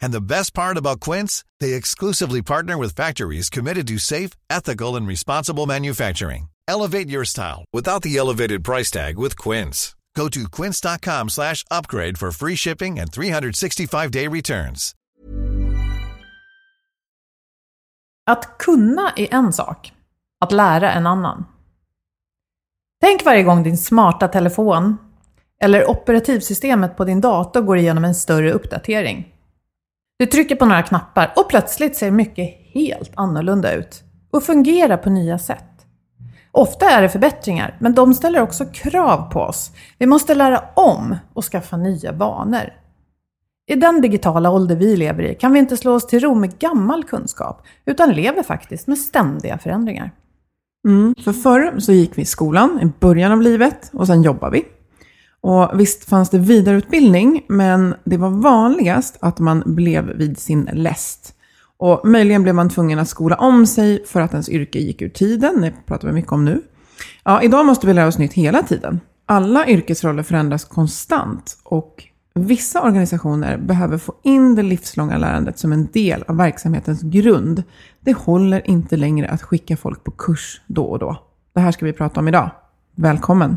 And 0.00 0.12
the 0.12 0.20
best 0.20 0.54
part 0.54 0.76
about 0.76 1.00
Quince, 1.00 1.44
they 1.60 1.74
exclusively 1.74 2.42
partner 2.42 2.76
with 2.78 2.94
factories 2.94 3.50
committed 3.50 3.86
to 3.88 3.98
safe, 3.98 4.30
ethical, 4.48 4.96
and 4.96 5.08
responsible 5.08 5.66
manufacturing. 5.66 6.48
Elevate 6.68 7.08
your 7.08 7.24
style 7.24 7.64
without 7.72 8.02
the 8.02 8.16
elevated 8.16 8.64
price 8.64 8.90
tag 8.90 9.18
with 9.18 9.36
Quince. 9.36 9.96
Go 10.16 10.28
to 10.28 10.42
quince.com/upgrade 10.56 12.18
for 12.18 12.30
free 12.32 12.56
shipping 12.56 13.00
and 13.00 13.10
365-day 13.10 14.28
returns. 14.28 14.94
Att 18.30 18.58
kunna 18.58 19.12
är 19.16 19.34
en 19.34 19.52
sak, 19.52 19.92
att 20.40 20.52
lära 20.52 20.92
en 20.92 21.06
annan. 21.06 21.44
Tänk 23.00 23.24
varje 23.24 23.42
gång 23.42 23.62
din 23.62 23.78
smarta 23.78 24.28
telefon 24.28 24.98
eller 25.60 25.90
operativsystemet 25.90 26.96
på 26.96 27.04
din 27.04 27.20
dator 27.20 27.60
går 27.60 27.78
igenom 27.78 28.04
en 28.04 28.14
större 28.14 28.52
uppdatering. 28.52 29.34
Du 30.20 30.26
trycker 30.26 30.56
på 30.56 30.66
några 30.66 30.82
knappar 30.82 31.32
och 31.36 31.48
plötsligt 31.48 31.96
ser 31.96 32.10
mycket 32.10 32.48
helt 32.74 33.12
annorlunda 33.14 33.74
ut 33.74 34.02
och 34.30 34.42
fungerar 34.42 34.96
på 34.96 35.10
nya 35.10 35.38
sätt. 35.38 35.86
Ofta 36.52 36.90
är 36.90 37.02
det 37.02 37.08
förbättringar, 37.08 37.76
men 37.80 37.94
de 37.94 38.14
ställer 38.14 38.40
också 38.40 38.64
krav 38.64 39.30
på 39.32 39.40
oss. 39.40 39.70
Vi 39.98 40.06
måste 40.06 40.34
lära 40.34 40.62
om 40.76 41.16
och 41.32 41.44
skaffa 41.44 41.76
nya 41.76 42.12
vanor. 42.12 42.72
I 43.66 43.74
den 43.74 44.00
digitala 44.00 44.50
ålder 44.50 44.76
vi 44.76 44.96
lever 44.96 45.22
i 45.22 45.34
kan 45.34 45.52
vi 45.52 45.58
inte 45.58 45.76
slå 45.76 45.94
oss 45.94 46.06
till 46.06 46.20
ro 46.20 46.34
med 46.34 46.58
gammal 46.58 47.04
kunskap, 47.04 47.62
utan 47.84 48.12
lever 48.12 48.42
faktiskt 48.42 48.86
med 48.86 48.98
ständiga 48.98 49.58
förändringar. 49.58 50.10
Mm, 50.88 51.14
för 51.24 51.32
förr 51.32 51.80
så 51.80 51.92
gick 51.92 52.18
vi 52.18 52.22
i 52.22 52.26
skolan 52.26 52.80
i 52.82 52.92
början 53.00 53.32
av 53.32 53.42
livet 53.42 53.90
och 53.92 54.06
sen 54.06 54.22
jobbade 54.22 54.52
vi. 54.52 54.64
Och 55.40 55.80
visst 55.80 56.04
fanns 56.04 56.30
det 56.30 56.38
vidareutbildning, 56.38 57.44
men 57.48 57.94
det 58.04 58.16
var 58.16 58.30
vanligast 58.30 59.16
att 59.20 59.38
man 59.38 59.62
blev 59.66 60.04
vid 60.04 60.38
sin 60.38 60.68
läst. 60.72 61.34
Och 61.76 62.00
möjligen 62.04 62.42
blev 62.42 62.54
man 62.54 62.70
tvungen 62.70 62.98
att 62.98 63.08
skola 63.08 63.36
om 63.36 63.66
sig 63.66 64.04
för 64.06 64.20
att 64.20 64.32
ens 64.32 64.48
yrke 64.48 64.78
gick 64.78 65.02
ur 65.02 65.08
tiden. 65.08 65.60
Det 65.60 65.72
pratar 65.86 66.08
vi 66.08 66.14
mycket 66.14 66.32
om 66.32 66.44
nu. 66.44 66.62
Ja, 67.24 67.42
idag 67.42 67.66
måste 67.66 67.86
vi 67.86 67.94
lära 67.94 68.06
oss 68.06 68.18
nytt 68.18 68.32
hela 68.32 68.62
tiden. 68.62 69.00
Alla 69.26 69.66
yrkesroller 69.66 70.22
förändras 70.22 70.64
konstant 70.64 71.58
och 71.64 72.04
vissa 72.34 72.82
organisationer 72.82 73.58
behöver 73.58 73.98
få 73.98 74.14
in 74.22 74.54
det 74.54 74.62
livslånga 74.62 75.18
lärandet 75.18 75.58
som 75.58 75.72
en 75.72 75.86
del 75.86 76.24
av 76.28 76.36
verksamhetens 76.36 77.02
grund. 77.02 77.62
Det 78.00 78.12
håller 78.12 78.70
inte 78.70 78.96
längre 78.96 79.28
att 79.28 79.42
skicka 79.42 79.76
folk 79.76 80.04
på 80.04 80.10
kurs 80.10 80.60
då 80.66 80.84
och 80.84 80.98
då. 80.98 81.16
Det 81.54 81.60
här 81.60 81.72
ska 81.72 81.86
vi 81.86 81.92
prata 81.92 82.20
om 82.20 82.28
idag. 82.28 82.50
Välkommen! 82.94 83.56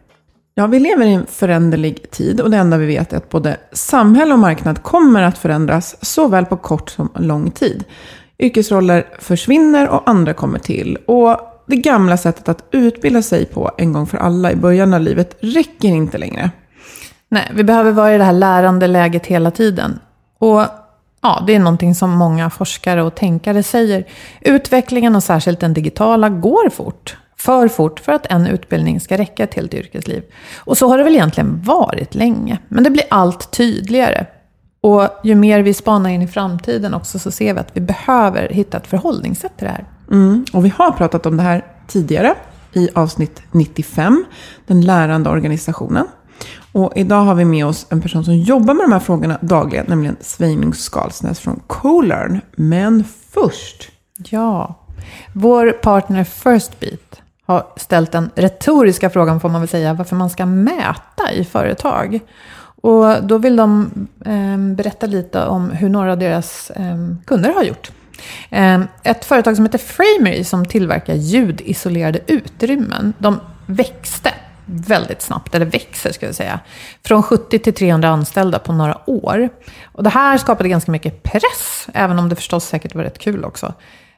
Ja, 0.55 0.67
vi 0.67 0.79
lever 0.79 1.05
i 1.05 1.13
en 1.13 1.25
föränderlig 1.25 2.11
tid 2.11 2.41
och 2.41 2.51
det 2.51 2.57
enda 2.57 2.77
vi 2.77 2.85
vet 2.85 3.13
är 3.13 3.17
att 3.17 3.29
både 3.29 3.57
samhälle 3.71 4.33
och 4.33 4.39
marknad 4.39 4.83
kommer 4.83 5.23
att 5.23 5.37
förändras 5.37 6.05
såväl 6.05 6.45
på 6.45 6.57
kort 6.57 6.89
som 6.89 7.09
lång 7.15 7.51
tid. 7.51 7.83
Yrkesroller 8.39 9.07
försvinner 9.19 9.89
och 9.89 10.09
andra 10.09 10.33
kommer 10.33 10.59
till. 10.59 10.97
Och 11.07 11.39
det 11.67 11.75
gamla 11.75 12.17
sättet 12.17 12.49
att 12.49 12.63
utbilda 12.71 13.21
sig 13.21 13.45
på 13.45 13.71
en 13.77 13.93
gång 13.93 14.07
för 14.07 14.17
alla 14.17 14.51
i 14.51 14.55
början 14.55 14.93
av 14.93 15.01
livet 15.01 15.37
räcker 15.39 15.87
inte 15.87 16.17
längre. 16.17 16.51
Nej, 17.29 17.51
vi 17.53 17.63
behöver 17.63 17.91
vara 17.91 18.15
i 18.15 18.17
det 18.17 18.23
här 18.23 18.33
lärande 18.33 18.87
läget 18.87 19.25
hela 19.25 19.51
tiden. 19.51 19.99
Och 20.37 20.65
ja, 21.21 21.43
det 21.47 21.55
är 21.55 21.59
någonting 21.59 21.95
som 21.95 22.09
många 22.09 22.49
forskare 22.49 23.03
och 23.03 23.15
tänkare 23.15 23.63
säger. 23.63 24.07
Utvecklingen 24.41 25.15
och 25.15 25.23
särskilt 25.23 25.59
den 25.59 25.73
digitala 25.73 26.29
går 26.29 26.69
fort 26.69 27.17
för 27.43 27.67
fort 27.67 27.99
för 27.99 28.11
att 28.11 28.25
en 28.25 28.47
utbildning 28.47 28.99
ska 28.99 29.17
räcka 29.17 29.47
till 29.47 29.65
ett 29.65 29.73
yrkesliv. 29.73 30.23
Och 30.57 30.77
så 30.77 30.87
har 30.87 30.97
det 30.97 31.03
väl 31.03 31.13
egentligen 31.13 31.61
varit 31.61 32.15
länge. 32.15 32.59
Men 32.67 32.83
det 32.83 32.89
blir 32.89 33.03
allt 33.09 33.51
tydligare. 33.51 34.25
Och 34.81 35.07
ju 35.23 35.35
mer 35.35 35.61
vi 35.61 35.73
spanar 35.73 36.09
in 36.09 36.21
i 36.21 36.27
framtiden 36.27 36.93
också 36.93 37.19
så 37.19 37.31
ser 37.31 37.53
vi 37.53 37.59
att 37.59 37.71
vi 37.73 37.81
behöver 37.81 38.49
hitta 38.49 38.77
ett 38.77 38.87
förhållningssätt 38.87 39.57
till 39.57 39.65
det 39.67 39.71
här. 39.71 39.85
Mm, 40.11 40.45
och 40.53 40.65
vi 40.65 40.73
har 40.77 40.91
pratat 40.91 41.25
om 41.25 41.37
det 41.37 41.43
här 41.43 41.65
tidigare 41.87 42.35
i 42.73 42.89
avsnitt 42.95 43.41
95, 43.51 44.25
den 44.67 44.81
lärande 44.81 45.29
organisationen. 45.29 46.07
Och 46.71 46.93
idag 46.95 47.21
har 47.21 47.35
vi 47.35 47.45
med 47.45 47.65
oss 47.65 47.87
en 47.89 48.01
person 48.01 48.25
som 48.25 48.37
jobbar 48.37 48.73
med 48.73 48.83
de 48.83 48.91
här 48.91 48.99
frågorna 48.99 49.37
dagligen, 49.41 49.85
nämligen 49.87 50.17
Sveining 50.21 50.73
Skalsnäs 50.73 51.39
från 51.39 51.61
Colearn. 51.67 52.41
Men 52.55 53.03
först... 53.29 53.91
Ja, 54.29 54.85
vår 55.33 55.71
partner 55.71 56.23
Firstbeat 56.23 57.20
har 57.51 57.67
ställt 57.75 58.11
den 58.11 58.29
retoriska 58.35 59.09
frågan, 59.09 59.39
får 59.39 59.49
man 59.49 59.61
väl 59.61 59.67
säga, 59.67 59.93
varför 59.93 60.15
man 60.15 60.29
ska 60.29 60.45
mäta 60.45 61.31
i 61.33 61.45
företag. 61.45 62.19
Och 62.81 63.23
då 63.23 63.37
vill 63.37 63.55
de 63.55 63.91
eh, 64.25 64.75
berätta 64.75 65.05
lite 65.05 65.45
om 65.45 65.69
hur 65.69 65.89
några 65.89 66.11
av 66.11 66.17
deras 66.17 66.69
eh, 66.69 66.95
kunder 67.25 67.53
har 67.53 67.63
gjort. 67.63 67.91
Eh, 68.49 68.81
ett 69.03 69.25
företag 69.25 69.55
som 69.55 69.65
heter 69.65 69.77
Framery 69.77 70.43
som 70.43 70.65
tillverkar 70.65 71.13
ljudisolerade 71.13 72.19
utrymmen. 72.27 73.13
De 73.17 73.39
växte 73.65 74.33
väldigt 74.65 75.21
snabbt, 75.21 75.55
eller 75.55 75.65
växer 75.65 76.11
ska 76.11 76.25
jag 76.25 76.35
säga. 76.35 76.59
Från 77.05 77.23
70 77.23 77.59
till 77.59 77.73
300 77.73 78.09
anställda 78.09 78.59
på 78.59 78.73
några 78.73 79.09
år. 79.09 79.49
Och 79.83 80.03
det 80.03 80.09
här 80.09 80.37
skapade 80.37 80.69
ganska 80.69 80.91
mycket 80.91 81.23
press, 81.23 81.87
även 81.93 82.19
om 82.19 82.29
det 82.29 82.35
förstås 82.35 82.65
säkert 82.65 82.95
var 82.95 83.03
rätt 83.03 83.17
kul 83.17 83.45
också. 83.45 83.73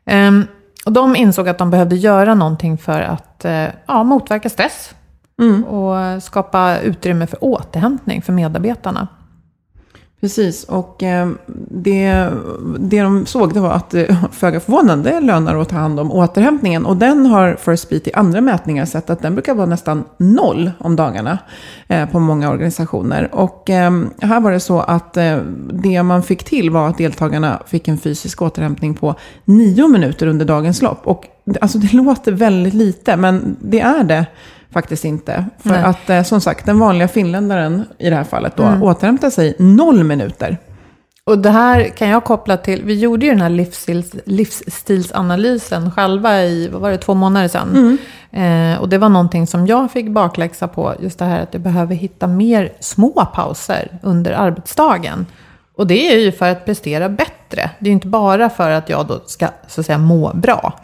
Ehm, 0.06 0.48
och 0.86 0.92
de 0.92 1.16
insåg 1.16 1.50
att 1.50 1.58
de 1.58 1.70
behövde 1.70 1.96
göra 1.96 2.36
någonting 2.36 2.78
för 2.78 3.02
att 3.02 3.46
eh, 3.46 3.68
ja, 3.86 4.04
motverka 4.04 4.50
stress. 4.50 4.96
Och 5.64 6.24
skapa 6.24 6.80
utrymme 6.80 7.28
för 7.28 7.44
återhämtning 7.44 8.22
för 8.22 8.34
medarbetarna. 8.34 9.08
Precis, 10.24 10.64
och 10.64 11.04
eh, 11.04 11.30
det, 11.70 12.30
det 12.80 13.02
de 13.02 13.26
såg 13.26 13.54
det 13.54 13.60
var 13.60 13.72
att 13.72 13.90
det 13.90 14.18
föga 14.32 14.60
förvånande 14.60 15.20
lönar 15.20 15.56
att 15.56 15.70
ta 15.70 15.76
hand 15.76 16.00
om 16.00 16.12
återhämtningen. 16.12 16.86
Och 16.86 16.98
den 16.98 17.26
har 17.26 17.56
First 17.56 17.90
Beat 17.90 18.08
i 18.08 18.14
andra 18.14 18.42
mätningar 18.42 18.86
sett 18.86 19.10
att 19.10 19.22
den 19.22 19.36
brukar 19.36 19.56
vara 19.56 19.66
nästan 19.66 20.04
noll 20.18 20.72
om 20.78 20.96
dagarna 20.96 21.38
eh, 21.88 22.10
på 22.10 22.20
många 22.20 22.50
organisationer. 22.50 23.30
Och 23.32 23.70
eh, 23.70 23.92
här 24.22 24.40
var 24.40 24.52
det 24.52 24.60
så 24.60 24.80
att 24.80 25.18
det 25.74 26.04
man 26.04 26.24
fick 26.24 26.44
till 26.44 26.70
var 26.70 26.88
att 26.88 26.98
deltagarna 26.98 27.60
fick 27.66 27.88
en 27.88 27.98
fysisk 27.98 28.42
återhämtning 28.42 28.94
på 28.94 29.16
nio 29.46 29.88
minuter 29.88 30.28
under 30.28 30.46
dagens 30.46 30.82
lopp. 30.82 31.08
Och 31.08 31.26
alltså 31.62 31.78
det 31.78 31.94
låter 31.94 32.32
väldigt 32.32 32.74
lite, 32.74 33.18
men 33.18 33.58
det 33.62 33.80
är 33.80 34.04
det 34.04 34.26
faktiskt 34.74 35.06
inte. 35.06 35.46
För 35.60 35.70
Nej. 35.70 35.84
att 35.84 36.10
eh, 36.10 36.24
som 36.24 36.42
sagt, 36.42 36.66
den 36.66 36.80
vanliga 36.80 37.08
finländaren 37.08 37.86
i 38.00 38.10
det 38.10 38.16
här 38.16 38.24
fallet 38.24 38.56
då 38.56 38.64
återhämtar 38.82 39.30
sig 39.30 39.56
noll 39.60 40.04
minuter. 40.04 40.58
Och 41.26 41.38
det 41.38 41.50
här 41.50 41.84
kan 41.84 42.10
jag 42.10 42.24
koppla 42.24 42.58
till, 42.58 42.84
vi 42.84 43.00
gjorde 43.00 43.26
ju 43.26 43.32
den 43.32 43.42
här 43.42 43.50
livsstils, 43.50 44.16
livsstilsanalysen 44.26 45.92
själva 45.92 46.42
i, 46.44 46.68
vad 46.68 46.82
var 46.82 46.92
det, 46.92 46.98
två 46.98 47.14
månader 47.14 47.48
sedan. 47.48 47.98
Eh, 48.32 48.82
och 48.82 48.90
det 48.90 48.98
var 48.98 49.10
någonting 49.10 49.48
som 49.48 49.68
jag 49.68 49.92
fick 49.92 50.10
bakläxa 50.10 50.68
på, 50.68 50.94
just 51.00 51.20
det 51.20 51.26
här 51.26 51.44
att 51.44 51.54
jag 51.54 51.62
behöver 51.62 51.96
hitta 51.96 52.28
mer 52.28 52.72
små 52.80 53.26
pauser 53.26 54.00
under 54.02 54.32
arbetsdagen. 54.32 55.26
Och 55.76 55.88
det 55.88 56.14
är 56.14 56.20
ju 56.20 56.32
för 56.32 56.50
att 56.50 56.66
prestera 56.66 57.10
bättre. 57.10 57.70
Det 57.80 57.86
är 57.86 57.90
ju 57.90 57.92
inte 57.92 58.08
bara 58.08 58.50
för 58.50 58.72
att 58.72 58.90
jag 58.90 59.08
då 59.08 59.22
ska, 59.26 59.48
så 59.68 59.82
att 59.82 59.86
säga, 59.86 59.98
må 59.98 60.32
bra. 60.34 60.80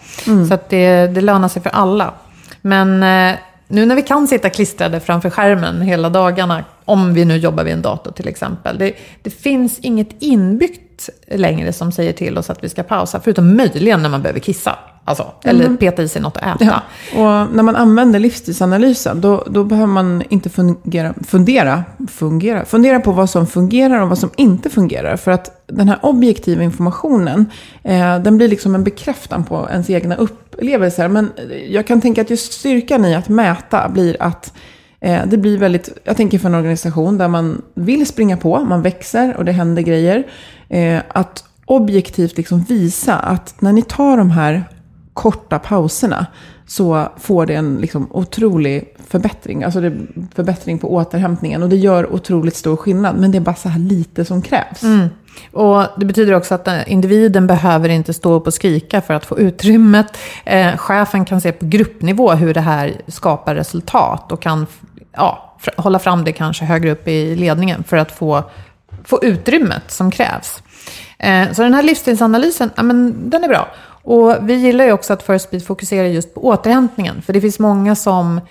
Så 0.47 0.53
att 0.53 0.69
det, 0.69 1.07
det 1.07 1.21
lönar 1.21 1.47
sig 1.47 1.61
för 1.61 1.69
alla. 1.69 2.13
Men 2.61 3.03
eh, 3.03 3.39
nu 3.71 3.85
när 3.85 3.95
vi 3.95 4.01
kan 4.01 4.27
sitta 4.27 4.49
klistrade 4.49 4.99
framför 4.99 5.29
skärmen 5.29 5.81
hela 5.81 6.09
dagarna, 6.09 6.63
om 6.85 7.13
vi 7.13 7.25
nu 7.25 7.37
jobbar 7.37 7.63
vid 7.63 7.73
en 7.73 7.81
dator 7.81 8.11
till 8.11 8.27
exempel. 8.27 8.77
Det, 8.77 8.93
det 9.21 9.29
finns 9.29 9.79
inget 9.79 10.09
inbyggt 10.19 11.09
längre 11.27 11.73
som 11.73 11.91
säger 11.91 12.13
till 12.13 12.37
oss 12.37 12.49
att 12.49 12.63
vi 12.63 12.69
ska 12.69 12.83
pausa, 12.83 13.19
förutom 13.23 13.55
möjligen 13.55 14.01
när 14.01 14.09
man 14.09 14.21
behöver 14.21 14.39
kissa. 14.39 14.79
Alltså, 15.09 15.31
eller 15.43 15.77
peta 15.77 16.03
i 16.03 16.07
sig 16.07 16.21
något 16.21 16.37
att 16.37 16.55
äta. 16.55 16.65
Ja. 16.65 16.81
Och 17.19 17.55
när 17.55 17.63
man 17.63 17.75
använder 17.75 18.19
livsstilsanalysen, 18.19 19.21
då, 19.21 19.43
då 19.49 19.63
behöver 19.63 19.93
man 19.93 20.23
inte 20.29 20.49
fungera, 20.49 21.13
fundera, 21.27 21.83
fungera, 22.07 22.65
fundera 22.65 22.99
på 22.99 23.11
vad 23.11 23.29
som 23.29 23.47
fungerar 23.47 24.01
och 24.01 24.09
vad 24.09 24.17
som 24.17 24.29
inte 24.35 24.69
fungerar. 24.69 25.17
För 25.17 25.31
att 25.31 25.63
den 25.67 25.89
här 25.89 25.99
objektiva 26.01 26.63
informationen, 26.63 27.45
eh, 27.83 28.19
den 28.19 28.37
blir 28.37 28.47
liksom 28.47 28.75
en 28.75 28.83
bekräftan 28.83 29.43
på 29.43 29.67
ens 29.71 29.89
egna 29.89 30.15
upplevelser. 30.15 31.07
Men 31.07 31.31
jag 31.69 31.87
kan 31.87 32.01
tänka 32.01 32.21
att 32.21 32.29
just 32.29 32.53
styrkan 32.53 33.05
i 33.05 33.15
att 33.15 33.29
mäta 33.29 33.89
blir 33.89 34.17
att 34.19 34.53
eh, 34.99 35.21
det 35.25 35.37
blir 35.37 35.57
väldigt, 35.57 35.89
jag 36.03 36.17
tänker 36.17 36.39
för 36.39 36.49
en 36.49 36.55
organisation 36.55 37.17
där 37.17 37.27
man 37.27 37.61
vill 37.73 38.05
springa 38.07 38.37
på, 38.37 38.59
man 38.59 38.81
växer 38.81 39.37
och 39.37 39.45
det 39.45 39.51
händer 39.51 39.81
grejer. 39.81 40.23
Eh, 40.69 40.99
att 41.07 41.43
objektivt 41.65 42.37
liksom 42.37 42.63
visa 42.63 43.15
att 43.15 43.61
när 43.61 43.73
ni 43.73 43.81
tar 43.81 44.17
de 44.17 44.31
här 44.31 44.63
korta 45.19 45.59
pauserna 45.59 46.25
så 46.67 47.07
får 47.17 47.45
det 47.45 47.55
en 47.55 47.77
liksom 47.77 48.07
otrolig 48.11 48.95
förbättring. 49.07 49.63
Alltså 49.63 49.81
det 49.81 49.93
förbättring 50.35 50.79
på 50.79 50.93
återhämtningen. 50.93 51.63
Och 51.63 51.69
det 51.69 51.75
gör 51.75 52.13
otroligt 52.13 52.55
stor 52.55 52.75
skillnad. 52.75 53.15
Men 53.17 53.31
det 53.31 53.37
är 53.37 53.39
bara 53.39 53.55
så 53.55 53.69
här 53.69 53.79
lite 53.79 54.25
som 54.25 54.41
krävs. 54.41 54.83
Mm. 54.83 55.07
Och 55.51 55.83
det 55.97 56.05
betyder 56.05 56.33
också 56.33 56.55
att 56.55 56.67
eh, 56.67 56.91
individen 56.91 57.47
behöver 57.47 57.89
inte 57.89 58.13
stå 58.13 58.33
upp 58.33 58.47
och 58.47 58.53
skrika 58.53 59.01
för 59.01 59.13
att 59.13 59.25
få 59.25 59.39
utrymmet. 59.39 60.17
Eh, 60.45 60.77
chefen 60.77 61.25
kan 61.25 61.41
se 61.41 61.51
på 61.51 61.65
gruppnivå 61.65 62.31
hur 62.31 62.53
det 62.53 62.61
här 62.61 63.01
skapar 63.07 63.55
resultat 63.55 64.31
och 64.31 64.41
kan 64.41 64.67
ja, 65.15 65.57
hålla 65.77 65.99
fram 65.99 66.23
det 66.23 66.31
kanske 66.31 66.65
högre 66.65 66.91
upp 66.91 67.07
i 67.07 67.35
ledningen 67.35 67.83
för 67.83 67.97
att 67.97 68.11
få, 68.11 68.43
få 69.03 69.23
utrymmet 69.23 69.91
som 69.91 70.11
krävs. 70.11 70.63
Eh, 71.19 71.51
så 71.51 71.61
den 71.61 71.73
här 71.73 71.83
livsstilsanalysen, 71.83 72.69
ja, 72.75 72.83
men, 72.83 73.29
den 73.29 73.43
är 73.43 73.47
bra. 73.47 73.67
Och 74.03 74.35
vi 74.41 74.53
gillar 74.53 74.85
ju 74.85 74.91
också 74.91 75.13
att 75.13 75.23
First 75.23 75.51
Beat 75.51 75.63
fokuserar 75.63 76.07
just 76.07 76.33
på 76.33 76.45
återhämtningen. 76.45 77.21
För 77.21 77.33
det 77.33 77.41
finns 77.41 77.59
många 77.59 77.95
som 77.95 78.41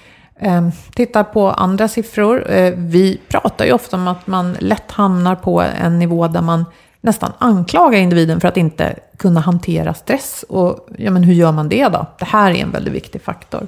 eh, 0.41 0.69
tittar 0.95 1.25
på 1.25 1.51
andra 1.51 1.89
siffror. 1.89 2.51
Eh, 2.51 2.75
vi 2.77 3.21
pratar 3.29 3.65
ju 3.65 3.73
ofta 3.73 3.97
om 3.97 4.09
att 4.09 4.27
man 4.27 4.57
lätt 4.59 4.93
hamnar 4.93 5.35
på 5.35 5.61
en 5.61 5.99
nivå 5.99 6.29
där 6.29 6.43
man 6.43 6.65
nästan 7.01 7.33
anklagar 7.39 7.99
individen 7.99 8.41
för 8.41 8.49
att 8.49 8.57
inte 8.57 8.95
kunna 9.17 9.41
hantera 9.41 9.95
stress. 9.95 10.45
Och 10.49 10.89
ja, 10.99 11.11
men 11.11 11.23
hur 11.23 11.35
gör 11.35 11.53
man 11.53 11.69
det 11.69 11.89
då? 11.89 12.07
Det 12.19 12.25
här 12.25 12.51
är 12.51 12.55
en 12.55 12.71
väldigt 12.71 12.95
viktig 12.95 13.23
faktor. 13.23 13.67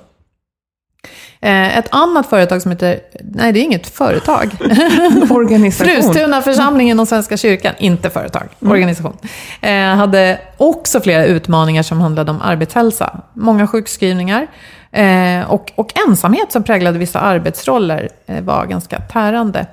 Eh, 1.43 1.79
ett 1.79 1.89
annat 1.91 2.27
företag 2.27 2.63
som 2.63 2.71
heter, 2.71 3.01
nej 3.21 3.53
det 3.53 3.61
är 3.61 3.63
inget 3.63 3.87
företag. 3.87 4.51
Organisation. 5.31 5.87
Frustuna 5.87 6.43
församlingen 6.43 7.01
och 7.01 7.09
Svenska 7.09 7.37
kyrkan, 7.37 7.75
inte 7.79 8.11
företag, 8.11 8.49
organisation, 8.61 9.17
eh, 9.61 9.95
hade 9.95 10.41
också 10.57 11.01
flera 11.01 11.25
utmaningar 11.25 11.83
som 11.83 12.01
handlade 12.01 12.31
om 12.31 12.43
arbetshälsa. 12.43 13.21
Många 13.35 13.67
sjukskrivningar 13.67 14.47
eh, 14.93 15.51
och, 15.51 15.73
och 15.75 15.93
ensamhet 16.09 16.53
som 16.53 16.63
präglade 16.63 16.99
vissa 16.99 17.21
arbetsroller 17.21 18.09
eh, 18.27 18.43
var 18.43 18.67
ganska 18.67 18.99
tärande. 19.01 19.67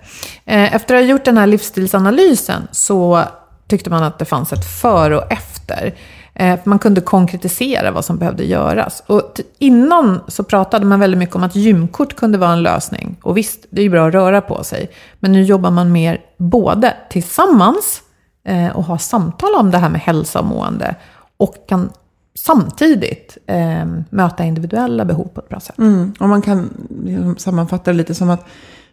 Efter 0.46 0.96
att 0.96 1.02
ha 1.02 1.08
gjort 1.08 1.26
den 1.26 1.38
här 1.38 1.48
livsstilsanalysen 1.48 2.68
så 2.72 3.24
tyckte 3.68 3.90
man 3.90 4.04
att 4.04 4.20
det 4.20 4.26
fanns 4.26 4.54
ett 4.54 4.82
före 4.82 5.18
och 5.18 5.32
efter. 5.32 5.94
Eh, 6.40 6.60
man 6.64 6.80
kunde 6.80 7.02
konkretisera 7.02 7.92
vad 7.92 8.06
som 8.06 8.18
behövde 8.18 8.46
göras. 8.46 9.04
Och 9.08 9.42
innan 9.58 10.20
så 10.28 10.44
pratade 10.44 10.86
man 10.86 11.00
väldigt 11.00 11.18
mycket 11.18 11.36
om 11.36 11.44
att 11.44 11.56
gymkort 11.56 12.16
kunde 12.16 12.38
vara 12.38 12.52
en 12.52 12.64
lösning. 12.64 13.18
Och 13.22 13.38
visst, 13.38 13.66
det 13.70 13.82
är 13.82 13.84
ju 13.84 13.90
bra 13.90 14.08
att 14.08 14.14
röra 14.14 14.42
på 14.42 14.64
sig. 14.64 14.92
Men 15.20 15.32
nu 15.32 15.44
jobbar 15.44 15.72
man 15.72 15.92
mer 15.92 16.22
både 16.38 16.94
tillsammans 17.10 18.02
eh, 18.44 18.78
och 18.78 18.84
har 18.84 18.98
samtal 18.98 19.56
om 19.56 19.72
det 19.72 19.78
här 19.78 19.90
med 19.90 20.02
hälsa 20.02 20.40
och 20.40 20.46
mående. 20.46 20.96
Och 21.38 21.56
kan 21.68 21.90
samtidigt 22.36 23.38
eh, 23.48 23.86
möta 24.10 24.44
individuella 24.44 25.06
behov 25.06 25.28
på 25.28 25.42
ett 25.42 25.50
bra 25.50 25.60
sätt. 25.60 25.78
Mm, 25.78 26.14
och 26.20 26.30
man 26.30 26.42
kan 26.42 26.70
liksom 27.04 27.38
sammanfatta 27.38 27.92
det 27.92 27.98
lite 27.98 28.16
som 28.16 28.30
att 28.30 28.46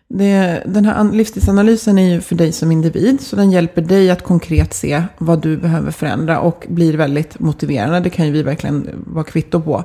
det, 0.09 0.63
den 0.67 0.85
här 0.85 1.13
livstidsanalysen 1.13 1.99
är 1.99 2.15
ju 2.15 2.21
för 2.21 2.35
dig 2.35 2.53
som 2.53 2.73
individ. 2.73 3.21
Så 3.21 3.37
den 3.37 3.51
hjälper 3.51 3.83
dig 3.83 4.11
att 4.11 4.23
konkret 4.23 4.75
se 4.75 5.03
vad 5.19 5.43
du 5.43 5.57
behöver 5.57 5.91
förändra 5.91 6.41
och 6.41 6.67
blir 6.69 6.97
väldigt 6.97 7.39
motiverande. 7.39 8.01
Det 8.01 8.11
kan 8.11 8.27
ju 8.27 8.33
vi 8.33 8.43
verkligen 8.43 9.05
vara 9.07 9.25
kvitto 9.25 9.61
på. 9.61 9.85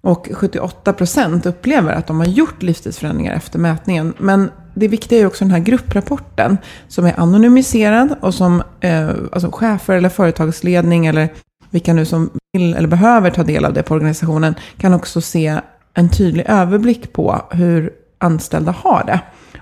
Och 0.00 0.28
78% 0.28 1.48
upplever 1.48 1.92
att 1.92 2.06
de 2.06 2.18
har 2.18 2.26
gjort 2.26 2.62
livstidsförändringar 2.62 3.34
efter 3.34 3.58
mätningen. 3.58 4.14
Men 4.18 4.50
det 4.74 4.88
viktiga 4.88 5.18
är 5.18 5.20
ju 5.20 5.26
också 5.26 5.44
den 5.44 5.52
här 5.52 5.60
grupprapporten 5.60 6.58
som 6.88 7.06
är 7.06 7.20
anonymiserad 7.20 8.14
och 8.20 8.34
som 8.34 8.62
eh, 8.80 9.08
alltså 9.32 9.50
chefer 9.50 9.94
eller 9.94 10.08
företagsledning 10.08 11.06
eller 11.06 11.28
vilka 11.70 11.92
nu 11.92 12.04
som 12.04 12.30
vill 12.52 12.74
eller 12.74 12.88
behöver 12.88 13.30
ta 13.30 13.42
del 13.42 13.64
av 13.64 13.72
det 13.72 13.82
på 13.82 13.94
organisationen 13.94 14.54
kan 14.78 14.94
också 14.94 15.20
se 15.20 15.60
en 15.94 16.08
tydlig 16.08 16.44
överblick 16.48 17.12
på 17.12 17.42
hur 17.50 17.92
anställda 18.18 18.72
har 18.72 19.04
det 19.06 19.20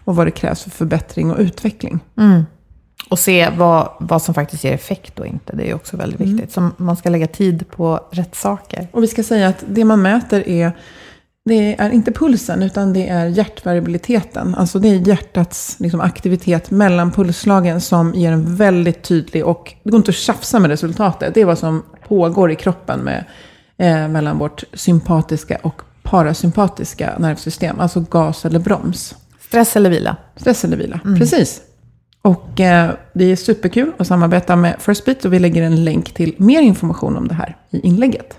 och 0.08 0.16
vad 0.16 0.26
det 0.26 0.30
krävs 0.30 0.62
för 0.62 0.70
förbättring 0.70 1.30
och 1.30 1.38
utveckling. 1.38 2.00
Och 3.10 3.18
se 3.18 3.50
vad, 3.56 3.88
vad 4.00 4.22
som 4.22 4.34
faktiskt 4.34 4.64
ger 4.64 4.72
effekt 4.72 5.18
och 5.18 5.26
inte. 5.26 5.56
Det 5.56 5.70
är 5.70 5.74
också 5.74 5.96
väldigt 5.96 6.20
viktigt. 6.20 6.52
Så 6.52 6.70
man 6.76 6.96
ska 6.96 7.10
lägga 7.10 7.26
tid 7.26 7.70
på 7.70 8.00
rätt 8.10 8.34
saker. 8.34 8.88
Och 8.92 9.02
vi 9.02 9.06
ska 9.06 9.22
säga 9.22 9.48
att 9.48 9.64
det 9.68 9.84
man 9.84 10.02
mäter 10.02 10.48
är, 10.48 10.72
det 11.44 11.80
är 11.80 11.90
inte 11.90 12.12
pulsen 12.12 12.62
utan 12.62 12.92
det 12.92 13.08
är 13.08 13.26
hjärtvariabiliteten. 13.26 14.54
Alltså 14.54 14.78
det 14.78 14.88
är 14.88 14.94
hjärtats 14.94 15.76
liksom, 15.80 16.00
aktivitet 16.00 16.70
mellan 16.70 17.12
pulsslagen 17.12 17.80
som 17.80 18.14
ger 18.14 18.32
en 18.32 18.56
väldigt 18.56 19.02
tydlig 19.02 19.46
och 19.46 19.74
det 19.82 19.90
går 19.90 19.98
inte 19.98 20.10
att 20.10 20.14
tjafsa 20.14 20.58
med 20.58 20.70
resultatet. 20.70 21.34
Det 21.34 21.40
är 21.40 21.44
vad 21.44 21.58
som 21.58 21.82
pågår 22.08 22.50
i 22.50 22.56
kroppen 22.56 23.00
med, 23.00 23.24
eh, 23.76 24.08
mellan 24.08 24.38
vårt 24.38 24.64
sympatiska 24.72 25.58
och 25.62 25.82
parasympatiska 26.02 27.14
nervsystem. 27.18 27.80
Alltså 27.80 28.04
gas 28.10 28.44
eller 28.44 28.58
broms. 28.58 29.14
Stress 29.48 29.76
eller 29.76 29.90
vila? 29.90 30.16
Stress 30.36 30.64
eller 30.64 30.76
vila, 30.76 31.00
precis. 31.18 31.60
Och 32.22 32.60
eh, 32.60 32.90
det 33.12 33.24
är 33.32 33.36
superkul 33.36 33.92
att 33.98 34.06
samarbeta 34.06 34.56
med 34.56 34.76
First 34.78 35.04
Beat 35.04 35.24
och 35.24 35.32
vi 35.32 35.38
lägger 35.38 35.62
en 35.62 35.84
länk 35.84 36.14
till 36.14 36.34
mer 36.38 36.60
information 36.60 37.16
om 37.16 37.28
det 37.28 37.34
här 37.34 37.56
i 37.70 37.80
inlägget. 37.80 38.38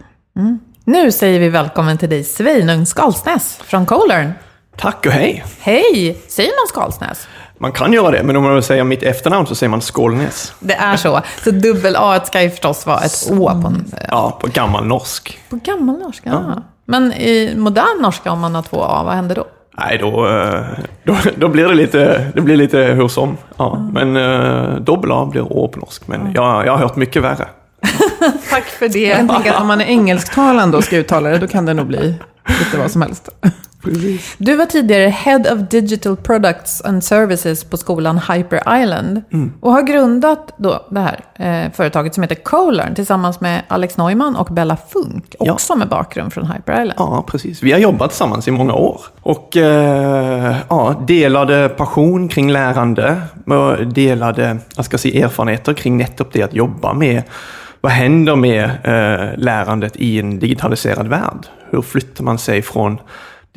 Nu 0.85 1.11
säger 1.11 1.39
vi 1.39 1.49
välkommen 1.49 1.97
till 1.97 2.09
dig 2.09 2.23
Sveinung 2.23 2.85
Skalsnäs 2.85 3.57
från 3.63 3.85
Colern. 3.85 4.31
Tack 4.77 5.05
och 5.05 5.11
hej! 5.11 5.43
Hej! 5.59 6.21
Säger 6.27 6.51
man 6.61 6.67
Skalsnäs? 6.67 7.27
Man 7.57 7.71
kan 7.71 7.93
göra 7.93 8.11
det, 8.11 8.23
men 8.23 8.35
om 8.35 8.43
man 8.43 8.53
vill 8.53 8.63
säga 8.63 8.83
mitt 8.83 9.03
efternamn 9.03 9.47
så 9.47 9.55
säger 9.55 9.69
man 9.69 9.81
Skålnäs. 9.81 10.53
Det 10.59 10.73
är 10.73 10.97
så. 10.97 11.21
Så 11.43 11.51
dubbel 11.51 11.95
A 11.97 12.19
ska 12.25 12.41
ju 12.41 12.49
förstås 12.49 12.85
vara 12.85 12.99
ett 12.99 13.29
Å 13.31 13.61
på, 13.61 13.67
en, 13.67 13.91
Ja, 14.07 14.37
på 14.41 14.47
gammal 14.47 14.85
norsk. 14.85 15.39
på 15.49 15.55
gammal 15.55 15.99
norska. 15.99 16.29
Ja. 16.29 16.63
Men 16.85 17.13
i 17.13 17.53
modern 17.57 18.01
norska 18.01 18.31
om 18.31 18.39
man 18.39 18.55
har 18.55 18.61
två 18.61 18.83
A, 18.83 19.03
vad 19.03 19.13
händer 19.15 19.35
då? 19.35 19.45
Nej, 19.79 19.97
då, 19.97 20.27
eh, 20.27 20.61
då, 21.03 21.15
då 21.35 21.47
blir 21.47 21.67
det 21.67 21.75
lite, 21.75 22.31
det 22.35 22.41
blir 22.41 22.57
lite 22.57 22.77
hur 22.77 23.07
som. 23.07 23.37
Ja, 23.57 23.89
men 23.93 24.17
uh, 24.17 24.79
dobbel 24.81 25.11
A 25.11 25.25
blir 25.31 25.53
Å 25.53 25.67
på 25.67 25.79
norsk. 25.79 26.07
Men 26.07 26.31
jag, 26.35 26.65
jag 26.65 26.71
har 26.71 26.77
hört 26.77 26.95
mycket 26.95 27.23
värre. 27.23 27.47
Tack 28.49 28.63
för 28.65 28.97
Jag 28.97 29.17
kan 29.17 29.27
det. 29.27 29.33
tänka 29.33 29.53
att 29.53 29.61
om 29.61 29.67
man 29.67 29.81
är 29.81 29.85
engelsktalande 29.85 30.77
och 30.77 30.83
ska 30.83 30.97
uttala 30.97 31.29
det, 31.29 31.37
då 31.37 31.47
kan 31.47 31.65
det 31.65 31.73
nog 31.73 31.87
bli 31.87 32.15
lite 32.59 32.77
vad 32.77 32.91
som 32.91 33.01
helst. 33.01 33.29
Precis. 33.83 34.35
Du 34.37 34.55
var 34.55 34.65
tidigare 34.65 35.09
Head 35.09 35.53
of 35.53 35.69
Digital 35.69 36.15
Products 36.15 36.81
and 36.81 37.03
Services 37.03 37.63
på 37.63 37.77
skolan 37.77 38.19
Hyper 38.19 38.81
Island. 38.81 39.21
Mm. 39.33 39.53
Och 39.59 39.71
har 39.71 39.81
grundat 39.81 40.53
då 40.57 40.85
det 40.89 40.99
här 40.99 41.19
eh, 41.35 41.71
företaget 41.71 42.13
som 42.13 42.23
heter 42.23 42.35
Colearn 42.35 42.95
tillsammans 42.95 43.41
med 43.41 43.61
Alex 43.67 43.97
Neumann 43.97 44.35
och 44.35 44.47
Bella 44.53 44.77
Funk. 44.89 45.35
Ja. 45.39 45.53
Också 45.53 45.75
med 45.75 45.87
bakgrund 45.89 46.33
från 46.33 46.45
Hyper 46.45 46.73
Island. 46.73 46.93
Ja, 46.97 47.25
precis. 47.27 47.63
Vi 47.63 47.71
har 47.71 47.79
jobbat 47.79 48.09
tillsammans 48.09 48.47
i 48.47 48.51
många 48.51 48.73
år. 48.73 49.01
Och 49.21 49.57
eh, 49.57 50.55
ja, 50.69 51.03
delade 51.07 51.69
passion 51.69 52.27
kring 52.27 52.51
lärande. 52.51 53.21
och 53.45 53.87
Delade 53.87 54.57
jag 54.75 54.85
ska 54.85 54.97
säga, 54.97 55.25
erfarenheter 55.25 55.73
kring 55.73 55.97
nettopp 55.97 56.33
det 56.33 56.43
att 56.43 56.53
jobba 56.53 56.93
med 56.93 57.23
vad 57.81 57.91
händer 57.91 58.35
med 58.35 58.63
eh, 58.63 59.37
lärandet 59.37 59.95
i 59.95 60.19
en 60.19 60.39
digitaliserad 60.39 61.07
värld? 61.07 61.47
Hur 61.69 61.81
flyttar 61.81 62.23
man 62.23 62.37
sig 62.37 62.61
från 62.61 62.99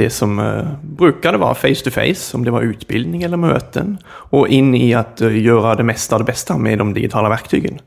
det 0.02 0.10
som 0.10 0.38
eh, 0.38 0.64
brukade 0.82 1.38
vara 1.38 1.54
face 1.54 1.74
to 1.84 1.90
face, 1.90 2.36
om 2.36 2.44
det 2.44 2.50
var 2.50 2.62
utbildning 2.62 3.22
eller 3.22 3.36
möten, 3.36 3.98
och 4.06 4.48
in 4.48 4.74
i 4.74 4.94
att 4.94 5.20
eh, 5.20 5.42
göra 5.42 5.74
det 5.74 5.82
mesta 5.82 6.14
av 6.14 6.20
det 6.20 6.24
bästa 6.24 6.58
med 6.58 6.78
de 6.78 6.94
digitala 6.94 7.28
verktygen. 7.28 7.78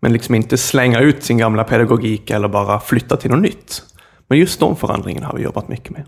Men 0.00 0.12
liksom 0.12 0.34
inte 0.34 0.56
slänga 0.56 1.00
ut 1.00 1.24
sin 1.24 1.38
gamla 1.38 1.64
pedagogik 1.64 2.30
eller 2.30 2.48
bara 2.48 2.80
flytta 2.80 3.16
till 3.16 3.30
något 3.30 3.42
nytt. 3.42 3.82
Men 4.28 4.38
just 4.38 4.60
de 4.60 4.76
förändringarna 4.76 5.26
har 5.26 5.36
vi 5.36 5.42
jobbat 5.42 5.68
mycket 5.68 5.90
med. 5.90 6.04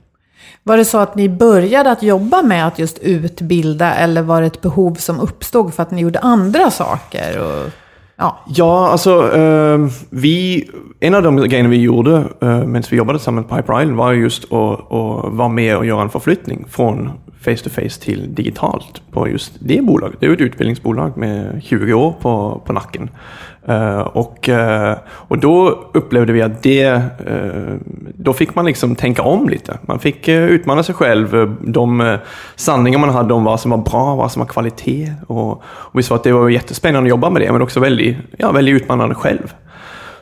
Var 0.63 0.77
det 0.77 0.85
så 0.85 0.99
att 0.99 1.15
ni 1.15 1.29
började 1.29 1.91
att 1.91 2.03
jobba 2.03 2.43
med 2.43 2.67
att 2.67 2.79
just 2.79 2.99
utbilda 2.99 3.95
eller 3.95 4.23
var 4.23 4.41
det 4.41 4.47
ett 4.47 4.61
behov 4.61 4.95
som 4.95 5.21
uppstod 5.21 5.75
för 5.75 5.83
att 5.83 5.91
ni 5.91 6.01
gjorde 6.01 6.19
andra 6.19 6.71
saker? 6.71 7.41
Och, 7.41 7.71
ja. 8.17 8.39
Ja, 8.47 8.89
alltså 8.89 9.37
eh, 9.37 9.87
vi, 10.11 10.65
en 11.01 11.15
av 11.15 11.23
de 11.23 11.37
grejerna 11.37 11.69
vi 11.69 11.81
gjorde 11.81 12.17
eh, 12.41 12.65
medan 12.65 12.83
vi 12.91 12.97
jobbade 12.97 13.19
tillsammans 13.19 13.47
på 13.47 13.57
Hyper 13.57 13.83
Island 13.83 13.97
var 13.97 14.13
just 14.13 14.45
att, 14.45 14.93
att 14.93 15.33
vara 15.33 15.49
med 15.49 15.77
och 15.77 15.87
göra 15.87 16.03
en 16.03 16.11
förflyttning 16.11 16.65
från 16.69 17.11
face 17.41 17.57
to 17.57 17.71
face 17.71 18.01
till 18.01 18.35
digitalt 18.35 19.03
på 19.11 19.29
just 19.29 19.53
det 19.61 19.83
bolaget. 19.83 20.21
Det 20.21 20.27
är 20.27 20.31
ju 20.31 20.35
ett 20.35 20.41
utbildningsbolag 20.41 21.17
med 21.17 21.63
20 21.65 21.93
år 21.93 22.15
på, 22.21 22.63
på 22.67 22.73
nacken. 22.73 23.11
Eh, 23.69 24.01
och, 24.01 24.49
eh, 24.49 24.97
och 25.09 25.39
då 25.39 25.69
upplevde 25.95 26.33
vi 26.33 26.43
att 26.43 26.63
det, 26.63 26.85
eh, 27.27 27.75
då 28.15 28.33
fick 28.33 28.55
man 28.55 28.67
liksom 28.67 28.95
tänka 28.95 29.23
om 29.23 29.49
lite. 29.49 29.79
Man 29.83 29.99
fick 29.99 30.29
utmana 30.29 30.83
sig 30.83 30.95
själv, 30.95 31.57
de 31.61 32.19
sanningar 32.57 32.99
man 32.99 33.11
hade 33.11 33.35
om 33.35 33.45
vad 33.45 33.61
som 33.61 33.71
var 33.71 33.79
bra, 33.79 34.15
vad 34.15 34.33
som 34.33 34.41
var 34.41 34.47
kvalitet. 34.47 35.13
Och, 35.27 35.51
och 35.63 35.99
vi 35.99 36.03
sa 36.03 36.15
att 36.15 36.25
det 36.25 36.33
var 36.33 36.49
jättespännande 36.49 37.07
att 37.07 37.11
jobba 37.11 37.31
med 37.31 37.43
det, 37.43 37.53
men 37.53 37.63
också 37.63 37.81
väldigt, 37.81 38.17
ja, 38.37 38.53
väldigt 38.53 38.83
utmanande 38.83 39.15
själv. 39.15 39.55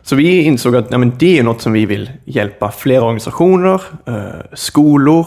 Så 0.03 0.17
vi 0.17 0.43
insåg 0.43 0.77
att 0.77 0.91
nej, 0.91 0.99
men 0.99 1.13
det 1.19 1.39
är 1.39 1.43
något 1.43 1.61
som 1.61 1.73
vi 1.73 1.87
vill 1.87 2.11
hjälpa 2.25 2.71
flera 2.71 3.03
organisationer, 3.03 3.81
skolor 4.53 5.27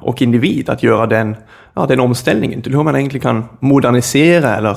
och 0.00 0.22
individ 0.22 0.70
att 0.70 0.82
göra 0.82 1.06
den, 1.06 1.36
ja, 1.74 1.86
den 1.86 2.00
omställningen 2.00 2.62
till 2.62 2.74
hur 2.74 2.82
man 2.82 2.96
egentligen 2.96 3.22
kan 3.22 3.44
modernisera 3.60 4.56
eller 4.56 4.76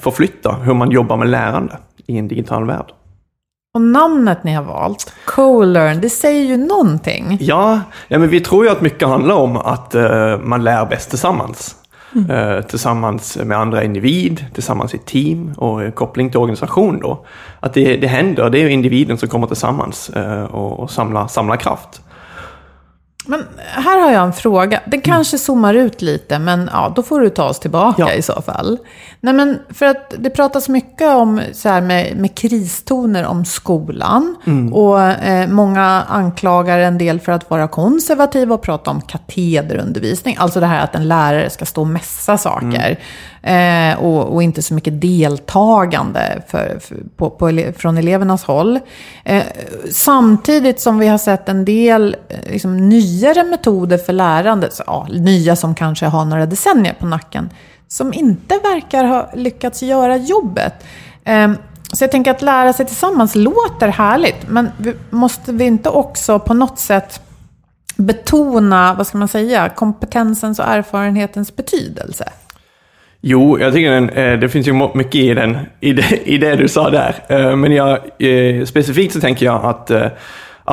förflytta 0.00 0.52
hur 0.52 0.74
man 0.74 0.90
jobbar 0.90 1.16
med 1.16 1.28
lärande 1.28 1.78
i 2.06 2.18
en 2.18 2.28
digital 2.28 2.66
värld. 2.66 2.92
Och 3.74 3.80
namnet 3.80 4.44
ni 4.44 4.52
har 4.52 4.62
valt, 4.62 5.12
Colearn, 5.24 6.00
det 6.00 6.10
säger 6.10 6.44
ju 6.44 6.56
någonting. 6.56 7.38
Ja, 7.40 7.80
ja 8.08 8.18
men 8.18 8.28
vi 8.28 8.40
tror 8.40 8.64
ju 8.64 8.70
att 8.70 8.80
mycket 8.80 9.08
handlar 9.08 9.34
om 9.34 9.56
att 9.56 9.94
eh, 9.94 10.38
man 10.38 10.64
lär 10.64 10.86
bäst 10.86 11.10
tillsammans. 11.10 11.76
Eh, 12.30 12.60
tillsammans 12.60 13.38
med 13.44 13.58
andra 13.58 13.84
individ, 13.84 14.44
tillsammans 14.54 14.94
i 14.94 14.98
team 14.98 15.52
och 15.56 15.94
koppling 15.94 16.30
till 16.30 16.38
organisation 16.38 17.00
då. 17.00 17.26
Att 17.60 17.74
det, 17.74 17.96
det 17.96 18.06
händer, 18.06 18.50
det 18.50 18.58
är 18.58 18.68
individen 18.68 19.18
som 19.18 19.28
kommer 19.28 19.46
tillsammans 19.46 20.10
eh, 20.10 20.44
och, 20.44 20.80
och 20.80 20.90
samlar, 20.90 21.26
samlar 21.26 21.56
kraft. 21.56 22.02
Men 23.30 23.44
här 23.58 24.00
har 24.00 24.12
jag 24.12 24.22
en 24.24 24.32
fråga. 24.32 24.80
Den 24.86 25.00
kanske 25.00 25.38
zoomar 25.38 25.74
ut 25.74 26.02
lite, 26.02 26.38
men 26.38 26.70
ja, 26.72 26.92
då 26.96 27.02
får 27.02 27.20
du 27.20 27.28
ta 27.30 27.44
oss 27.48 27.60
tillbaka 27.60 28.02
Ja. 28.02 28.12
i 28.12 28.22
så 28.22 28.42
fall. 28.42 28.78
Nej, 29.20 29.34
men 29.34 29.58
för 29.70 29.86
att 29.86 30.14
det 30.18 30.30
pratas 30.30 30.68
mycket 30.68 31.08
om 31.08 31.40
så 31.52 31.68
här 31.68 31.80
med, 31.80 32.16
med 32.16 32.34
kristoner 32.34 33.24
om 33.26 33.44
skolan. 33.44 34.36
Och 34.72 35.00
eh, 35.02 35.48
många 35.48 36.02
anklagar 36.08 36.78
en 36.78 36.98
del 36.98 37.20
för 37.20 37.32
att 37.32 37.50
vara 37.50 37.68
konservativa 37.68 38.54
och 38.54 38.62
prata 38.62 38.90
om 38.90 39.00
katederundervisning. 39.00 40.36
Alltså 40.38 40.60
det 40.60 40.66
här 40.66 40.84
att 40.84 40.94
en 40.94 41.08
lärare 41.08 41.50
ska 41.50 41.64
stå 41.64 41.80
och 41.80 41.86
mässa 41.86 42.38
saker. 42.38 42.98
Eh, 43.42 43.98
och, 44.04 44.34
och 44.34 44.42
inte 44.42 44.62
så 44.62 44.74
mycket 44.74 45.00
deltagande 45.00 46.42
för, 46.48 46.78
för, 46.80 46.96
på, 47.16 47.30
på, 47.30 47.48
ele- 47.48 47.72
från 47.72 47.98
elevernas 47.98 48.44
håll. 48.44 48.78
Eh, 49.24 49.42
samtidigt 49.92 50.80
som 50.80 50.98
vi 50.98 51.06
har 51.08 51.18
sett 51.18 51.48
en 51.48 51.64
del 51.64 52.16
eh, 52.28 52.52
liksom, 52.52 52.88
nyare 53.20 53.44
metoder 53.44 53.98
för 53.98 54.12
lärande, 54.12 54.70
så, 54.70 54.82
ja, 54.86 55.06
nya 55.10 55.56
som 55.56 55.74
kanske 55.74 56.06
har 56.06 56.24
några 56.24 56.46
decennier 56.46 56.94
på 56.98 57.06
nacken, 57.06 57.50
som 57.88 58.12
inte 58.12 58.54
verkar 58.54 59.04
ha 59.04 59.30
lyckats 59.34 59.82
göra 59.82 60.16
jobbet. 60.16 60.74
Ehm, 61.24 61.56
så 61.92 62.04
jag 62.04 62.10
tänker 62.10 62.30
att 62.30 62.42
lära 62.42 62.72
sig 62.72 62.86
tillsammans 62.86 63.34
låter 63.34 63.88
härligt, 63.88 64.48
men 64.48 64.70
måste 65.10 65.52
vi 65.52 65.64
inte 65.64 65.88
också 65.88 66.38
på 66.38 66.54
något 66.54 66.78
sätt 66.78 67.20
betona, 67.96 68.94
vad 68.94 69.06
ska 69.06 69.18
man 69.18 69.28
säga, 69.28 69.68
kompetensens 69.68 70.58
och 70.58 70.68
erfarenhetens 70.68 71.56
betydelse? 71.56 72.24
Jo, 73.20 73.58
jag 73.58 73.72
tycker 73.72 73.90
den, 73.90 74.10
eh, 74.10 74.38
det 74.38 74.48
finns 74.48 74.68
ju 74.68 74.88
mycket 74.94 75.14
i, 75.14 75.34
den, 75.34 75.58
i, 75.80 75.92
det, 75.92 76.28
i 76.28 76.38
det 76.38 76.56
du 76.56 76.68
sa 76.68 76.90
där. 76.90 77.14
Eh, 77.28 77.56
men 77.56 77.72
jag, 77.72 77.98
eh, 78.18 78.64
specifikt 78.64 79.14
så 79.14 79.20
tänker 79.20 79.46
jag 79.46 79.64
att 79.64 79.90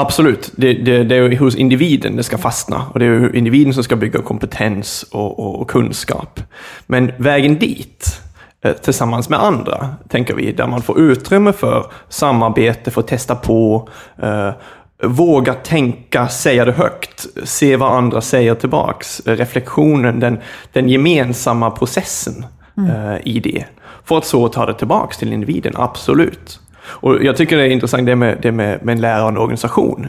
absolut, 0.01 0.51
det, 0.55 0.73
det, 0.73 1.03
det 1.03 1.15
är 1.15 1.37
hos 1.37 1.55
individen 1.55 2.15
det 2.15 2.23
ska 2.23 2.37
fastna. 2.37 2.85
Och 2.93 2.99
det 2.99 3.05
är 3.05 3.35
individen 3.35 3.73
som 3.73 3.83
ska 3.83 3.95
bygga 3.95 4.21
kompetens 4.21 5.05
och, 5.11 5.39
och, 5.39 5.61
och 5.61 5.69
kunskap. 5.69 6.39
Men 6.85 7.11
vägen 7.17 7.59
dit, 7.59 8.21
eh, 8.61 8.73
tillsammans 8.73 9.29
med 9.29 9.43
andra, 9.43 9.89
tänker 10.09 10.33
vi, 10.33 10.51
där 10.51 10.67
man 10.67 10.81
får 10.81 10.99
utrymme 10.99 11.53
för 11.53 11.85
samarbete, 12.09 12.91
att 12.99 13.07
testa 13.07 13.35
på, 13.35 13.89
eh, 14.21 14.51
våga 15.03 15.53
tänka, 15.53 16.27
säga 16.27 16.65
det 16.65 16.71
högt, 16.71 17.27
se 17.43 17.75
vad 17.75 17.91
andra 17.91 18.21
säger 18.21 18.55
tillbaks, 18.55 19.21
reflektionen, 19.25 20.19
den, 20.19 20.39
den 20.73 20.89
gemensamma 20.89 21.71
processen 21.71 22.45
eh, 22.77 23.27
i 23.27 23.39
det. 23.39 23.65
För 24.03 24.17
att 24.17 24.25
så 24.25 24.47
ta 24.47 24.65
det 24.65 24.73
tillbaks 24.73 25.17
till 25.17 25.33
individen, 25.33 25.73
absolut. 25.75 26.59
Och 26.89 27.23
jag 27.23 27.37
tycker 27.37 27.57
det 27.57 27.63
är 27.63 27.69
intressant 27.69 28.05
det 28.05 28.15
med, 28.15 28.37
det 28.41 28.51
med, 28.51 28.85
med 28.85 28.93
en 28.93 29.01
lärande 29.01 29.39
organisation. 29.39 30.07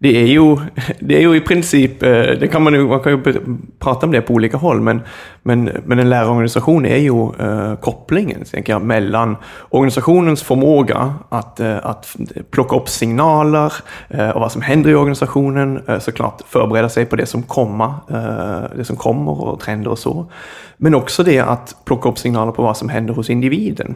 Det 0.00 0.16
är 0.16 0.26
ju, 0.26 0.56
det 1.00 1.16
är 1.16 1.20
ju 1.20 1.36
i 1.36 1.40
princip, 1.40 2.02
eh, 2.02 2.10
det 2.10 2.48
kan 2.52 2.62
man, 2.62 2.74
ju, 2.74 2.86
man 2.86 3.00
kan 3.00 3.12
ju 3.12 3.34
prata 3.78 4.06
om 4.06 4.12
det 4.12 4.20
på 4.20 4.34
olika 4.34 4.56
håll, 4.56 4.80
men, 4.80 5.00
men, 5.42 5.70
men 5.84 5.98
en 5.98 6.10
lärarorganisation 6.10 6.86
är 6.86 6.96
ju 6.96 7.32
eh, 7.38 7.74
kopplingen 7.74 8.44
tänker 8.44 8.72
jag, 8.72 8.82
mellan 8.82 9.36
organisationens 9.68 10.42
förmåga 10.42 11.14
att, 11.28 11.60
eh, 11.60 11.86
att 11.86 12.16
plocka 12.50 12.76
upp 12.76 12.88
signaler 12.88 13.72
eh, 14.08 14.30
och 14.30 14.40
vad 14.40 14.52
som 14.52 14.62
händer 14.62 14.90
i 14.90 14.94
organisationen, 14.94 15.82
eh, 15.88 15.98
såklart 15.98 16.42
förbereda 16.48 16.88
sig 16.88 17.06
på 17.06 17.16
det 17.16 17.26
som, 17.26 17.42
komma, 17.42 17.94
eh, 18.10 18.76
det 18.76 18.84
som 18.84 18.96
kommer 18.96 19.42
och 19.42 19.60
trender 19.60 19.90
och 19.90 19.98
så. 19.98 20.32
Men 20.76 20.94
också 20.94 21.22
det 21.22 21.38
att 21.38 21.76
plocka 21.84 22.08
upp 22.08 22.18
signaler 22.18 22.52
på 22.52 22.62
vad 22.62 22.76
som 22.76 22.88
händer 22.88 23.14
hos 23.14 23.30
individen 23.30 23.94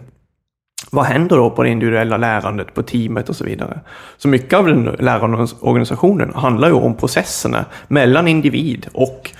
vad 0.91 1.05
händer 1.05 1.37
då 1.37 1.51
på 1.51 1.63
det 1.63 1.69
individuella 1.69 2.17
lärandet, 2.17 2.75
på 2.75 2.83
teamet 2.83 3.29
och 3.29 3.37
så 3.37 3.45
vidare? 3.45 3.81
Så 4.17 4.29
mycket 4.29 4.59
av 4.59 4.67
den 4.67 4.85
lärande 4.85 5.47
organisationen 5.61 6.33
handlar 6.35 6.69
ju 6.69 6.75
om 6.75 6.97
processerna 6.97 7.65
mellan 7.89 8.29
individ 8.29 8.87
och 8.93 9.31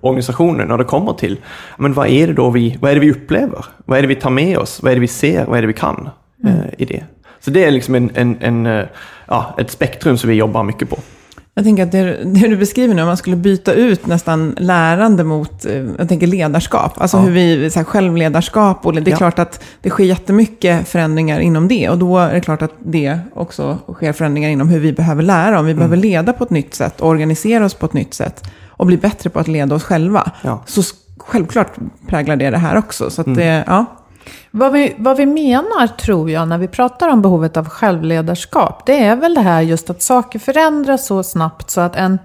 organisationen 0.00 0.68
när 0.68 0.78
det 0.78 0.84
kommer 0.84 1.12
till, 1.12 1.40
men 1.76 1.92
vad 1.92 2.08
är 2.08 2.26
det 2.26 2.32
då 2.32 2.50
vi, 2.50 2.78
vad 2.80 2.90
är 2.90 2.94
det 2.94 3.00
vi 3.00 3.12
upplever? 3.12 3.64
Vad 3.84 3.98
är 3.98 4.02
det 4.02 4.08
vi 4.08 4.14
tar 4.14 4.30
med 4.30 4.58
oss? 4.58 4.82
Vad 4.82 4.92
är 4.92 4.96
det 4.96 5.00
vi 5.00 5.08
ser? 5.08 5.44
Vad 5.44 5.58
är 5.58 5.62
det 5.62 5.68
vi 5.68 5.72
kan 5.72 6.08
eh, 6.46 6.74
i 6.78 6.84
det? 6.84 7.04
Så 7.40 7.50
det 7.50 7.64
är 7.64 7.70
liksom 7.70 7.94
en, 7.94 8.10
en, 8.14 8.36
en, 8.40 8.66
eh, 8.66 8.84
ja, 9.26 9.54
ett 9.58 9.70
spektrum 9.70 10.18
som 10.18 10.30
vi 10.30 10.36
jobbar 10.36 10.62
mycket 10.62 10.90
på. 10.90 10.98
Jag 11.58 11.64
tänker 11.64 11.82
att 11.82 11.92
det, 11.92 12.24
det 12.24 12.48
du 12.48 12.56
beskriver 12.56 12.94
nu, 12.94 13.02
om 13.02 13.08
man 13.08 13.16
skulle 13.16 13.36
byta 13.36 13.72
ut 13.72 14.06
nästan 14.06 14.54
lärande 14.58 15.24
mot, 15.24 15.64
eh, 15.66 15.84
jag 15.98 16.08
tänker 16.08 16.26
ledarskap. 16.26 16.92
Alltså 17.00 17.16
Ja. 17.16 17.20
hur 17.22 17.30
vi, 17.32 17.70
så 17.70 17.78
här, 17.78 17.84
självledarskap, 17.84 18.86
och 18.86 18.92
det 18.94 19.00
är 19.08 19.10
Ja. 19.10 19.16
klart 19.16 19.38
att 19.38 19.64
det 19.82 19.90
sker 19.90 20.04
jättemycket 20.04 20.88
förändringar 20.88 21.40
inom 21.40 21.68
det. 21.68 21.88
Och 21.88 21.98
då 21.98 22.18
är 22.18 22.34
det 22.34 22.40
klart 22.40 22.62
att 22.62 22.72
det 22.78 23.18
också 23.34 23.78
sker 23.94 24.12
förändringar 24.12 24.50
inom 24.50 24.68
hur 24.68 24.80
vi 24.80 24.92
behöver 24.92 25.22
lära. 25.22 25.58
Om 25.60 25.66
vi 25.66 25.74
behöver 25.74 25.96
leda 25.96 26.32
på 26.32 26.44
ett 26.44 26.50
nytt 26.50 26.74
sätt, 26.74 27.00
organisera 27.02 27.64
oss 27.64 27.74
på 27.74 27.86
ett 27.86 27.92
nytt 27.92 28.14
sätt 28.14 28.44
och 28.68 28.86
bli 28.86 28.96
bättre 28.96 29.30
på 29.30 29.38
att 29.38 29.48
leda 29.48 29.74
oss 29.74 29.84
själva. 29.84 30.30
Ja. 30.42 30.62
Så 30.66 30.82
självklart 31.18 31.72
präglar 32.06 32.36
det 32.36 32.50
det 32.50 32.58
här 32.58 32.76
också. 32.78 33.10
Så 33.10 33.20
att 33.20 33.34
det, 33.34 33.64
ja. 33.66 33.84
Vad 34.50 34.72
vi, 34.72 34.94
vad 34.98 35.16
vi 35.16 35.26
menar, 35.26 35.86
tror 35.86 36.30
jag, 36.30 36.48
när 36.48 36.58
vi 36.58 36.68
pratar 36.68 37.08
om 37.08 37.22
behovet 37.22 37.56
av 37.56 37.68
självledarskap, 37.68 38.86
det 38.86 39.04
är 39.04 39.16
väl 39.16 39.34
det 39.34 39.40
här 39.40 39.60
just 39.60 39.90
att 39.90 40.02
saker 40.02 40.38
förändras 40.38 41.06
så 41.06 41.22
snabbt 41.22 41.70
så 41.70 41.80
att 41.80 41.96
en, 41.96 42.18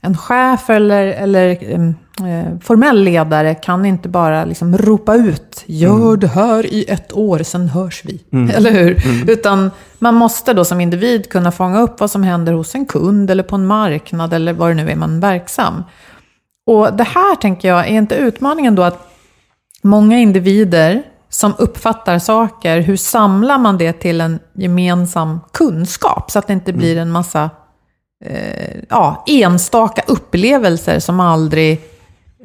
en 0.00 0.16
chef 0.16 0.70
eller, 0.70 1.06
eller 1.06 1.74
em, 1.74 1.94
eh, 2.20 2.58
formell 2.60 3.02
ledare 3.02 3.54
kan 3.54 3.84
inte 3.84 4.08
bara 4.08 4.44
liksom 4.44 4.78
ropa 4.78 5.14
ut 5.14 5.64
gör 5.66 6.16
det 6.16 6.26
här 6.26 6.66
i 6.66 6.84
ett 6.88 7.12
år, 7.12 7.38
sen 7.38 7.68
hörs 7.68 8.02
vi. 8.04 8.24
Eller 8.54 8.70
hur? 8.70 9.02
Utan 9.30 9.70
man 9.98 10.14
måste 10.14 10.54
då 10.54 10.64
som 10.64 10.80
individ 10.80 11.30
kunna 11.30 11.52
fånga 11.52 11.80
upp 11.80 12.00
vad 12.00 12.10
som 12.10 12.22
händer 12.22 12.52
hos 12.52 12.74
en 12.74 12.86
kund 12.86 13.30
eller 13.30 13.42
på 13.42 13.56
en 13.56 13.66
marknad 13.66 14.32
eller 14.32 14.52
var 14.52 14.68
det 14.68 14.74
nu 14.74 14.90
är 14.90 14.96
man 14.96 15.20
verksam. 15.20 15.82
Och 16.66 16.92
det 16.92 17.04
här 17.04 17.36
tänker 17.36 17.68
jag, 17.68 17.88
är 17.88 17.92
inte 17.92 18.14
utmaningen 18.14 18.74
då 18.74 18.82
att 18.82 19.08
många 19.82 20.18
individer 20.18 21.02
som 21.36 21.54
uppfattar 21.58 22.18
saker, 22.18 22.80
hur 22.80 22.96
samlar 22.96 23.58
man 23.58 23.78
det 23.78 23.92
till 23.92 24.20
en 24.20 24.38
gemensam 24.54 25.40
kunskap? 25.52 26.30
Så 26.30 26.38
att 26.38 26.46
det 26.46 26.52
inte 26.52 26.72
blir 26.72 26.96
en 26.96 27.10
massa 27.10 27.50
eh, 28.24 28.78
ja, 28.88 29.24
enstaka 29.26 30.02
upplevelser 30.06 30.98
som 30.98 31.20
aldrig 31.20 31.80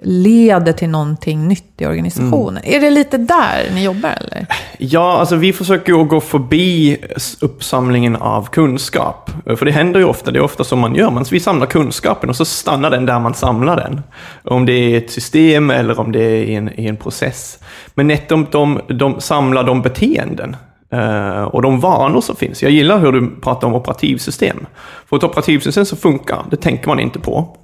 leder 0.04 0.74
till 0.74 0.90
någonting 0.90 1.48
nytt 1.48 1.74
i 1.78 1.86
organisationen. 1.86 2.64
Är 2.66 2.80
det 2.80 2.90
lite 2.90 3.18
där 3.18 3.72
ni 3.74 3.84
jobbar 3.84 4.10
eller? 4.10 4.46
Ja, 4.78 5.18
alltså 5.20 5.36
vi 5.36 5.54
försöker 5.54 5.94
ju 5.94 6.04
gå 6.04 6.20
förbi 6.20 6.98
uppsamlingen 7.42 8.16
av 8.16 8.50
kunskap. 8.50 9.32
För 9.46 9.66
det 9.66 9.72
händer 9.72 10.00
ju 10.00 10.06
ofta, 10.06 10.32
det 10.32 10.40
är 10.40 10.44
ofta 10.44 10.64
som 10.64 10.80
man 10.80 10.96
gör. 10.96 11.12
Man, 11.12 11.26
vi 11.32 11.40
samlar 11.40 11.68
kunskapen 11.68 12.30
och 12.30 12.36
så 12.36 12.46
stannar 12.46 12.90
den 12.90 13.06
där 13.06 13.20
man 13.20 13.34
samlar 13.34 13.76
den. 13.76 14.02
Om 14.44 14.66
det 14.66 14.74
är 14.74 14.98
ett 14.98 15.12
system 15.12 15.70
eller 15.70 16.00
om 16.00 16.12
det 16.12 16.24
är 16.24 16.44
i 16.44 16.56
en, 16.56 16.80
i 16.80 16.88
en 16.88 16.98
process. 16.98 17.60
Men 17.94 18.08
nettopp 18.08 18.52
de, 18.52 18.82
de 18.88 19.22
samlar 19.22 19.64
de 19.64 19.82
beteenden 19.82 20.56
eh, 20.92 21.44
och 21.44 21.62
de 21.62 21.80
vanor 21.80 22.22
som 22.22 22.36
finns. 22.36 22.64
Jag 22.64 22.72
gillar 22.72 23.00
hur 23.00 23.12
du 23.12 23.30
pratar 23.42 23.68
om 23.68 23.74
operativsystem. 23.74 24.66
För 25.10 25.18
ett 25.18 25.24
operativsystem 25.24 25.86
som 25.86 25.98
funkar, 25.98 26.46
det 26.52 26.58
tänker 26.58 26.88
man 26.88 27.00
inte 27.00 27.20
på. 27.20 27.58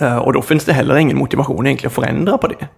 Eh, 0.00 0.16
Och 0.16 0.32
då 0.32 0.42
finns 0.42 0.64
det 0.64 0.72
heller 0.72 0.96
ingen 0.96 1.18
motivation 1.18 1.66
egentligen 1.66 1.88
att 1.90 1.94
förändra 1.94 2.38
på 2.38 2.46
det. 2.46 2.68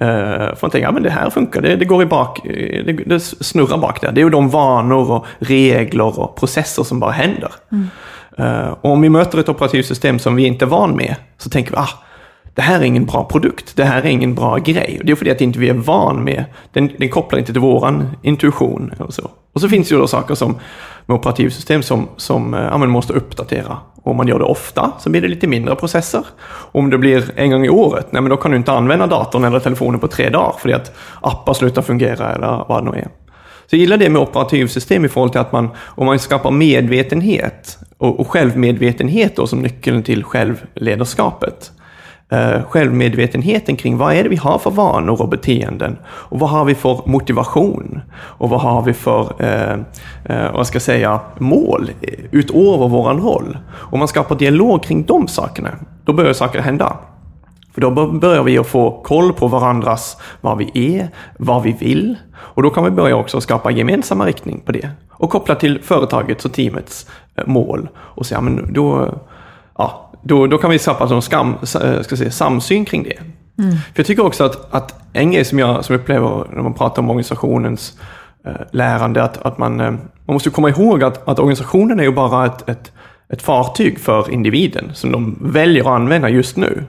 Eh, 0.00 0.54
För 0.54 0.58
man 0.62 0.70
tänker, 0.70 0.86
ja 0.86 0.92
men 0.92 1.02
det 1.02 1.10
här 1.10 1.30
funkar, 1.30 1.60
det, 1.62 1.76
det 1.76 1.84
går 1.84 2.02
i 2.02 2.06
bak, 2.06 2.46
eh, 2.46 2.84
det, 2.84 2.92
det 2.92 3.20
snurrar 3.20 3.78
bak 3.78 4.00
där. 4.00 4.12
Det 4.12 4.20
är 4.20 4.24
ju 4.24 4.30
de 4.30 4.48
vanor 4.48 5.10
och 5.10 5.26
regler 5.38 6.18
och 6.20 6.36
processer 6.36 6.82
som 6.82 7.00
bara 7.00 7.10
händer. 7.12 7.52
Eh, 8.38 8.68
Och 8.80 8.90
om 8.90 9.00
vi 9.00 9.08
möter 9.08 9.38
ett 9.38 9.48
operativsystem 9.48 10.18
som 10.18 10.36
vi 10.36 10.46
inte 10.46 10.64
är 10.64 10.66
van 10.68 10.96
med, 10.96 11.14
så 11.38 11.50
tänker 11.50 11.70
vi, 11.70 11.76
ah, 11.76 11.88
det 12.54 12.62
här 12.62 12.80
är 12.80 12.84
ingen 12.84 13.06
bra 13.06 13.24
produkt, 13.24 13.76
det 13.76 13.84
här 13.84 14.02
är 14.02 14.06
ingen 14.06 14.34
bra 14.34 14.56
grej. 14.56 14.96
Och 15.00 15.06
det 15.06 15.12
är 15.12 15.16
för 15.16 15.24
det 15.24 15.30
att 15.30 15.40
inte 15.40 15.58
vi 15.58 15.68
är 15.68 15.74
van 15.74 16.24
med, 16.24 16.44
den, 16.72 16.90
den 16.98 17.08
kopplar 17.08 17.38
inte 17.38 17.52
till 17.52 17.60
våran 17.60 18.08
intuition. 18.22 18.92
Eller 18.98 19.10
så. 19.10 19.30
Och 19.52 19.60
så 19.60 19.68
finns 19.68 19.88
det 19.88 19.94
ju 19.94 20.00
då 20.00 20.06
saker 20.06 20.34
som 20.34 20.58
med 21.06 21.14
operativsystem 21.14 21.82
som, 21.82 22.08
som 22.16 22.54
eh, 22.54 22.60
ja, 22.60 22.78
man 22.78 22.90
måste 22.90 23.12
uppdatera. 23.12 23.78
Och 24.02 24.10
om 24.10 24.16
man 24.16 24.28
gör 24.28 24.38
det 24.38 24.44
ofta 24.44 24.92
så 24.98 25.10
blir 25.10 25.20
det 25.20 25.28
lite 25.28 25.46
mindre 25.46 25.74
processer. 25.74 26.26
Om 26.72 26.90
det 26.90 26.98
blir 26.98 27.24
en 27.36 27.50
gång 27.50 27.64
i 27.64 27.68
året, 27.68 28.06
nej, 28.10 28.22
men 28.22 28.30
då 28.30 28.36
kan 28.36 28.50
du 28.50 28.56
inte 28.56 28.72
använda 28.72 29.06
datorn 29.06 29.44
eller 29.44 29.60
telefonen 29.60 30.00
på 30.00 30.08
tre 30.08 30.28
dagar 30.28 30.54
för 30.58 30.68
att 30.68 30.96
appar 31.20 31.54
slutar 31.54 31.82
fungera 31.82 32.34
eller 32.34 32.64
vad 32.68 32.84
det 32.84 32.90
nu 32.90 32.96
är. 32.98 33.08
Så 33.66 33.76
jag 33.76 33.80
gillar 33.80 33.96
det 33.96 34.10
med 34.10 34.22
operativsystem 34.22 35.04
i 35.04 35.08
förhållande 35.08 35.32
till 35.32 35.40
att 35.40 35.52
man, 35.52 35.68
om 35.78 36.06
man 36.06 36.18
skapar 36.18 36.50
medvetenhet 36.50 37.78
och, 37.98 38.20
och 38.20 38.28
självmedvetenhet 38.28 39.36
då 39.36 39.46
som 39.46 39.62
nyckeln 39.62 40.02
till 40.02 40.24
självledarskapet. 40.24 41.72
Eh, 42.28 42.62
självmedvetenheten 42.68 43.76
kring 43.76 43.96
vad 43.96 44.14
är 44.14 44.22
det 44.22 44.28
vi 44.28 44.36
har 44.36 44.58
för 44.58 44.70
vanor 44.70 45.22
och 45.22 45.28
beteenden 45.28 45.98
och 46.06 46.38
vad 46.38 46.50
har 46.50 46.64
vi 46.64 46.74
för 46.74 47.00
motivation 47.04 48.00
och 48.14 48.50
vad 48.50 48.60
har 48.60 48.82
vi 48.82 48.92
för, 48.92 49.32
eh, 49.38 49.72
eh, 50.24 50.52
vad 50.52 50.66
ska 50.66 50.76
jag 50.76 50.82
säga, 50.82 51.20
mål 51.38 51.90
utöver 52.30 52.88
våran 52.88 53.20
roll. 53.20 53.58
Om 53.72 53.98
man 53.98 54.08
skapar 54.08 54.36
dialog 54.36 54.82
kring 54.82 55.04
de 55.04 55.28
sakerna, 55.28 55.70
då 56.04 56.12
börjar 56.12 56.32
saker 56.32 56.60
hända. 56.60 56.96
För 57.74 57.80
då 57.80 57.90
börjar 58.12 58.42
vi 58.42 58.58
att 58.58 58.66
få 58.66 59.02
koll 59.02 59.32
på 59.32 59.48
varandras, 59.48 60.16
vad 60.40 60.58
vi 60.58 60.96
är, 60.98 61.08
vad 61.38 61.62
vi 61.62 61.72
vill. 61.72 62.16
Och 62.36 62.62
då 62.62 62.70
kan 62.70 62.84
vi 62.84 62.90
börja 62.90 63.16
också 63.16 63.40
skapa 63.40 63.70
gemensamma 63.70 64.26
riktning 64.26 64.60
på 64.60 64.72
det. 64.72 64.90
Och 65.10 65.30
koppla 65.30 65.54
till 65.54 65.82
företagets 65.82 66.44
och 66.44 66.52
teamets 66.52 67.06
eh, 67.36 67.46
mål. 67.46 67.88
Och 67.96 68.26
säga, 68.26 68.40
men 68.40 68.72
då, 68.72 69.14
ja, 69.78 70.10
då, 70.24 70.46
då 70.46 70.58
kan 70.58 70.70
vi 70.70 70.78
skapa 70.78 71.14
en 71.14 71.22
skam, 71.22 71.54
eh, 71.62 72.02
ska 72.02 72.16
säga, 72.16 72.30
samsyn 72.30 72.84
kring 72.84 73.02
det. 73.02 73.18
För 73.56 73.94
jag 73.94 74.06
tycker 74.06 74.26
också 74.26 74.44
att, 74.44 74.74
att 74.74 74.94
en 75.12 75.32
grej 75.32 75.44
som 75.44 75.58
jag, 75.58 75.84
som 75.84 75.92
jag 75.92 76.00
upplever 76.00 76.44
när 76.52 76.62
man 76.62 76.74
pratar 76.74 77.02
om 77.02 77.10
organisationens 77.10 77.98
eh, 78.46 78.52
lärande, 78.70 79.22
att, 79.22 79.46
att 79.46 79.58
man, 79.58 79.80
eh, 79.80 79.90
man 79.90 80.34
måste 80.34 80.50
komma 80.50 80.68
ihåg 80.68 81.04
att, 81.04 81.28
att 81.28 81.38
organisationen 81.38 82.00
är 82.00 82.04
ju 82.04 82.12
bara 82.12 82.46
ett, 82.46 82.68
ett, 82.68 82.92
ett 83.28 83.42
fartyg 83.42 84.00
för 84.00 84.30
individen 84.30 84.90
som 84.94 85.12
de 85.12 85.38
väljer 85.40 85.82
att 85.82 85.90
använda 85.90 86.28
just 86.28 86.56
nu. 86.56 86.84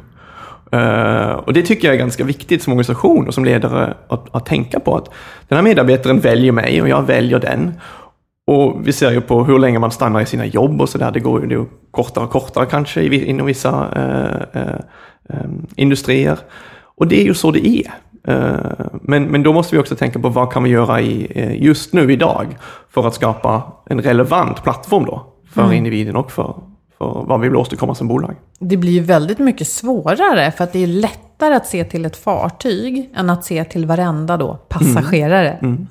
Eh, 0.71 1.31
och 1.31 1.53
det 1.53 1.61
tycker 1.61 1.87
jag 1.87 1.95
är 1.95 1.99
ganska 1.99 2.23
viktigt 2.23 2.63
som 2.63 2.73
organisation 2.73 3.27
och 3.27 3.33
som 3.33 3.45
ledare 3.45 3.93
att, 4.07 4.35
att 4.35 4.45
tänka 4.45 4.79
på 4.79 4.97
att 4.97 5.09
den 5.47 5.55
här 5.55 5.63
medarbetaren 5.63 6.19
väljer 6.19 6.51
mig 6.51 6.81
och 6.81 6.89
jag 6.89 7.01
väljer 7.01 7.39
den. 7.39 7.73
Och 8.47 8.87
vi 8.87 8.93
ser 8.93 9.11
ju 9.11 9.21
på 9.21 9.43
hur 9.43 9.59
länge 9.59 9.79
man 9.79 9.91
stannar 9.91 10.21
i 10.21 10.25
sina 10.25 10.45
jobb 10.45 10.81
och 10.81 10.89
sådär. 10.89 11.11
Det 11.11 11.19
går 11.19 11.51
ju 11.51 11.65
kortare 11.91 12.25
och 12.25 12.31
kortare 12.31 12.65
kanske 12.65 13.03
inom 13.03 13.47
vissa 13.47 13.89
eh, 13.95 14.61
eh, 14.61 14.79
eh, 15.29 15.49
industrier. 15.75 16.37
Och 16.97 17.07
det 17.07 17.21
är 17.21 17.25
ju 17.25 17.33
så 17.33 17.51
det 17.51 17.67
är. 17.67 17.93
Eh, 18.27 18.85
men, 19.01 19.23
men 19.23 19.43
då 19.43 19.53
måste 19.53 19.75
vi 19.75 19.81
också 19.81 19.95
tänka 19.95 20.19
på 20.19 20.29
vad 20.29 20.53
kan 20.53 20.63
vi 20.63 20.69
göra 20.69 21.01
i, 21.01 21.27
eh, 21.29 21.63
just 21.63 21.93
nu 21.93 22.13
idag 22.13 22.57
för 22.89 23.07
att 23.07 23.13
skapa 23.13 23.63
en 23.85 24.01
relevant 24.01 24.63
plattform 24.63 25.05
då 25.05 25.33
för 25.49 25.73
individen 25.73 26.15
och 26.15 26.31
för, 26.31 26.55
för 26.97 27.25
vad 27.27 27.41
vi 27.41 27.47
vill 27.47 27.57
åstadkomma 27.57 27.95
som 27.95 28.07
bolag. 28.07 28.35
Det 28.59 28.77
blir 28.77 28.91
ju 28.91 28.99
väldigt 28.99 29.39
mycket 29.39 29.67
svårare 29.67 30.51
för 30.51 30.63
att 30.63 30.73
det 30.73 30.83
är 30.83 30.87
lättare 30.87 31.55
att 31.55 31.67
se 31.67 31.83
till 31.83 32.05
ett 32.05 32.17
fartyg 32.17 33.11
än 33.15 33.29
att 33.29 33.45
se 33.45 33.63
till 33.63 33.85
varenda 33.85 34.37
då 34.37 34.53
passagerare. 34.69 35.49
Mm. 35.51 35.87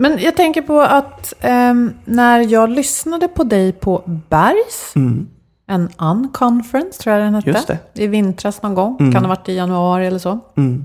Men 0.00 0.18
jag 0.18 0.36
tänker 0.36 0.62
på 0.62 0.80
att 0.80 1.34
ehm, 1.40 1.94
när 2.04 2.40
jag 2.52 2.70
lyssnade 2.70 3.28
på 3.28 3.44
dig 3.44 3.72
på 3.72 4.02
Bergs, 4.28 4.92
en 5.66 5.88
unconference 5.98 7.02
tror 7.02 7.16
jag 7.16 7.24
den 7.26 7.34
hette, 7.34 7.50
Just 7.50 7.66
det. 7.66 7.78
i 7.94 8.06
vintras 8.06 8.62
någon 8.62 8.74
gång, 8.74 9.12
kan 9.12 9.22
ha 9.24 9.28
varit 9.28 9.48
i 9.48 9.54
januari 9.54 10.06
eller 10.06 10.18
så. 10.18 10.38
Mm. 10.56 10.84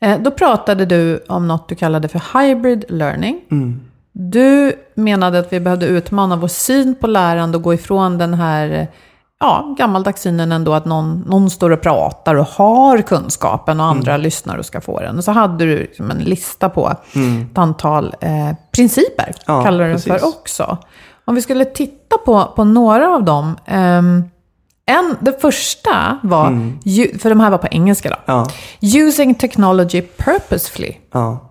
Eh, 0.00 0.20
Då 0.20 0.30
pratade 0.30 0.86
du 0.86 1.24
om 1.28 1.48
något 1.48 1.68
du 1.68 1.74
kallade 1.74 2.08
för 2.08 2.22
hybrid 2.38 2.84
learning. 2.88 3.40
Mm. 3.50 3.80
Du 4.12 4.72
menade 4.94 5.38
att 5.38 5.52
vi 5.52 5.60
behövde 5.60 5.86
utmana 5.86 6.36
vår 6.36 6.48
syn 6.48 6.94
på 6.94 7.06
lärande 7.06 7.56
och 7.56 7.62
gå 7.62 7.74
ifrån 7.74 8.18
den 8.18 8.34
här 8.34 8.70
eh, 8.70 8.86
ja, 9.40 9.74
gammaldags 9.78 10.22
synen 10.22 10.52
ändå 10.52 10.74
att 10.74 10.84
någon, 10.84 11.24
någon 11.26 11.50
står 11.50 11.70
och 11.70 11.80
pratar 11.82 12.34
och 12.34 12.46
har 12.46 13.02
kunskapen 13.02 13.80
och 13.80 13.86
andra 13.86 14.16
lyssnar 14.16 14.56
och 14.58 14.66
ska 14.66 14.80
få 14.80 15.00
den. 15.00 15.18
Och 15.18 15.24
så 15.24 15.32
hade 15.32 15.64
du 15.64 15.78
liksom 15.78 16.10
en 16.10 16.18
lista 16.18 16.68
på 16.68 16.88
ett 17.50 17.58
antal 17.58 18.14
eh, 18.20 18.50
principer, 18.76 19.34
Ja, 19.46 19.62
kallar 19.62 19.84
du 19.84 19.92
det 19.92 19.98
för 20.00 20.28
också. 20.28 20.78
Om 21.24 21.34
vi 21.34 21.42
skulle 21.42 21.64
titta 21.64 22.18
på, 22.18 22.52
på 22.56 22.64
några 22.64 23.14
av 23.14 23.24
dem. 23.24 23.56
ehm, 23.66 24.24
en, 24.86 25.16
det 25.20 25.40
första 25.40 26.18
var, 26.22 26.72
ju, 26.84 27.18
för 27.18 27.28
de 27.28 27.40
här 27.40 27.50
var 27.50 27.58
på 27.58 27.68
engelska 27.70 28.10
då. 28.10 28.16
Ja, 28.26 28.46
Using 28.80 29.34
technology 29.34 30.02
purposefully. 30.02 30.92
ja. 31.12 31.50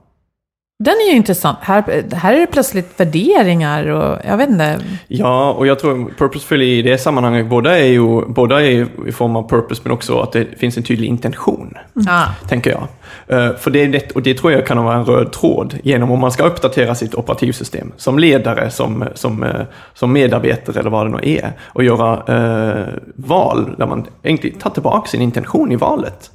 Den 0.84 0.93
är 0.93 1.10
ju 1.12 1.15
intressant. 1.15 1.58
Här, 1.62 2.04
här 2.15 2.34
är 2.34 2.39
det 2.39 2.48
plötsligt 2.48 3.00
värderingar 3.00 3.88
och 3.88 4.17
jag 4.28 4.38
vet 4.38 4.50
inte. 4.50 4.80
Ja, 5.08 5.52
och 5.52 5.67
jag 5.67 5.80
tror 5.80 6.13
purposefully 6.17 6.65
i 6.65 6.82
det 6.82 6.98
sammanhanget, 6.98 7.48
båda 7.48 7.80
är 7.80 7.86
ju 7.86 8.26
båda 8.28 8.62
är 8.62 8.88
i 9.08 9.12
form 9.12 9.36
av 9.36 9.50
purpose, 9.50 9.82
men 9.84 9.91
också 9.91 10.19
att 10.19 10.32
det 10.32 10.46
finns 10.60 10.78
en 10.78 10.84
tydlig 10.84 11.08
intention, 11.08 11.74
Ah. 12.08 12.26
tänker 12.50 12.72
jag. 12.72 12.88
Eh, 13.28 13.56
för 13.56 13.72
det, 13.72 13.84
är 13.84 13.88
det, 13.88 14.12
och 14.12 14.22
det 14.22 14.34
tror 14.34 14.52
jag 14.52 14.67
kan 14.67 14.84
vara 14.84 14.96
en 14.96 15.06
röd 15.06 15.32
tråd 15.32 15.80
genom 15.84 16.12
om 16.12 16.19
man 16.19 16.32
ska 16.32 16.43
uppdatera 16.43 16.96
sitt 16.96 17.15
operativsystem 17.15 17.91
som 17.98 18.19
ledare, 18.19 18.69
som, 18.69 19.04
som, 19.13 19.43
eh, 19.43 19.62
som 19.93 20.13
medarbetare 20.13 20.80
eller 20.80 20.89
vad 20.89 21.06
det 21.06 21.12
nu 21.12 21.19
är, 21.38 21.52
och 21.65 21.84
göra 21.84 22.13
eh, 22.13 22.86
val 23.15 23.76
där 23.78 23.88
man 23.88 24.06
egentligen 24.24 24.60
tar 24.60 24.69
tillbaka 24.69 25.08
sin 25.10 25.22
intention 25.22 25.72
i 25.72 25.76
valet. 25.76 26.32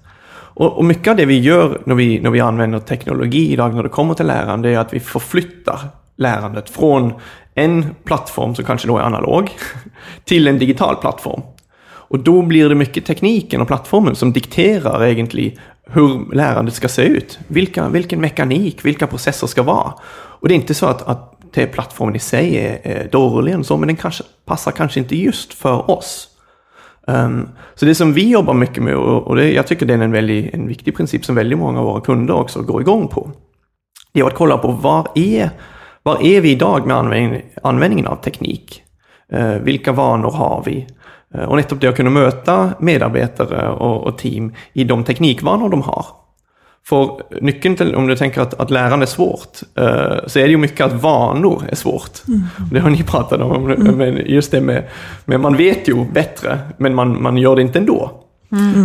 Och, 0.59 0.77
och 0.77 0.85
mycket 0.85 1.11
av 1.11 1.17
det 1.17 1.25
vi 1.25 1.39
gör 1.39 1.81
när 1.85 1.95
vi, 1.95 2.21
när 2.21 2.31
vi 2.31 2.41
använder 2.41 2.79
teknologi 2.79 3.53
idag 3.53 3.75
när 3.75 3.83
det 3.83 3.89
kommer 3.89 4.15
till 4.15 4.27
lärande 4.27 4.71
är 4.71 4.79
att 4.79 4.95
vi 4.95 5.01
förflyttar 5.01 5.81
lärandet 6.17 6.71
från 6.71 7.13
en 7.55 7.95
plattform 8.05 8.55
som 8.55 8.65
kanske 8.65 8.89
då 8.89 8.99
är 8.99 9.03
analog 9.03 9.51
till 10.25 10.49
en 10.49 10.59
digital 10.59 10.97
plattform. 10.97 11.43
Och 11.85 12.19
då 12.19 12.43
blir 12.43 12.69
det 12.69 12.75
mycket 12.75 13.07
tekniken 13.07 13.61
och 13.61 13.67
plattformen 13.67 14.17
som 14.17 14.33
dikterar 14.33 15.07
egentligen 15.07 15.59
hur 15.87 16.35
lärandet 16.35 16.75
ska 16.75 16.89
se 16.89 17.03
ut. 17.03 17.39
Vilka, 17.49 17.89
vilken 17.89 18.21
mekanik, 18.21 18.85
vilka 18.85 19.07
processer 19.07 19.47
ska 19.47 19.63
vara. 19.63 19.93
Och 20.11 20.49
det 20.49 20.55
är 20.55 20.57
inte 20.57 20.75
så 20.75 20.87
att, 20.87 21.03
att 21.03 21.53
plattformen 21.73 22.17
i 22.17 22.19
sig 22.19 22.57
är, 22.57 22.81
är 22.83 23.09
dålig, 23.09 23.67
så, 23.67 23.77
men 23.77 23.87
den 23.87 23.97
kanske, 23.97 24.25
passar 24.45 24.73
kanske 24.73 25.01
inte 25.01 25.17
just 25.17 25.55
för 25.55 25.91
oss. 25.91 26.29
Um, 27.09 27.49
så 27.75 27.87
det 27.87 27.95
som 27.95 28.13
vi 28.13 28.31
jobbar 28.31 28.55
mycket 28.55 28.83
med, 28.83 28.97
och, 28.97 29.27
och 29.27 29.37
det, 29.37 29.53
jag 29.53 29.67
tycker 29.67 29.87
det 29.87 29.95
är 29.95 29.99
en, 29.99 30.13
väldigt, 30.13 30.55
en 30.55 30.69
viktig 30.69 30.97
princip 30.97 31.25
som 31.25 31.35
väldigt 31.35 31.59
många 31.59 31.79
av 31.79 31.85
våra 31.85 32.01
kunder 32.01 32.35
också 32.35 32.63
går 32.63 32.81
igång 32.81 33.09
på, 33.09 33.31
det 34.13 34.21
är 34.21 34.25
att 34.25 34.35
kolla 34.35 34.59
på 34.59 34.69
var 34.69 35.09
är, 35.15 35.51
var 36.03 36.23
är 36.23 36.41
vi 36.41 36.51
idag 36.51 36.87
med 36.87 36.97
användning, 36.97 37.43
användningen 37.63 38.07
av 38.07 38.17
teknik? 38.17 38.83
Uh, 39.35 39.59
vilka 39.59 39.93
vanor 39.93 40.31
har 40.31 40.63
vi? 40.67 40.87
Uh, 41.35 41.45
Och 41.45 41.57
nettopp 41.57 41.81
det 41.81 41.89
att 41.89 41.97
kunna 41.97 42.11
möta 42.11 42.71
medarbetare 42.79 43.69
och, 43.69 44.07
och 44.07 44.19
team 44.19 44.55
i 44.73 44.85
de 44.85 45.05
teknikvanor 45.05 45.69
de 45.69 45.83
har. 45.83 46.07
För 46.87 47.23
nyckeln 47.41 47.77
till, 47.77 47.95
om 47.95 48.07
du 48.07 48.17
tänker 48.17 48.41
att, 48.41 48.61
att 48.61 48.71
lärande 48.71 49.05
är 49.05 49.07
svårt, 49.07 49.59
eh, 49.75 50.27
så 50.27 50.39
är 50.39 50.43
det 50.43 50.51
ju 50.51 50.57
mycket 50.57 50.87
att 50.87 51.03
vanor 51.03 51.63
är 51.69 51.77
svårt. 51.77 52.19
Och 52.57 52.75
Det 52.75 52.81
har 52.81 52.91
ni 52.91 53.03
pratat 53.03 53.41
om, 53.41 53.65
men 53.97 54.23
just 54.27 54.51
det 54.51 54.61
med, 54.61 54.85
med 55.25 55.41
man 55.41 55.57
vet 55.57 55.89
ju 55.89 56.05
bättre, 56.13 56.59
men 56.77 56.95
man, 56.95 57.23
man 57.23 57.37
gör 57.37 57.57
det 57.57 57.63
inte 57.63 57.79
ändå. 57.79 58.11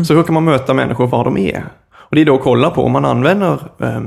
Så 0.05 0.13
hur 0.13 0.23
kan 0.23 0.33
man 0.33 0.43
möta 0.43 0.73
människor 0.73 1.07
var 1.07 1.23
de 1.23 1.37
är? 1.37 1.63
Och 1.95 2.15
det 2.15 2.21
är 2.21 2.25
då 2.25 2.35
att 2.35 2.41
kolla 2.41 2.69
på 2.69 2.83
om 2.83 2.91
man 2.91 3.05
använder 3.05 3.53
eh, 3.79 4.01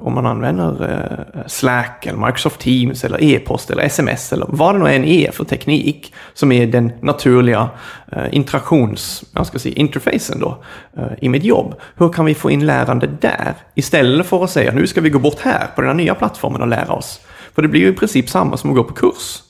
om 0.00 0.14
man 0.14 0.26
använder 0.26 0.90
eh, 1.34 1.46
Slack, 1.46 2.06
eller 2.06 2.18
Microsoft 2.26 2.60
Teams, 2.60 3.04
eller 3.04 3.24
e-post, 3.24 3.70
eller 3.70 3.82
sms, 3.82 4.32
eller 4.32 4.46
vad 4.48 4.74
det 4.74 4.78
nu 4.78 4.90
än 4.90 5.04
är 5.04 5.30
för 5.30 5.44
teknik 5.44 6.14
som 6.34 6.52
är 6.52 6.66
den 6.66 6.92
naturliga 7.00 7.68
eh, 8.12 8.24
interaktions, 8.32 9.24
jag 9.34 9.46
ska 9.46 9.58
säga, 9.58 9.74
interfacen 9.74 10.40
då, 10.40 10.62
eh, 10.96 11.04
i 11.20 11.28
mitt 11.28 11.44
jobb. 11.44 11.74
Hur 11.96 12.08
kan 12.08 12.24
vi 12.24 12.34
få 12.34 12.50
in 12.50 12.66
lärande 12.66 13.06
där? 13.20 13.54
Istället 13.74 14.26
för 14.26 14.44
att 14.44 14.50
säga 14.50 14.72
nu 14.72 14.86
ska 14.86 15.00
vi 15.00 15.10
gå 15.10 15.18
bort 15.18 15.40
här 15.40 15.66
på 15.74 15.80
den 15.80 15.90
här 15.90 15.96
nya 15.96 16.14
plattformen 16.14 16.60
och 16.60 16.68
lära 16.68 16.92
oss. 16.92 17.20
För 17.54 17.62
det 17.62 17.68
blir 17.68 17.80
ju 17.80 17.88
i 17.88 17.92
princip 17.92 18.28
samma 18.28 18.56
som 18.56 18.70
att 18.70 18.76
gå 18.76 18.84
på 18.84 18.94
kurs. 18.94 19.42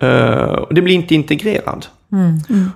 Eh, 0.00 0.54
och 0.54 0.74
det 0.74 0.82
blir 0.82 0.94
inte 0.94 1.14
integrerad. 1.14 1.86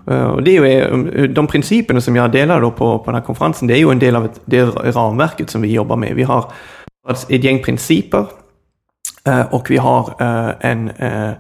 Eh, 0.07 0.25
och 0.25 0.43
det 0.43 0.57
är 0.57 0.63
ju, 0.65 0.81
eh, 1.15 1.31
de 1.31 1.47
principerna 1.47 2.01
som 2.01 2.17
jag 2.17 2.33
delar 2.33 2.61
då 2.61 2.71
på, 2.71 2.99
på 2.99 3.05
den 3.05 3.15
här 3.15 3.23
konferensen, 3.23 3.69
det 3.69 3.75
är 3.75 3.79
ju 3.79 3.91
en 3.91 3.99
del 3.99 4.17
av 4.17 4.25
ett, 4.25 4.41
det 4.45 4.63
ramverket 4.65 5.51
som 5.51 5.63
vi 5.63 5.73
jobbar 5.73 5.97
med. 5.97 6.15
Vi 6.15 6.23
har 6.23 6.53
ett, 7.09 7.45
gäng 7.45 7.63
principer 7.63 8.27
eh, 9.25 9.55
och 9.55 9.71
vi 9.71 9.77
har 9.77 10.15
eh, 10.21 10.71
en 10.71 10.91
eh, 10.91 11.33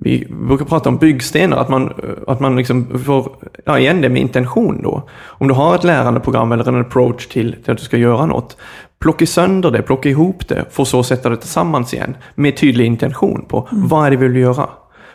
vi 0.00 0.26
brukar 0.30 0.64
prata 0.64 0.88
om 0.88 0.96
byggstenar, 0.96 1.56
att 1.56 1.68
man, 1.68 1.92
att 2.26 2.40
man 2.40 2.56
liksom 2.56 2.98
får, 3.04 3.36
ja 3.64 3.78
igen 3.78 4.00
det 4.00 4.08
med 4.08 4.22
intention 4.22 4.82
då. 4.82 5.08
Om 5.24 5.48
du 5.48 5.54
har 5.54 5.74
ett 5.74 5.84
lärandeprogram 5.84 6.52
eller 6.52 6.68
en 6.68 6.80
approach 6.80 7.26
till, 7.26 7.56
till 7.62 7.72
att 7.72 7.78
du 7.78 7.84
ska 7.84 7.96
göra 7.96 8.26
något, 8.26 8.56
plocka 8.98 9.26
sönder 9.26 9.70
det, 9.70 9.82
plocka 9.82 10.08
ihop 10.08 10.48
det, 10.48 10.64
för 10.70 10.84
så 10.84 11.02
sätta 11.02 11.28
det 11.28 11.36
tillsammans 11.36 11.94
igen 11.94 12.16
med 12.34 12.56
tydlig 12.56 12.86
intention 12.86 13.44
på 13.48 13.68
vad 13.72 14.06
är 14.06 14.10
det 14.10 14.16
vi 14.16 14.28
vill 14.28 14.42
göra. 14.42 14.68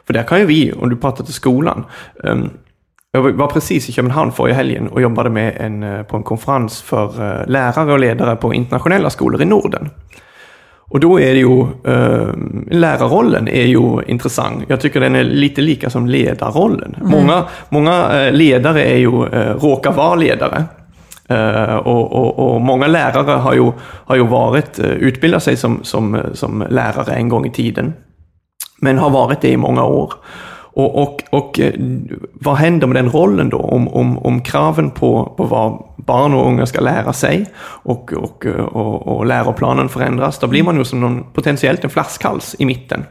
För 0.08 0.14
där 0.14 0.24
kan 0.24 0.40
ju 0.40 0.46
vi, 0.46 0.74
om 0.74 0.90
du 0.90 0.96
pratar 0.96 1.24
till 1.24 1.34
skolan, 1.34 1.86
ehm, 2.24 2.50
jag 3.16 3.32
var 3.34 3.48
precis 3.48 3.90
i 3.90 3.92
Köpenhamn 3.92 4.32
förra 4.32 4.54
helgen 4.54 4.88
och 4.88 5.02
jobbade 5.02 5.30
med 5.30 5.58
en, 5.58 5.84
eh, 5.84 6.04
på 6.04 6.18
en 6.18 6.24
konferens 6.24 6.82
för 6.82 7.06
eh, 7.06 7.48
lärare 7.48 7.94
och 7.94 8.00
ledare 8.00 8.36
på 8.36 8.54
internationella 8.54 9.10
skolor 9.10 9.42
i 9.42 9.46
Norden. 9.46 9.90
Och 10.76 11.00
då 11.00 11.20
är 11.20 11.34
ju, 11.34 11.62
eh, 11.62 12.28
lärarrollen 12.72 13.48
är 13.48 13.66
ju 13.66 14.04
intressant. 14.08 14.64
Jag 14.68 14.82
tycker 14.82 15.00
den 15.00 15.16
är 15.16 15.24
lite 15.24 15.62
lika 15.62 15.90
som 15.90 16.08
ledarrollen. 16.08 16.96
Många, 17.02 17.46
många 17.70 18.22
eh, 18.22 18.32
ledare 18.32 18.84
är 18.84 18.98
ju, 18.98 19.28
eh, 19.28 19.56
råkar 19.56 19.92
vara 19.92 20.16
ledare. 20.16 20.64
Eh, 21.28 21.76
och, 21.76 22.12
och, 22.12 22.54
och 22.54 22.62
många 22.62 22.88
lärare 22.88 23.32
har 23.32 23.54
ju, 23.54 23.72
har 23.82 24.16
ju 24.16 24.28
varit, 24.28 24.80
utbildat 24.80 25.44
sig 25.44 25.58
som, 25.58 25.80
som, 25.84 26.22
som 26.34 26.66
lärare 26.70 27.14
en 27.14 27.30
gång 27.30 27.46
i 27.46 27.52
tiden. 27.52 27.94
Men 28.82 28.98
har 28.98 29.10
varit 29.10 29.42
det 29.42 29.52
i 29.52 29.58
många 29.58 29.84
år. 29.84 30.14
Och, 30.76 31.02
och, 31.02 31.24
och 31.30 31.60
eh, 31.60 31.74
vad 32.34 32.56
händer 32.56 32.88
med 32.88 32.96
den 32.96 33.12
rollen 33.12 33.50
då 33.50 33.58
om, 33.58 33.88
om, 33.88 34.18
om 34.18 34.42
kraven 34.42 34.92
på, 34.92 35.34
på 35.38 35.44
vad 35.44 35.84
barn 36.06 36.34
och 36.34 36.48
unga 36.48 36.66
ska 36.66 36.82
lära 36.82 37.14
sig 37.14 37.46
och, 37.60 38.14
och, 38.14 38.46
eh, 38.46 38.56
och, 38.56 39.08
och 39.08 39.26
läroplanen 39.26 39.90
förändras, 39.90 40.40
då 40.40 40.48
blir 40.48 40.64
man 40.64 40.78
ju 40.78 40.86
som 40.86 41.02
någon, 41.02 41.24
potentiellt 41.34 41.84
en 41.84 41.90
flaskhals 41.90 42.56
i 42.60 42.66
mitten. 42.66 43.04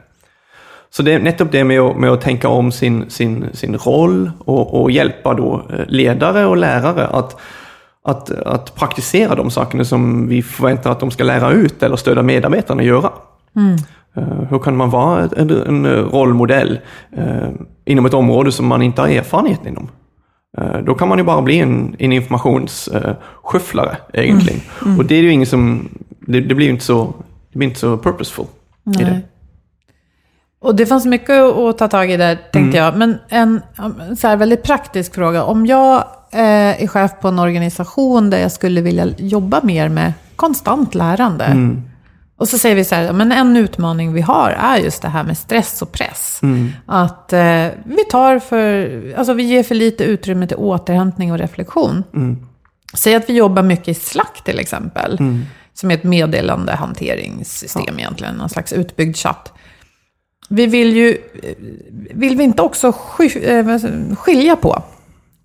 Så 0.90 1.03
det 1.03 1.12
är 1.12 1.20
nettopp 1.20 1.53
det 1.53 1.64
med 1.64 1.81
att, 1.81 1.96
med 1.96 2.11
att 2.11 2.20
tänka 2.20 2.48
om 2.48 2.72
sin, 2.72 3.11
sin, 3.11 3.46
sin 3.53 3.77
roll 3.77 4.31
och, 4.38 4.83
och 4.83 4.90
hjälpa 4.90 5.35
då 5.35 5.62
eh, 5.70 5.87
ledare 5.87 6.46
och 6.46 6.57
lärare 6.57 7.07
att, 7.07 7.40
att, 8.05 8.31
att 8.31 8.75
praktisera 8.75 9.35
de 9.35 9.51
sakerna 9.51 9.85
som 9.85 10.29
vi 10.29 10.42
förväntar 10.42 10.92
att 10.92 11.01
de 11.01 11.11
ska 11.11 11.25
lära 11.25 11.51
ut 11.51 11.83
eller 11.83 11.96
stödja 11.96 12.22
medarbetarna 12.22 12.81
att 12.81 12.87
göra. 12.87 13.11
Mm. 13.57 13.77
Hur 14.51 14.59
kan 14.59 14.77
man 14.77 14.90
vara 14.90 15.29
en, 15.37 15.51
en 15.51 15.96
rollmodell 15.96 16.81
eh, 17.16 17.48
inom 17.85 18.07
ett 18.07 18.14
område 18.14 18.53
som 18.53 18.66
man 18.66 18.83
inte 18.83 19.01
har 19.01 19.09
erfarenhet 19.09 19.66
inom? 19.66 19.88
Eh, 20.59 20.79
då 20.79 20.94
kan 20.94 21.09
man 21.09 21.18
ju 21.18 21.25
bara 21.25 21.42
bli 21.42 21.59
en, 21.59 21.96
en 21.98 22.12
informationsskyfflare 22.12 23.96
egentligen. 24.12 24.61
Och 24.98 25.05
det 25.05 25.14
är 25.14 25.22
ju 25.22 25.31
ingen 25.33 25.46
som, 25.46 25.88
det, 26.20 26.40
det 26.40 26.55
blir 26.55 26.66
ju 26.66 26.72
inte 26.72 26.85
så, 26.85 27.14
det 27.53 27.59
blir 27.59 27.68
inte 27.68 27.81
så 27.81 27.96
purposeful 27.96 28.46
i 29.01 29.05
det. 29.05 29.20
Och 30.61 30.75
det 30.75 30.87
fanns 30.87 31.07
mycket 31.07 31.40
att 31.40 31.79
ta 31.79 31.88
tag 31.88 32.11
i 32.11 32.16
där, 32.16 32.38
tänkte 32.53 32.79
jag. 32.79 32.96
Men 32.96 33.18
en 33.29 33.61
en 33.79 34.16
så 34.16 34.29
här 34.29 34.37
väldigt 34.37 34.62
praktisk 34.62 35.14
fråga. 35.14 35.44
Om 35.44 35.66
jag 35.66 35.96
eh, 36.33 36.83
är 36.83 36.87
chef 36.87 37.11
på 37.20 37.29
en 37.29 37.38
organisation 37.38 38.31
där 38.31 38.38
jag 38.38 38.53
skulle 38.53 38.81
vilja 38.81 39.07
jobba 39.16 39.61
mer 39.62 39.88
med 39.88 40.12
konstant 40.37 40.94
lärande. 40.94 41.44
Och 42.42 42.48
så 42.48 42.59
säger 42.59 42.76
vi 42.76 42.85
så 42.85 42.94
här, 42.94 43.12
men 43.12 43.33
en 43.33 43.57
utmaning 43.57 44.12
vi 44.12 44.20
har 44.20 44.50
är 44.50 44.76
just 44.76 45.02
det 45.02 45.09
här 45.09 45.24
med 45.24 45.38
stress 45.38 45.83
och 45.83 45.92
press. 45.92 46.40
Att 46.87 47.33
eh, 47.33 47.66
vi 47.85 48.05
tar 48.11 48.38
för, 48.38 49.14
alltså 49.16 49.33
vi 49.33 49.42
ger 49.42 49.62
för 49.62 49.74
lite 49.74 50.05
utrymme 50.05 50.46
till 50.46 50.57
återhämtning 50.57 51.33
och 51.33 51.38
reflektion. 51.38 52.05
Säg 52.94 53.14
att 53.14 53.28
vi 53.28 53.33
jobbar 53.33 53.62
mycket 53.62 53.88
i 53.88 53.94
Slack 53.94 54.44
till 54.44 54.59
exempel. 54.59 55.18
Som 55.74 55.90
är 55.90 55.94
ett 55.94 56.05
meddelandehanteringssystem 56.05 57.98
egentligen, 57.98 58.35
någon 58.35 58.48
slags 58.48 58.72
utbyggd 58.72 59.16
chatt. 59.16 59.52
Vi 60.48 60.66
vill 60.66 60.96
ju, 60.96 61.18
vill 62.14 62.37
vi 62.37 62.44
inte 62.44 62.62
också 62.62 62.92
eh, 63.42 63.78
skilja 64.16 64.57
på 64.57 64.83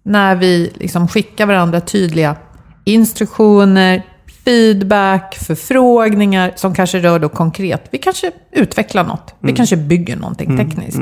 när 0.04 0.36
vi 0.36 0.72
liksom 0.76 1.08
skickar 1.08 1.46
varandra 1.46 1.82
tydliga 1.82 2.36
instruktioner, 2.84 4.04
feedback, 4.48 5.36
förfrågningar 5.36 6.52
som 6.56 6.76
kanske 6.76 7.00
rör 7.00 7.20
då 7.20 7.30
konkret. 7.30 7.88
Vi 7.92 7.98
kanske 7.98 8.32
utvecklar 8.52 9.04
något, 9.04 9.36
vi 9.40 9.54
kanske 9.54 9.78
bygger 9.78 10.16
någonting 10.16 10.58
tekniskt. 10.58 10.98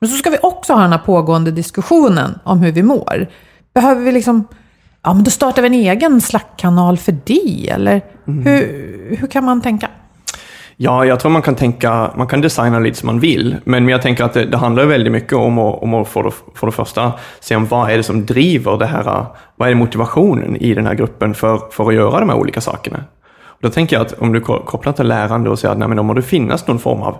Men 0.00 0.08
så 0.10 0.16
ska 0.16 0.30
vi 0.30 0.38
också 0.42 0.72
ha 0.72 0.82
den 0.82 0.92
här 0.92 0.98
pågående 0.98 1.50
diskussionen 1.50 2.38
om 2.44 2.60
hur 2.60 2.72
vi 2.72 2.82
mår. 2.82 3.26
Behöver 3.74 4.02
vi 4.02 4.12
liksom, 4.12 4.44
ja 5.02 5.14
men 5.14 5.24
då 5.24 5.30
startar 5.30 5.62
vi 5.62 5.68
en 5.68 5.74
egen 5.74 6.20
Slack-kanal 6.20 6.96
för 6.98 7.16
det, 7.24 7.68
eller 7.68 8.00
hur, 8.24 9.16
hur 9.16 9.26
kan 9.26 9.44
man 9.44 9.60
tänka? 9.60 9.88
Ja, 10.78 11.04
jag 11.04 11.20
tror 11.20 11.30
man 11.30 11.42
kan 11.42 11.54
tänka, 11.54 12.10
man 12.16 12.26
kan 12.26 12.40
designa 12.40 12.78
lite 12.78 12.98
som 12.98 13.06
man 13.06 13.20
vill, 13.20 13.56
men 13.64 13.88
jag 13.88 14.02
tänker 14.02 14.24
att 14.24 14.32
det, 14.32 14.44
det 14.44 14.56
handlar 14.56 14.86
väldigt 14.86 15.12
mycket 15.12 15.32
om 15.32 15.58
att, 15.58 15.82
om 15.82 15.94
att 15.94 16.08
för, 16.08 16.22
det, 16.22 16.30
för 16.54 16.66
det 16.66 16.72
första 16.72 17.12
se 17.40 17.56
om 17.56 17.66
vad 17.66 17.90
är 17.90 17.96
det 17.96 18.02
som 18.02 18.26
driver 18.26 18.78
det 18.78 18.86
här, 18.86 19.26
vad 19.56 19.68
är 19.68 19.74
motivationen 19.74 20.56
i 20.56 20.74
den 20.74 20.86
här 20.86 20.94
gruppen 20.94 21.34
för, 21.34 21.60
för 21.70 21.88
att 21.88 21.94
göra 21.94 22.20
de 22.20 22.28
här 22.28 22.36
olika 22.36 22.60
sakerna. 22.60 23.04
Och 23.44 23.58
då 23.60 23.70
tänker 23.70 23.96
jag 23.96 24.06
att 24.06 24.12
om 24.12 24.32
du 24.32 24.40
kopplar 24.40 24.92
till 24.92 25.08
lärande 25.08 25.50
och 25.50 25.58
säger 25.58 25.72
att 25.72 25.78
nej, 25.78 25.88
men 25.88 25.96
då 25.96 26.02
måste 26.02 26.20
det 26.20 26.26
finnas 26.26 26.66
någon 26.66 26.78
form 26.78 27.02
av 27.02 27.16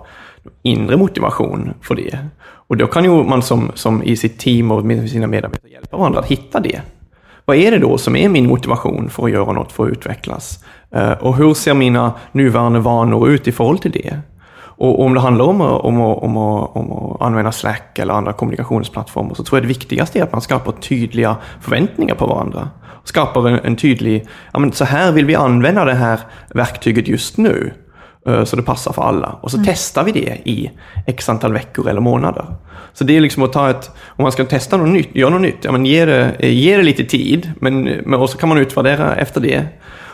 inre 0.63 0.97
motivation 0.97 1.73
för 1.81 1.95
det. 1.95 2.19
Och 2.41 2.77
då 2.77 2.87
kan 2.87 3.03
ju 3.03 3.23
man 3.23 3.41
som, 3.41 3.71
som 3.73 4.03
i 4.03 4.17
sitt 4.17 4.39
team 4.39 4.71
och 4.71 4.85
med 4.85 5.09
sina 5.09 5.27
medarbetare 5.27 5.71
hjälpa 5.71 5.97
varandra 5.97 6.19
att 6.19 6.27
hitta 6.27 6.59
det. 6.59 6.81
Vad 7.45 7.57
är 7.57 7.71
det 7.71 7.77
då 7.77 7.97
som 7.97 8.15
är 8.15 8.29
min 8.29 8.47
motivation 8.47 9.09
för 9.09 9.23
att 9.23 9.31
göra 9.31 9.51
något, 9.51 9.71
för 9.71 9.85
att 9.85 9.91
utvecklas? 9.91 10.63
Eh, 10.95 11.11
Och 11.11 11.35
hur 11.35 11.53
ser 11.53 11.73
mina 11.73 12.13
nuvarande 12.31 12.79
vanor 12.79 13.29
ut 13.29 13.47
i 13.47 13.51
förhållande 13.51 13.81
till 13.81 13.91
det? 13.91 14.19
Och 14.79 15.01
om 15.05 15.13
det 15.13 15.19
handlar 15.19 15.45
om 15.45 15.61
att, 15.61 15.81
om, 15.81 16.01
att, 16.01 16.23
om, 16.23 16.37
att, 16.37 16.75
om 16.75 16.91
att 16.91 17.21
använda 17.21 17.51
Slack 17.51 17.99
eller 17.99 18.13
andra 18.13 18.33
kommunikationsplattformar 18.33 19.33
så 19.33 19.43
tror 19.43 19.57
jag 19.57 19.63
det 19.63 19.67
viktigaste 19.67 20.19
är 20.19 20.23
att 20.23 20.31
man 20.31 20.41
skapar 20.41 20.71
tydliga 20.71 21.35
förväntningar 21.61 22.15
på 22.15 22.27
varandra. 22.27 22.69
Skapar 23.03 23.47
en, 23.49 23.59
en 23.63 23.75
tydlig, 23.75 24.27
ja 24.53 24.59
men 24.59 24.71
så 24.71 24.85
här 24.85 25.11
vill 25.11 25.25
vi 25.25 25.35
använda 25.35 25.85
det 25.85 25.93
här 25.93 26.19
verktyget 26.53 27.07
just 27.07 27.37
nu. 27.37 27.73
eh, 28.27 28.43
Så 28.43 28.55
det 28.55 28.61
passar 28.63 28.93
för 28.93 29.01
alla. 29.01 29.27
Och 29.41 29.51
så 29.51 29.57
testar 29.65 30.03
vi 30.03 30.11
det 30.11 30.49
i 30.49 30.71
x 31.07 31.29
antal 31.29 31.53
veckor 31.53 31.89
eller 31.89 32.01
månader. 32.01 32.45
Så 32.93 33.03
det 33.03 33.17
är 33.17 33.21
liksom 33.21 33.43
att 33.43 33.53
ta 33.53 33.69
ett, 33.69 33.91
om 34.07 34.23
man 34.23 34.31
ska 34.31 34.45
testa 34.45 34.77
något 34.77 34.89
nytt, 34.89 35.15
göra 35.15 35.29
något 35.29 35.41
nytt, 35.41 35.57
ja 35.61 35.71
men 35.71 35.85
ge 35.85 36.05
det, 36.05 36.35
ge 36.47 36.77
det 36.77 36.83
lite 36.83 37.03
tid, 37.03 37.51
men, 37.59 37.83
men 37.83 38.13
och 38.19 38.29
så 38.29 38.37
kan 38.37 38.49
man 38.49 38.57
utvärdera 38.57 39.15
efter 39.15 39.41
det. 39.41 39.65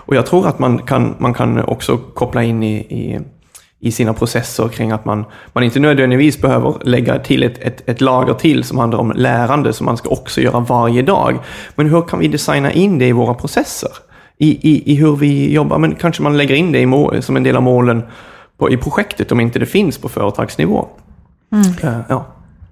Och 0.05 0.15
jag 0.15 0.25
tror 0.25 0.47
att 0.47 0.59
man 0.59 0.79
kan, 0.79 1.15
man 1.17 1.33
kan 1.33 1.63
också 1.63 1.97
koppla 1.97 2.43
in 2.43 2.63
i, 2.63 2.75
i, 2.75 3.19
i 3.79 3.91
sina 3.91 4.13
processer 4.13 4.67
kring 4.67 4.91
att 4.91 5.05
man, 5.05 5.25
man 5.53 5.63
inte 5.63 5.79
nödvändigtvis 5.79 6.41
behöver 6.41 6.75
lägga 6.81 7.19
till 7.19 7.43
ett, 7.43 7.57
ett, 7.59 7.89
ett 7.89 8.01
lager 8.01 8.33
till 8.33 8.63
som 8.63 8.77
handlar 8.77 8.99
om 8.99 9.11
lärande 9.15 9.73
som 9.73 9.85
man 9.85 9.97
ska 9.97 10.09
också 10.09 10.41
göra 10.41 10.59
varje 10.59 11.01
dag. 11.01 11.39
Men 11.75 11.89
hur 11.89 12.01
kan 12.01 12.19
vi 12.19 12.27
designa 12.27 12.71
in 12.71 12.99
det 12.99 13.07
i 13.07 13.11
våra 13.11 13.33
processer? 13.33 13.91
I, 14.37 14.69
i, 14.71 14.91
i 14.91 14.95
hur 14.95 15.15
vi 15.15 15.53
jobbar, 15.53 15.77
men 15.77 15.95
kanske 15.95 16.23
man 16.23 16.37
lägger 16.37 16.55
in 16.55 16.71
det 16.71 16.79
i 16.79 16.85
mål, 16.85 17.21
som 17.21 17.37
en 17.37 17.43
del 17.43 17.55
av 17.55 17.63
målen 17.63 18.03
på, 18.57 18.71
i 18.71 18.77
projektet 18.77 19.31
om 19.31 19.39
inte 19.39 19.59
det 19.59 19.65
finns 19.65 19.97
på 19.97 20.09
företagsnivå. 20.09 20.87
Eh, 21.83 21.99
ja. 22.09 22.25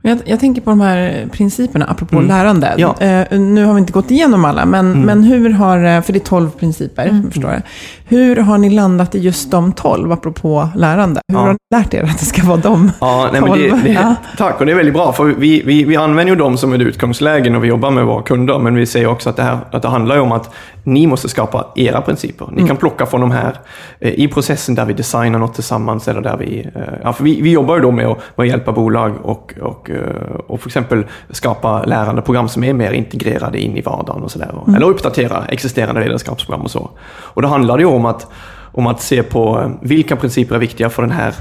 Jag, 0.03 0.17
jag 0.25 0.39
tänker 0.39 0.61
på 0.61 0.69
de 0.69 0.81
här 0.81 1.27
principerna, 1.31 1.85
apropå 1.85 2.19
lärande. 2.21 2.67
Mm. 2.67 2.79
Ja. 2.79 2.95
Mm. 2.99 3.27
Eh, 3.31 3.39
nu 3.39 3.65
har 3.65 3.73
vi 3.73 3.79
inte 3.79 3.93
gått 3.93 4.11
igenom 4.11 4.45
alla, 4.45 4.65
men, 4.65 5.05
men 5.05 5.23
hur 5.23 5.49
har, 5.49 5.83
eh, 5.83 6.01
för 6.01 6.13
det 6.13 6.17
är 6.19 6.25
12 6.25 6.49
principer, 6.49 7.05
Mm. 7.07 7.31
förstår 7.31 7.51
jag. 7.51 7.61
Hur 8.05 8.35
har 8.35 8.57
ni 8.57 8.69
landat 8.69 9.15
i 9.15 9.19
just 9.19 9.51
de 9.51 9.71
12, 9.73 10.11
apropå 10.11 10.69
lärande? 10.75 11.21
Hur 11.27 11.35
Ja. 11.35 11.41
har 11.41 11.51
ni 11.51 11.57
lärt 11.75 11.93
er 11.93 12.03
att 12.03 12.19
det 12.19 12.25
ska 12.25 12.43
vara 12.43 12.57
de 12.57 12.91
Ja, 13.01 13.29
nej, 13.31 13.41
men 13.41 13.49
12? 13.49 13.61
det, 13.61 13.81
det, 13.83 13.89
Ja. 13.93 14.15
Tack, 14.37 14.59
och 14.59 14.65
det 14.65 14.71
är 14.71 14.75
väldigt 14.75 14.93
bra. 14.93 15.13
För 15.13 15.25
vi, 15.25 15.61
vi, 15.65 15.83
vi 15.83 15.95
använder 15.95 16.33
ju 16.33 16.39
dem 16.39 16.57
som 16.57 16.73
ett 16.73 16.81
utgångsläge 16.81 17.49
när 17.49 17.59
vi 17.59 17.67
jobbar 17.67 17.91
med 17.91 18.05
våra 18.05 18.21
kunder, 18.23 18.59
men 18.59 18.75
vi 18.75 18.85
säger 18.85 19.07
också 19.07 19.29
att 19.29 19.35
det, 19.35 19.43
här, 19.43 19.57
att 19.71 19.81
det 19.81 19.87
handlar 19.87 20.15
ju 20.15 20.21
om 20.21 20.31
att 20.31 20.53
ni 20.83 21.07
måste 21.07 21.29
skapa 21.29 21.65
era 21.75 22.01
principer. 22.01 22.47
Ni 22.51 22.67
kan 22.67 22.77
plocka 22.77 23.05
från 23.05 23.21
de 23.21 23.31
här 23.31 23.55
eh, 23.99 24.13
i 24.13 24.27
processen 24.27 24.75
där 24.75 24.85
vi 24.85 24.93
designar 24.93 25.39
något 25.39 25.53
tillsammans, 25.53 26.07
eller 26.07 26.21
där 26.21 26.37
vi... 26.37 26.67
Eh, 26.75 26.81
ja, 27.03 27.13
för 27.13 27.23
vi, 27.23 27.41
vi 27.41 27.51
jobbar 27.51 27.75
ju 27.75 27.81
då 27.81 27.91
med 27.91 28.07
att, 28.07 28.17
med 28.35 28.43
att 28.43 28.49
hjälpa 28.49 28.71
bolag 28.71 29.13
och, 29.23 29.53
och, 29.61 29.89
eh, 29.89 30.35
och 30.47 30.61
för 30.61 30.69
exempel 30.69 31.05
skapa 31.29 31.83
lärande 31.83 32.21
program 32.21 32.49
som 32.49 32.63
är 32.63 32.73
mer 32.73 32.91
integrerade 32.91 33.61
in 33.61 33.77
i 33.77 33.81
vardagen 33.81 34.23
och 34.23 34.31
sådär. 34.31 34.51
Eller 34.75 34.89
uppdatera 34.89 35.45
existerande 35.45 36.01
ledarskapsprogram 36.01 36.61
och 36.61 36.71
så. 36.71 36.89
Och 37.09 37.41
då 37.41 37.47
handlar 37.47 37.77
det 37.77 37.81
ju 37.81 37.89
om 37.89 38.05
att 38.05 38.27
om 38.73 38.87
att 38.87 39.01
se 39.01 39.23
på 39.23 39.71
vilka 39.81 40.15
principer 40.15 40.55
är 40.55 40.59
viktiga 40.59 40.89
för 40.89 41.01
den 41.01 41.11
här 41.11 41.33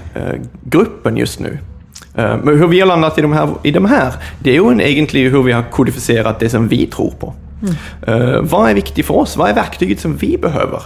gruppen 0.65 1.17
just 1.17 1.41
nu. 1.41 1.59
Men 2.15 2.59
hur 2.59 2.67
vi 2.67 2.81
har 2.81 2.87
landat 2.87 3.19
i 3.19 3.23
de 3.23 3.33
här, 3.33 3.49
i 3.63 3.71
de 3.71 3.85
här 3.85 4.15
det 4.39 4.51
är 4.51 4.55
ju 4.55 4.69
en, 4.69 4.81
egentligen 4.81 5.33
hur 5.33 5.43
vi 5.43 5.53
har 5.53 5.63
kodifierat 5.63 6.41
det 6.41 6.49
som 6.49 6.69
vi 6.69 6.87
tror 6.87 7.11
på. 7.11 7.35
Eh, 8.07 8.41
vad 8.43 8.71
är 8.71 8.75
viktigt 8.75 9.07
för 9.07 9.15
oss? 9.15 9.37
Vad 9.37 9.51
är 9.51 9.55
verktyget 9.55 10.01
som 10.01 10.17
vi 10.17 10.39
behöver? 10.39 10.83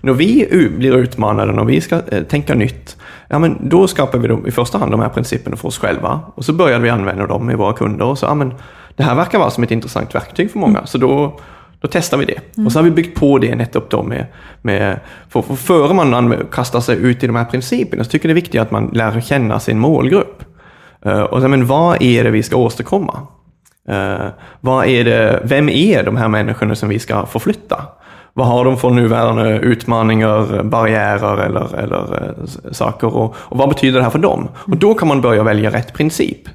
När 0.00 0.12
vi 0.12 0.48
blir 0.76 0.96
utmanade, 0.96 1.52
när 1.52 1.64
vi 1.64 1.80
ska 1.80 2.00
eh, 2.08 2.22
tänka 2.22 2.54
nytt, 2.54 2.96
ja, 3.28 3.38
men 3.38 3.68
då 3.68 3.86
skapar 3.86 4.18
vi 4.18 4.28
då, 4.28 4.48
i 4.48 4.50
första 4.50 4.78
hand 4.78 4.90
de 4.90 5.00
här 5.00 5.08
principerna 5.08 5.56
för 5.56 5.68
oss 5.68 5.78
själva. 5.78 6.20
Och 6.34 6.44
så 6.44 6.52
börjar 6.52 6.78
vi 6.78 6.90
använda 6.90 7.26
dem 7.26 7.50
i 7.50 7.54
våra 7.54 7.72
kunder. 7.72 8.04
Och 8.04 8.18
så, 8.18 8.26
ja, 8.26 8.34
men, 8.34 8.54
det 8.96 9.04
här 9.04 9.14
verkar 9.14 9.38
vara 9.38 9.50
som 9.50 9.64
ett 9.64 9.70
intressant 9.70 10.14
verktyg 10.14 10.50
för 10.50 10.58
många, 10.58 10.86
så 10.86 10.98
då, 10.98 11.40
då 11.80 11.88
testar 11.90 12.18
vi 12.18 12.24
det. 12.24 12.64
Och 12.64 12.72
så 12.72 12.78
har 12.78 12.84
vi 12.84 12.90
byggt 12.90 13.20
på 13.20 13.38
det 13.38 13.54
nettopp 13.54 13.90
då 13.90 14.02
med, 14.02 14.26
med 14.62 15.00
för, 15.28 15.42
för 15.42 15.54
före 15.54 15.94
man 15.94 16.34
kastar 16.52 16.80
sig 16.80 16.96
ut 16.96 17.24
i 17.24 17.26
de 17.26 17.36
här 17.36 17.44
principerna 17.44 18.04
så 18.04 18.10
tycker 18.10 18.28
jag 18.28 18.36
det 18.36 18.40
är 18.40 18.42
viktigt 18.42 18.60
att 18.60 18.70
man 18.70 18.90
lär 18.92 19.20
känna 19.20 19.60
sin 19.60 19.78
målgrupp. 19.78 20.44
Eh, 21.04 21.20
och 21.20 21.42
så, 21.42 21.48
men 21.48 21.66
vad 21.66 22.02
är 22.02 22.24
det 22.24 22.30
vi 22.30 22.42
ska 22.42 22.56
åstadkomma? 22.56 23.20
Eh, 23.88 24.26
vad 24.60 24.86
är 24.86 25.04
det, 25.04 25.40
vem 25.44 25.68
är 25.68 26.02
de 26.02 26.16
här 26.16 26.28
människorna 26.28 26.74
som 26.74 26.88
vi 26.88 26.98
ska 26.98 27.26
förflytta? 27.26 27.84
Vad 28.32 28.46
har 28.46 28.64
de 28.64 28.76
för 28.76 28.90
nuvarande 28.90 29.58
utmaningar, 29.58 30.62
barriärer 30.62 31.38
eller, 31.38 31.74
eller 31.74 32.22
eh, 32.22 32.72
saker? 32.72 33.16
Och, 33.16 33.34
och 33.38 33.58
vad 33.58 33.68
betyder 33.68 33.98
det 33.98 34.04
här 34.04 34.10
för 34.10 34.18
dem? 34.18 34.48
Och 34.54 34.76
då 34.76 34.94
kan 34.94 35.08
man 35.08 35.20
börja 35.20 35.42
välja 35.42 35.70
rätt 35.70 35.92
princip 35.92 36.48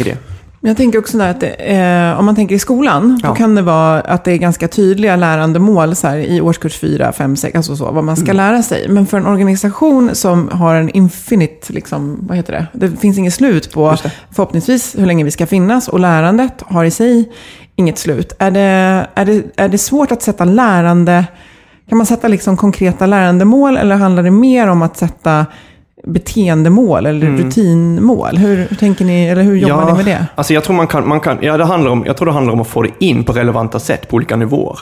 i 0.00 0.02
det. 0.02 0.31
Jag 0.64 0.76
tänker 0.76 0.98
också 0.98 1.18
där 1.18 1.30
att 1.30 1.40
det, 1.40 1.48
eh, 1.48 2.18
om 2.18 2.24
man 2.26 2.34
tänker 2.36 2.54
i 2.54 2.58
skolan, 2.58 3.20
då 3.22 3.28
Ja. 3.28 3.34
kan 3.34 3.54
det 3.54 3.62
vara 3.62 4.00
att 4.00 4.24
det 4.24 4.32
är 4.32 4.36
ganska 4.36 4.68
tydliga 4.68 5.16
lärandemål 5.16 5.94
så 5.96 6.06
här, 6.08 6.16
i 6.16 6.40
årskurs 6.40 6.78
4, 6.78 7.12
5, 7.12 7.36
6, 7.36 7.56
alltså 7.56 7.76
så, 7.76 7.90
vad 7.90 8.04
man 8.04 8.16
ska 8.16 8.32
lära 8.32 8.62
sig. 8.62 8.88
Men 8.88 9.06
för 9.06 9.16
en 9.16 9.26
organisation 9.26 10.14
som 10.14 10.48
har 10.48 10.74
en 10.74 10.90
infinite, 10.90 11.72
liksom, 11.72 12.18
vad 12.28 12.36
heter 12.36 12.52
det? 12.52 12.66
Det 12.72 12.96
finns 13.00 13.18
inget 13.18 13.34
slut 13.34 13.72
på 13.72 13.96
förhoppningsvis 14.30 14.98
hur 14.98 15.06
länge 15.06 15.24
vi 15.24 15.30
ska 15.30 15.46
finnas 15.46 15.88
och 15.88 16.00
lärandet 16.00 16.62
har 16.66 16.84
i 16.84 16.90
sig 16.90 17.32
inget 17.76 17.98
slut. 17.98 18.32
Är 18.38 18.50
det, 18.50 19.06
är 19.14 19.24
det, 19.24 19.42
är 19.56 19.68
det 19.68 19.78
svårt 19.78 20.12
att 20.12 20.22
sätta 20.22 20.44
lärande, 20.44 21.24
kan 21.88 21.98
man 21.98 22.06
sätta 22.06 22.28
liksom 22.28 22.56
konkreta 22.56 23.06
lärandemål 23.06 23.76
eller 23.76 23.96
handlar 23.96 24.22
det 24.22 24.30
mer 24.30 24.68
om 24.68 24.82
att 24.82 24.96
sätta 24.96 25.46
beteendemål 26.04 27.06
eller 27.06 27.26
rutinmål? 27.26 28.36
Hur, 28.36 28.56
hur 28.56 28.76
tänker 28.76 29.04
ni, 29.04 29.26
eller 29.26 29.42
hur 29.42 29.56
jobbar 29.56 29.86
ni 29.86 29.92
med 29.92 30.04
det? 30.04 30.26
Alltså 30.34 30.54
jag 30.54 30.64
tror 30.64 30.76
man 30.76 30.86
kan, 30.86 31.08
man 31.08 31.20
kan 31.20 31.38
ja, 31.40 31.56
det 31.56 31.64
handlar 31.64 31.90
om, 31.90 32.04
jag 32.06 32.16
tror 32.16 32.26
det 32.26 32.32
handlar 32.32 32.52
om 32.52 32.60
att 32.60 32.68
få 32.68 32.82
det 32.82 32.90
in 32.98 33.24
på 33.24 33.32
relevanta 33.32 33.78
sätt 33.78 34.08
på 34.08 34.16
olika 34.16 34.36
nivåer. 34.36 34.78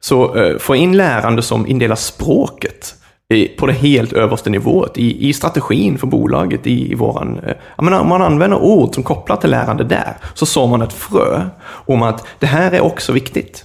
Så 0.00 0.36
eh, 0.36 0.58
få 0.58 0.76
in 0.76 0.96
lärande 0.96 1.42
som 1.42 1.66
indelar 1.66 1.96
språket 1.96 2.94
i, 3.34 3.48
på 3.48 3.66
det 3.66 3.72
helt 3.72 4.12
översta 4.12 4.50
nivået, 4.50 4.98
i, 4.98 5.28
i 5.28 5.32
strategin 5.32 5.98
för 5.98 6.06
bolaget, 6.06 6.66
i, 6.66 6.92
i 6.92 6.94
våran... 6.94 7.40
Eh, 7.46 7.54
jag 7.76 7.84
menar, 7.84 8.00
om 8.00 8.08
man 8.08 8.22
använder 8.22 8.58
ord 8.58 8.94
som 8.94 9.02
kopplar 9.02 9.36
till 9.36 9.50
lärande 9.50 9.84
där, 9.84 10.16
så 10.34 10.46
sår 10.46 10.66
man 10.66 10.82
ett 10.82 10.92
frö 10.92 11.42
om 11.66 12.02
att 12.02 12.26
det 12.38 12.46
här 12.46 12.72
är 12.72 12.80
också 12.80 13.12
viktigt. 13.12 13.64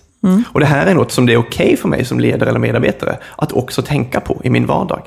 Och 0.54 0.60
det 0.60 0.66
här 0.66 0.88
är 0.88 0.94
något 0.94 1.12
som 1.12 1.26
det 1.26 1.34
är 1.34 1.38
okej 1.38 1.78
för 1.78 1.88
mig 1.88 2.06
som 2.06 2.20
ledare 2.20 2.50
eller 2.50 2.60
medarbetare 2.60 3.18
att 3.36 3.52
också 3.52 3.82
tänka 3.82 4.20
på 4.20 4.42
i 4.44 4.50
min 4.50 4.66
vardag. 4.66 5.02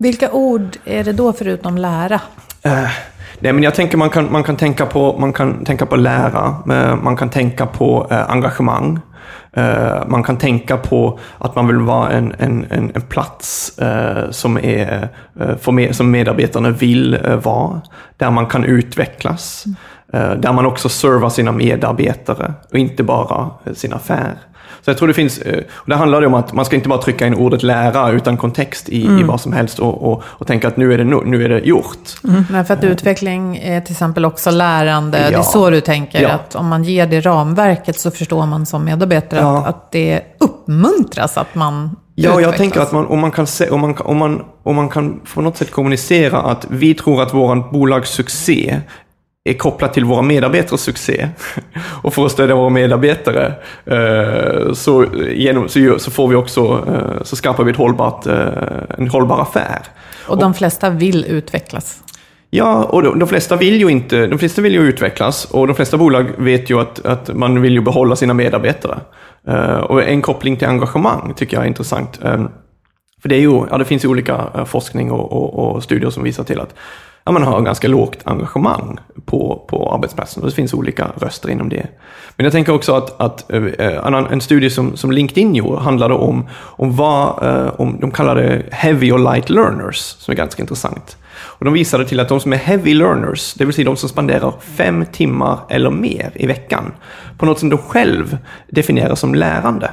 Vilka 0.00 0.32
ord 0.32 0.76
är 0.84 1.04
det 1.04 1.12
då 1.12 1.32
förutom 1.32 1.78
lära? 1.78 2.20
Eh, 2.62 2.90
nej, 3.38 3.52
men 3.52 3.62
jag 3.62 3.74
tänker 3.74 3.98
man 3.98 4.10
kan, 4.10 4.32
man 4.32 4.44
kan 4.44 4.56
tänka 4.56 4.86
på, 4.86 5.18
man 5.18 5.32
kan 5.32 5.64
tänka 5.64 5.86
på 5.86 5.96
lära, 5.96 6.56
eh, 6.70 6.96
man 6.96 7.16
kan 7.16 7.30
tänka 7.30 7.66
på 7.66 8.06
eh, 8.10 8.30
engagemang. 8.30 9.00
Eh, 9.52 10.06
man 10.06 10.22
kan 10.22 10.36
tänka 10.36 10.76
på 10.76 11.18
att 11.38 11.56
man 11.56 11.66
vill 11.66 11.76
vara 11.76 12.10
en, 12.10 12.34
en, 12.38 12.66
en, 12.70 12.92
en 12.94 13.02
plats 13.02 13.78
eh, 13.78 14.30
som, 14.30 14.58
är, 14.58 15.08
eh, 15.40 15.56
för 15.56 15.72
med, 15.72 15.96
som 15.96 16.10
medarbetarna 16.10 16.70
vill 16.70 17.18
vara, 17.42 17.80
där 18.16 18.30
man 18.30 18.46
kan 18.46 18.64
utvecklas. 18.64 19.64
Eh, 20.12 20.32
där 20.32 20.52
man 20.52 20.66
också 20.66 20.88
servar 20.88 21.30
sina 21.30 21.52
medarbetare 21.52 22.52
och 22.72 22.78
inte 22.78 23.02
bara 23.02 23.50
sin 23.74 23.92
affär. 23.92 24.34
Så 24.88 24.90
jag 24.90 24.98
tror 24.98 25.08
det 25.08 25.14
finns, 25.14 25.38
eh, 25.38 25.58
och 25.74 25.88
det 25.90 25.96
handlar 25.96 26.26
om 26.26 26.34
att 26.34 26.52
man 26.52 26.64
ska 26.64 26.76
inte 26.76 26.88
bara 26.88 27.02
trycka 27.02 27.26
in 27.26 27.34
ordet 27.34 27.62
lära 27.62 28.10
utan 28.10 28.36
kontext 28.36 28.88
i, 28.88 29.02
i 29.04 29.22
vad 29.22 29.40
som 29.40 29.52
helst 29.52 29.78
och, 29.78 30.12
och, 30.12 30.22
och 30.26 30.46
tänka 30.46 30.68
att 30.68 30.76
nu 30.76 30.92
är 30.94 30.98
det, 30.98 31.04
nu, 31.04 31.44
är 31.44 31.48
det 31.48 31.58
gjort. 31.58 31.98
Men 32.50 32.64
för 32.64 32.74
att 32.74 32.84
utveckling 32.84 33.56
är 33.56 33.80
till 33.80 33.92
exempel 33.92 34.24
också 34.24 34.50
lärande. 34.50 35.18
Det 35.18 35.24
är 35.24 35.32
Ja. 35.32 35.42
så 35.42 35.70
du 35.70 35.80
tänker. 35.80 36.22
Ja. 36.22 36.28
Att 36.28 36.54
om 36.54 36.66
man 36.66 36.84
ger 36.84 37.06
det 37.06 37.20
ramverket 37.20 38.00
så 38.00 38.10
förstår 38.10 38.46
man 38.46 38.66
som 38.66 38.84
medarbetare 38.84 39.40
Ja. 39.40 39.58
att, 39.58 39.66
att 39.66 39.92
det 39.92 40.20
uppmuntras 40.40 41.38
att 41.38 41.54
man 41.54 41.96
Ja, 42.14 42.40
jag 42.40 42.56
tänker 42.56 42.80
att 42.80 42.92
man, 42.92 43.06
om, 43.06 43.20
man 43.20 43.30
kan 43.30 43.46
se, 43.46 43.68
om, 43.70 43.80
man, 43.80 43.96
om, 43.98 44.16
man, 44.16 44.44
om 44.62 44.76
man 44.76 44.88
kan 44.88 45.20
på 45.34 45.40
något 45.42 45.56
sätt 45.56 45.70
kommunicera 45.70 46.38
att 46.38 46.66
vi 46.70 46.94
tror 46.94 47.22
att 47.22 47.34
vår 47.34 47.72
bolags 47.72 48.10
succé 48.10 48.80
är 49.50 49.54
kopplat 49.54 49.94
till 49.94 50.04
våra 50.04 50.22
medarbetares 50.22 50.80
succé. 50.80 51.28
Och 52.02 52.14
för 52.14 52.26
att 52.26 52.32
stödja 52.32 52.54
våra 52.54 52.68
medarbetare 52.68 53.54
eh, 53.84 54.72
så, 54.72 55.06
genom, 55.30 55.68
så, 55.98 56.10
får 56.10 56.28
vi 56.28 56.34
också, 56.34 56.84
eh, 56.88 57.22
så 57.22 57.36
skapar 57.36 57.64
vi 57.64 57.70
ett 57.70 57.76
hållbart, 57.76 58.26
eh, 58.26 58.48
en 58.98 59.08
hållbar 59.08 59.42
affär. 59.42 59.82
Och 60.26 60.38
de 60.38 60.54
flesta 60.54 60.90
vill 60.90 61.24
utvecklas. 61.24 62.02
Ja, 62.50 62.84
och 62.84 63.02
de, 63.02 63.18
de 63.18 63.28
flesta 63.28 63.56
vill 63.56 63.80
ju 63.80 63.88
inte, 63.88 64.26
de 64.26 64.38
flesta 64.38 64.62
vill 64.62 64.74
ju 64.74 64.80
utvecklas 64.80 65.44
och 65.44 65.66
de 65.66 65.76
flesta 65.76 65.96
bolag 65.96 66.26
vet 66.36 66.70
ju 66.70 66.80
att, 66.80 67.06
att 67.06 67.36
man 67.36 67.60
vill 67.60 67.72
ju 67.72 67.80
behålla 67.80 68.16
sina 68.16 68.34
medarbetare. 68.34 68.98
Och 69.82 70.02
en 70.02 70.22
koppling 70.22 70.56
till 70.56 70.68
engagemang 70.68 71.34
tycker 71.36 71.56
jag 71.56 71.64
är 71.64 71.68
intressant. 71.68 72.18
För 73.22 73.28
det, 73.28 73.34
är 73.34 73.40
ju, 73.40 73.66
ja, 73.70 73.78
det 73.78 73.84
finns 73.84 74.04
ju 74.04 74.08
olika 74.08 74.64
forskning 74.66 75.10
och, 75.10 75.32
och, 75.32 75.76
och 75.76 75.82
studier 75.82 76.10
som 76.10 76.22
visar 76.22 76.44
till 76.44 76.60
att 76.60 76.74
ja, 77.28 77.32
man 77.32 77.42
har 77.42 77.60
ganska 77.60 77.88
lågt 77.88 78.18
engagemang 78.24 78.98
på, 79.24 79.64
på 79.68 79.92
arbetsplatsen. 79.94 80.42
Och 80.42 80.48
det 80.48 80.54
finns 80.54 80.74
olika 80.74 81.12
röster 81.16 81.50
inom 81.50 81.68
det. 81.68 81.86
Men 82.36 82.44
jag 82.44 82.52
tänker 82.52 82.74
också 82.74 82.94
att, 82.94 83.20
att 83.20 83.52
eh, 83.52 84.06
en, 84.06 84.14
en 84.14 84.40
studie 84.40 84.70
som, 84.70 84.96
som 84.96 85.12
LinkedIn 85.12 85.54
gjorde 85.54 85.80
handlade 85.80 86.14
om, 86.14 86.48
om 86.54 86.96
vad 86.96 87.42
eh, 87.42 87.72
om, 87.80 88.00
de 88.00 88.10
kallade 88.10 88.62
heavy 88.70 89.12
och 89.12 89.18
light 89.18 89.50
learners, 89.50 89.96
som 89.96 90.32
är 90.32 90.36
ganska 90.36 90.62
intressant. 90.62 91.16
Och 91.34 91.64
de 91.64 91.74
visade 91.74 92.04
till 92.04 92.20
att 92.20 92.28
de 92.28 92.40
som 92.40 92.52
är 92.52 92.56
heavy 92.56 92.94
learners, 92.94 93.54
det 93.54 93.64
vill 93.64 93.74
säga 93.74 93.84
de 93.84 93.96
som 93.96 94.08
spenderar 94.08 94.52
fem 94.60 95.06
timmar 95.12 95.58
eller 95.68 95.90
mer 95.90 96.30
i 96.34 96.46
veckan 96.46 96.92
på 97.38 97.46
något 97.46 97.58
som 97.58 97.68
de 97.68 97.78
själv 97.78 98.38
definierar 98.68 99.14
som 99.14 99.34
lärande. 99.34 99.90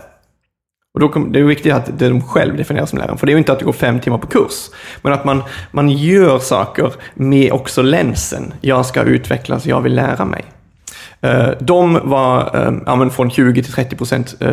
Och 0.95 1.01
då 1.01 1.10
kom, 1.10 1.31
det 1.31 1.39
är 1.39 1.43
viktigt 1.43 1.73
att 1.73 1.99
det 1.99 2.05
är 2.05 2.10
de 2.10 2.21
själv 2.21 2.58
definierar 2.58 2.86
som 2.86 2.99
läraren, 2.99 3.17
för 3.17 3.25
det 3.25 3.31
är 3.31 3.34
ju 3.34 3.38
inte 3.38 3.51
att 3.51 3.60
du 3.60 3.65
går 3.65 3.73
fem 3.73 3.99
timmar 3.99 4.17
på 4.17 4.27
kurs, 4.27 4.69
men 5.01 5.13
att 5.13 5.25
man, 5.25 5.43
man 5.71 5.89
gör 5.89 6.39
saker 6.39 6.93
med 7.13 7.51
också 7.51 7.81
länsen. 7.81 8.53
Jag 8.62 8.86
ska 8.86 9.01
utvecklas, 9.03 9.65
jag 9.65 9.81
vill 9.81 9.95
lära 9.95 10.25
mig. 10.25 10.45
Eh, 11.21 11.49
de 11.60 11.99
var 12.03 12.39
eh, 12.67 12.73
ja, 12.86 13.10
från 13.10 13.29
20 13.29 13.63
till 13.63 13.73
30 13.73 13.95
procent 13.95 14.36
eh, 14.39 14.49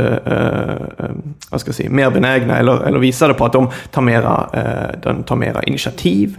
vad 1.51 1.61
ska 1.61 1.69
jag 1.69 1.75
säga, 1.75 1.91
mer 1.91 2.11
benägna 2.11 2.59
eller, 2.59 2.83
eller 2.83 2.99
visade 2.99 3.35
på 3.35 3.45
att 3.45 3.53
de 3.53 3.71
tar 3.91 4.03
mera, 4.03 4.49
de 5.03 5.23
tar 5.23 5.37
mera 5.37 5.63
initiativ. 5.63 6.37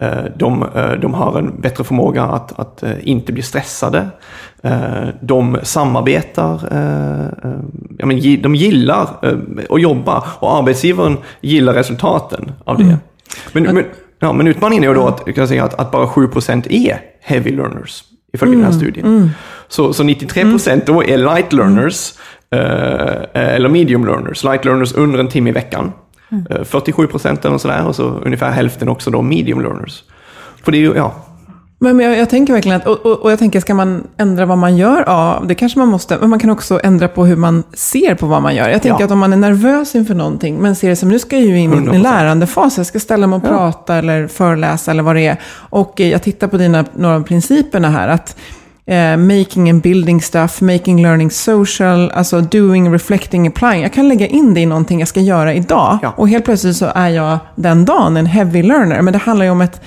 Eh, 0.00 0.24
De, 0.36 0.62
eh, 0.74 0.92
de 0.92 1.14
har 1.14 1.38
en 1.38 1.60
bättre 1.60 1.84
förmåga 1.84 2.22
att, 2.22 2.58
att 2.58 2.82
eh, 2.82 2.92
inte 3.02 3.32
bli 3.32 3.42
stressade. 3.42 4.08
De 5.20 5.58
samarbetar, 5.62 6.60
de 8.42 8.54
gillar 8.54 9.02
att 9.70 9.80
jobba 9.82 10.24
och 10.40 10.56
arbetsgivaren 10.56 11.16
gillar 11.40 11.72
resultaten 11.74 12.52
av 12.64 12.78
det. 12.78 12.98
Men, 13.52 13.62
men, 13.62 13.84
ja, 14.18 14.32
men 14.32 14.46
utmaningen 14.46 14.84
är 14.84 14.88
ju 14.88 14.94
då 14.94 15.06
att, 15.06 15.34
kan 15.34 15.48
säga, 15.48 15.64
att, 15.64 15.74
att 15.74 15.90
bara 15.90 16.06
7 16.06 16.28
procent 16.28 16.66
är 16.66 17.00
heavy 17.20 17.50
learners 17.56 18.04
ifølge 18.32 18.54
den 18.54 18.64
här 18.64 18.72
studien. 18.72 19.30
Så, 19.68 19.92
så 19.92 20.02
93 20.04 20.42
procent 20.42 20.86
då 20.86 21.04
är 21.04 21.18
light 21.18 21.52
learners, 21.52 22.12
eh, 22.50 23.54
eller 23.54 23.68
medium 23.68 24.06
learners. 24.06 24.44
Light 24.44 24.64
learners 24.64 24.92
under 24.94 25.18
en 25.18 25.28
timme 25.28 25.50
i 25.50 25.52
veckan. 25.52 25.92
Eh, 26.50 26.64
47 26.64 27.06
procent 27.06 27.44
eller 27.44 27.58
sådär, 27.58 27.86
och 27.86 27.96
så 27.96 28.02
ungefär 28.04 28.50
hälften 28.50 28.88
också 28.88 29.10
då 29.10 29.22
medium 29.22 29.60
learners. 29.60 30.02
För 30.64 30.72
det 30.72 30.78
är 30.78 30.80
ju, 30.80 30.92
ja, 30.96 31.14
Men 31.78 31.96
men 31.96 32.06
jag, 32.06 32.18
jag 32.18 32.30
tänker 32.30 32.52
verkligen 32.52 32.76
att, 32.80 32.86
och, 32.86 33.06
och, 33.06 33.18
och 33.22 33.32
jag 33.32 33.38
tänker, 33.38 33.60
ska 33.60 33.74
man 33.74 34.06
ändra 34.16 34.46
vad 34.46 34.58
man 34.58 34.76
gör? 34.76 35.04
Ja, 35.06 35.42
det 35.46 35.54
kanske 35.54 35.78
man 35.78 35.88
måste. 35.88 36.16
Men 36.20 36.30
man 36.30 36.38
kan 36.38 36.50
också 36.50 36.80
ändra 36.84 37.08
på 37.08 37.24
hur 37.26 37.36
man 37.36 37.62
ser 37.72 38.14
på 38.14 38.26
vad 38.26 38.42
man 38.42 38.54
gör. 38.56 38.68
Jag 38.68 38.82
tänker 38.82 39.00
Ja. 39.00 39.04
att 39.04 39.10
om 39.10 39.18
man 39.18 39.32
är 39.32 39.36
nervös 39.36 39.94
inför 39.94 40.14
någonting, 40.14 40.56
men 40.58 40.76
ser 40.76 40.88
det 40.88 40.96
som, 40.96 41.08
nu 41.08 41.18
ska 41.18 41.36
jag 41.36 41.46
ju 41.46 41.58
in 41.58 41.72
i 41.72 41.76
en 41.76 41.88
100%. 41.88 41.98
lärandefas, 42.02 42.76
jag 42.76 42.86
ska 42.86 43.00
ställa 43.00 43.26
mig 43.26 43.36
och 43.36 43.42
prata 43.42 43.94
eller 43.94 44.26
föreläsa 44.26 44.90
eller 44.90 45.02
vad 45.02 45.16
det 45.16 45.26
är. 45.26 45.36
Och 45.54 46.00
eh, 46.00 46.08
jag 46.08 46.22
tittar 46.22 46.46
på 46.48 46.56
dina, 46.56 46.84
några 46.94 47.16
av 47.16 47.22
principerna 47.22 47.88
här, 47.90 48.08
att 48.08 48.36
eh, 48.88 49.16
making 49.16 49.70
and 49.70 49.82
building 49.82 50.22
stuff, 50.22 50.60
making 50.60 51.02
learning 51.02 51.30
social, 51.30 52.10
alltså 52.10 52.40
doing, 52.40 52.92
reflecting, 52.92 53.46
applying. 53.46 53.82
Jag 53.82 53.92
kan 53.92 54.08
lägga 54.08 54.26
in 54.26 54.54
det 54.54 54.60
i 54.60 54.66
någonting 54.66 54.98
jag 54.98 55.08
ska 55.08 55.20
göra 55.20 55.54
idag. 55.54 55.98
Ja. 56.02 56.14
Och 56.16 56.28
helt 56.28 56.44
plötsligt 56.44 56.76
så 56.76 56.92
är 56.94 57.08
jag 57.08 57.38
den 57.54 57.84
dagen 57.84 58.16
en 58.16 58.26
heavy 58.26 58.62
learner. 58.62 59.02
Men 59.02 59.12
det 59.12 59.18
handlar 59.18 59.44
ju 59.44 59.50
om 59.50 59.60
ett 59.60 59.80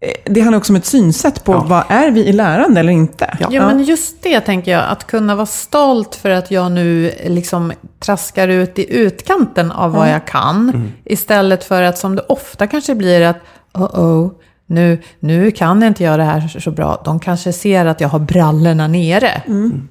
eh, 0.00 0.32
det 0.32 0.40
handlar 0.40 0.58
också 0.58 0.72
om 0.72 0.76
ett 0.76 0.86
synsätt 0.86 1.44
på 1.44 1.52
Ja. 1.52 1.64
vad 1.68 1.84
är 1.88 2.10
vi 2.10 2.24
i 2.26 2.32
lärande 2.32 2.80
eller 2.80 2.92
inte. 2.92 3.36
Ja. 3.40 3.48
Ja, 3.50 3.66
men 3.66 3.82
just 3.82 4.22
det 4.22 4.40
tänker 4.40 4.72
jag. 4.72 4.84
Att 4.90 5.06
kunna 5.06 5.34
vara 5.34 5.46
stolt 5.46 6.14
för 6.14 6.30
att 6.30 6.50
jag 6.50 6.72
nu 6.72 7.12
liksom 7.26 7.72
traskar 8.00 8.48
ut 8.48 8.78
i 8.78 8.94
utkanten 8.96 9.70
av 9.72 9.92
vad 9.92 10.10
jag 10.10 10.24
kan. 10.26 10.92
Istället 11.04 11.64
för 11.64 11.82
att 11.82 11.98
som 11.98 12.16
det 12.16 12.22
ofta 12.28 12.66
kanske 12.66 12.94
blir 12.94 13.20
att, 13.22 13.36
oh 13.74 14.00
oh, 14.00 14.30
nu, 14.72 14.98
nu 15.20 15.50
kan 15.50 15.82
inte 15.82 16.04
jag 16.04 16.18
det 16.18 16.24
här 16.24 16.48
så 16.60 16.70
bra. 16.70 17.02
De 17.04 17.20
kanske 17.20 17.52
ser 17.52 17.86
att 17.86 18.00
jag 18.00 18.08
har 18.08 18.18
brallorna 18.18 18.88
nere. 18.88 19.42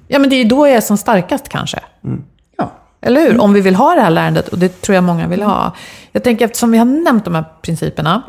Ja, 0.08 0.18
men 0.18 0.30
det 0.30 0.36
är 0.36 0.44
då 0.44 0.66
jag 0.66 0.76
är 0.76 0.80
som 0.80 0.96
starkast 0.96 1.48
kanske. 1.48 1.78
Ja. 2.56 2.72
Eller 3.00 3.20
hur? 3.20 3.40
Om 3.40 3.52
vi 3.52 3.60
vill 3.60 3.74
ha 3.74 3.94
det 3.94 4.00
här 4.00 4.10
lärandet, 4.10 4.48
och 4.48 4.58
det 4.58 4.82
tror 4.82 4.94
jag 4.94 5.04
många 5.04 5.28
vill 5.28 5.42
ha. 5.42 5.72
Jag 6.12 6.24
tänker 6.24 6.44
eftersom 6.44 6.70
vi 6.70 6.78
har 6.78 6.84
nämnt 6.84 7.24
de 7.24 7.34
här 7.34 7.44
principerna, 7.62 8.22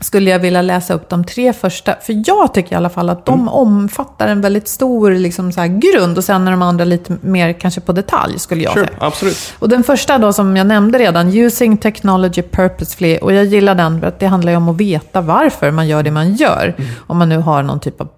skulle 0.00 0.30
jag 0.30 0.38
vilja 0.38 0.62
läsa 0.62 0.94
upp 0.94 1.08
de 1.08 1.24
tre 1.24 1.52
första. 1.52 1.94
För 2.02 2.22
jag 2.26 2.54
tycker 2.54 2.72
i 2.72 2.76
alla 2.76 2.88
fall 2.88 3.10
att 3.10 3.26
de 3.26 3.48
omfattar 3.48 4.28
en 4.28 4.40
väldigt 4.40 4.68
stor 4.68 5.10
liksom, 5.10 5.52
så 5.52 5.60
grund 5.68 6.18
och 6.18 6.24
sen 6.24 6.46
är 6.46 6.50
de 6.50 6.62
andra 6.62 6.84
lite 6.84 7.16
mer 7.20 7.52
kanske 7.52 7.80
på 7.80 7.92
detalj, 7.92 8.38
skulle 8.38 8.62
jag 8.62 8.72
Sure, 8.72 8.86
säga. 8.86 8.96
absolut. 9.00 9.54
Och 9.58 9.68
den 9.68 9.82
första 9.84 10.18
då 10.18 10.32
som 10.32 10.56
jag 10.56 10.66
nämnde 10.66 10.98
redan, 10.98 11.28
using 11.28 11.76
technology 11.76 12.42
purposefully. 12.42 13.18
Och 13.18 13.32
jag 13.32 13.44
gillar 13.44 13.74
den 13.74 14.00
för 14.00 14.06
att 14.06 14.18
det 14.18 14.26
handlar 14.26 14.52
ju 14.52 14.56
om 14.56 14.68
att 14.68 14.76
veta 14.76 15.20
varför 15.20 15.70
man 15.70 15.88
gör 15.88 16.02
det 16.02 16.10
man 16.10 16.34
gör. 16.34 16.74
Om 17.06 17.16
man 17.16 17.28
nu 17.28 17.38
har 17.38 17.62
någon 17.62 17.80
typ 17.80 18.00
av 18.00 18.08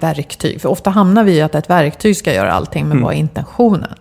verktyg. 0.00 0.60
För 0.60 0.68
ofta 0.68 0.90
hamnar 0.90 1.24
vi 1.24 1.32
i 1.32 1.40
att 1.42 1.54
ett 1.54 1.70
verktyg 1.70 2.16
ska 2.16 2.34
göra 2.34 2.52
allting, 2.52 2.88
men 2.88 3.02
vad 3.02 3.14
är 3.14 3.18
intentionen? 3.18 3.94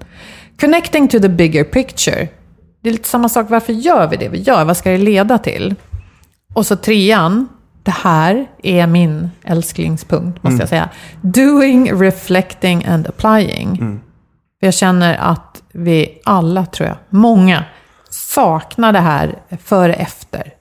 Connecting 0.59 1.07
to 1.07 1.19
the 1.19 1.29
bigger 1.29 1.63
picture. 1.63 2.27
Det 2.81 2.89
är 2.89 2.91
lite 2.93 3.09
samma 3.09 3.29
sak, 3.29 3.45
varför 3.49 3.73
gör 3.73 4.07
vi 4.07 4.17
det 4.17 4.29
vi 4.29 4.41
gör? 4.41 4.65
Vad 4.65 4.77
ska 4.77 4.89
det 4.91 4.97
leda 4.97 5.37
till? 5.37 5.75
Och 6.53 6.65
så 6.65 6.75
trean, 6.75 7.47
det 7.83 7.91
här 7.91 8.45
är 8.63 8.87
min 8.87 9.31
älsklingspunkt, 9.43 10.43
måste 10.43 10.59
jag 10.59 10.69
säga. 10.69 10.89
Doing, 11.21 12.01
reflecting 12.01 12.85
and 12.85 13.07
applying. 13.07 13.77
För 14.59 14.67
jag 14.67 14.73
känner 14.73 15.17
att 15.17 15.63
vi 15.71 16.21
alla, 16.25 16.65
tror 16.65 16.89
jag, 16.89 16.97
många, 17.09 17.63
saknar 18.09 18.93
det 18.93 18.99
här 18.99 19.39
före 19.63 19.93
efter. 19.93 20.53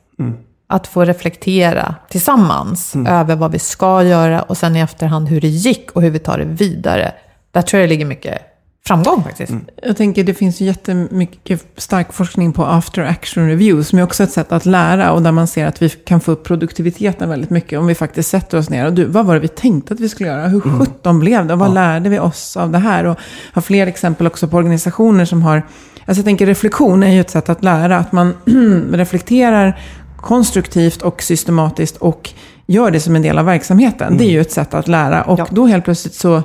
Att 0.69 0.87
få 0.87 1.05
reflektera 1.05 1.95
tillsammans 2.09 2.95
över 3.09 3.37
vad 3.37 3.53
vi 3.53 3.59
ska 3.59 4.03
göra 4.03 4.43
och 4.43 4.57
sen 4.57 4.77
i 4.77 4.81
efterhand 4.81 5.29
hur 5.29 5.41
det 5.41 5.49
gick 5.49 5.91
och 5.91 6.03
hur 6.03 6.11
vi 6.11 6.19
tar 6.19 6.39
det 6.39 6.45
vidare. 6.45 7.13
Där 7.51 7.63
tror 7.63 7.81
jag 7.81 7.89
det 7.89 7.93
ligger 7.93 8.07
mycket 8.07 8.43
framgång 8.87 9.23
faktiskt. 9.23 9.53
Jag 9.83 9.97
tänker 9.97 10.25
det 10.25 10.35
finns 10.35 10.61
ju 10.61 10.64
jättemycket 10.64 11.66
stark 11.77 12.12
forskning 12.12 12.53
på 12.53 12.64
after 12.64 13.03
action 13.03 13.49
review 13.49 13.85
som 13.85 13.99
är 13.99 14.03
också 14.03 14.23
ett 14.23 14.31
sätt 14.33 14.53
att 14.53 14.66
lära 14.66 15.12
och 15.12 15.23
där 15.23 15.33
man 15.33 15.47
ser 15.47 15.66
att 15.66 15.83
vi 15.83 15.88
kan 15.88 16.21
få 16.21 16.33
upp 16.33 16.45
produktiviteten 16.45 17.29
väldigt 17.29 17.51
mycket 17.51 17.79
om 17.79 17.87
vi 17.87 17.95
faktiskt 17.95 18.31
sätter 18.31 18.59
oss 18.59 18.71
ner 18.71 18.87
och 18.87 18.92
du, 18.92 19.05
vad 19.05 19.27
var 19.27 19.35
det 19.35 19.40
vi 19.40 19.49
tänkte 19.49 19.95
att 19.95 20.01
vi 20.01 20.09
skulle 20.09 20.29
göra? 20.29 20.49
Hur 20.49 20.61
sjutton 20.61 21.18
blev 21.21 21.47
det? 21.47 21.53
Och 21.53 21.59
vad 21.59 21.75
lärde 21.75 22.09
vi 22.09 22.18
oss 22.18 22.57
av 22.57 22.71
det 22.71 22.79
här? 22.79 23.05
Och 23.05 23.18
jag 23.18 23.55
har 23.55 23.62
fler 23.62 23.87
exempel 23.87 24.27
också 24.27 24.49
på 24.49 24.57
organisationer 24.57 25.25
som 25.25 25.42
har, 25.42 25.57
alltså 25.57 26.18
jag 26.18 26.25
tänker 26.25 26.47
reflektion 26.47 27.03
är 27.03 27.12
ju 27.12 27.21
ett 27.21 27.31
sätt 27.31 27.49
att 27.49 27.64
lära, 27.64 27.99
att 27.99 28.12
man 28.12 28.35
reflekterar 28.92 29.81
konstruktivt 30.16 31.03
och 31.03 31.23
systematiskt 31.23 31.97
och 31.97 32.31
gör 32.66 32.90
det 32.90 33.01
som 33.01 33.16
en 33.16 33.23
del 33.23 33.38
av 33.38 33.45
verksamheten. 33.45 34.16
Det 34.18 34.25
är 34.25 34.31
ju 34.31 34.40
ett 34.40 34.53
sätt 34.53 34.75
att 34.75 34.88
lära 34.88 35.23
och 35.23 35.38
Ja. 35.38 35.47
då 35.51 35.66
helt 35.66 35.85
plötsligt 35.85 36.14
så 36.14 36.42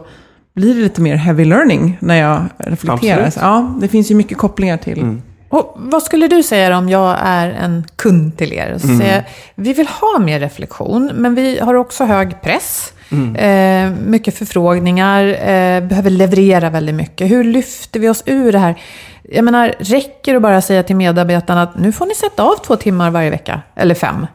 blir 0.57 0.75
det 0.75 0.81
lite 0.81 1.01
mer 1.01 1.15
heavy 1.15 1.45
learning 1.45 1.97
när 1.99 2.15
jag 2.15 2.41
reflekterar. 2.57 3.25
Absolut. 3.25 3.43
Ja, 3.45 3.75
det 3.81 3.87
finns 3.87 4.11
ju 4.11 4.15
mycket 4.15 4.37
kopplingar 4.37 4.77
till. 4.77 5.21
Och 5.49 5.73
vad 5.77 6.03
skulle 6.03 6.27
du 6.27 6.43
säga 6.43 6.77
om 6.77 6.89
jag 6.89 7.17
är 7.21 7.49
en 7.49 7.85
kund 7.95 8.37
till 8.37 8.53
er? 8.53 8.77
Så 8.77 8.87
säger 8.87 9.15
jag, 9.15 9.23
vi 9.55 9.73
vill 9.73 9.87
ha 9.87 10.19
mer 10.19 10.39
reflektion, 10.39 11.11
men 11.15 11.35
vi 11.35 11.59
har 11.59 11.73
också 11.73 12.03
hög 12.03 12.41
press. 12.41 12.93
Eh, 13.37 13.91
mycket 14.05 14.37
förfrågningar, 14.37 15.25
eh, 15.25 15.83
behöver 15.83 16.09
leverera 16.09 16.69
väldigt 16.69 16.95
mycket. 16.95 17.31
Hur 17.31 17.43
lyfter 17.43 17.99
vi 17.99 18.09
oss 18.09 18.23
ur 18.25 18.51
det 18.51 18.59
här? 18.59 18.75
Jag 19.23 19.45
menar, 19.45 19.75
räcker 19.79 20.31
det 20.31 20.35
att 20.35 20.41
bara 20.41 20.61
säga 20.61 20.83
till 20.83 20.95
medarbetarna 20.95 21.61
att 21.61 21.79
nu 21.79 21.91
får 21.91 22.05
ni 22.05 22.15
sätta 22.15 22.43
av 22.43 22.55
två 22.65 22.75
timmar 22.75 23.11
varje 23.11 23.29
vecka, 23.29 23.61
eller 23.75 23.95
fem? 23.95 24.27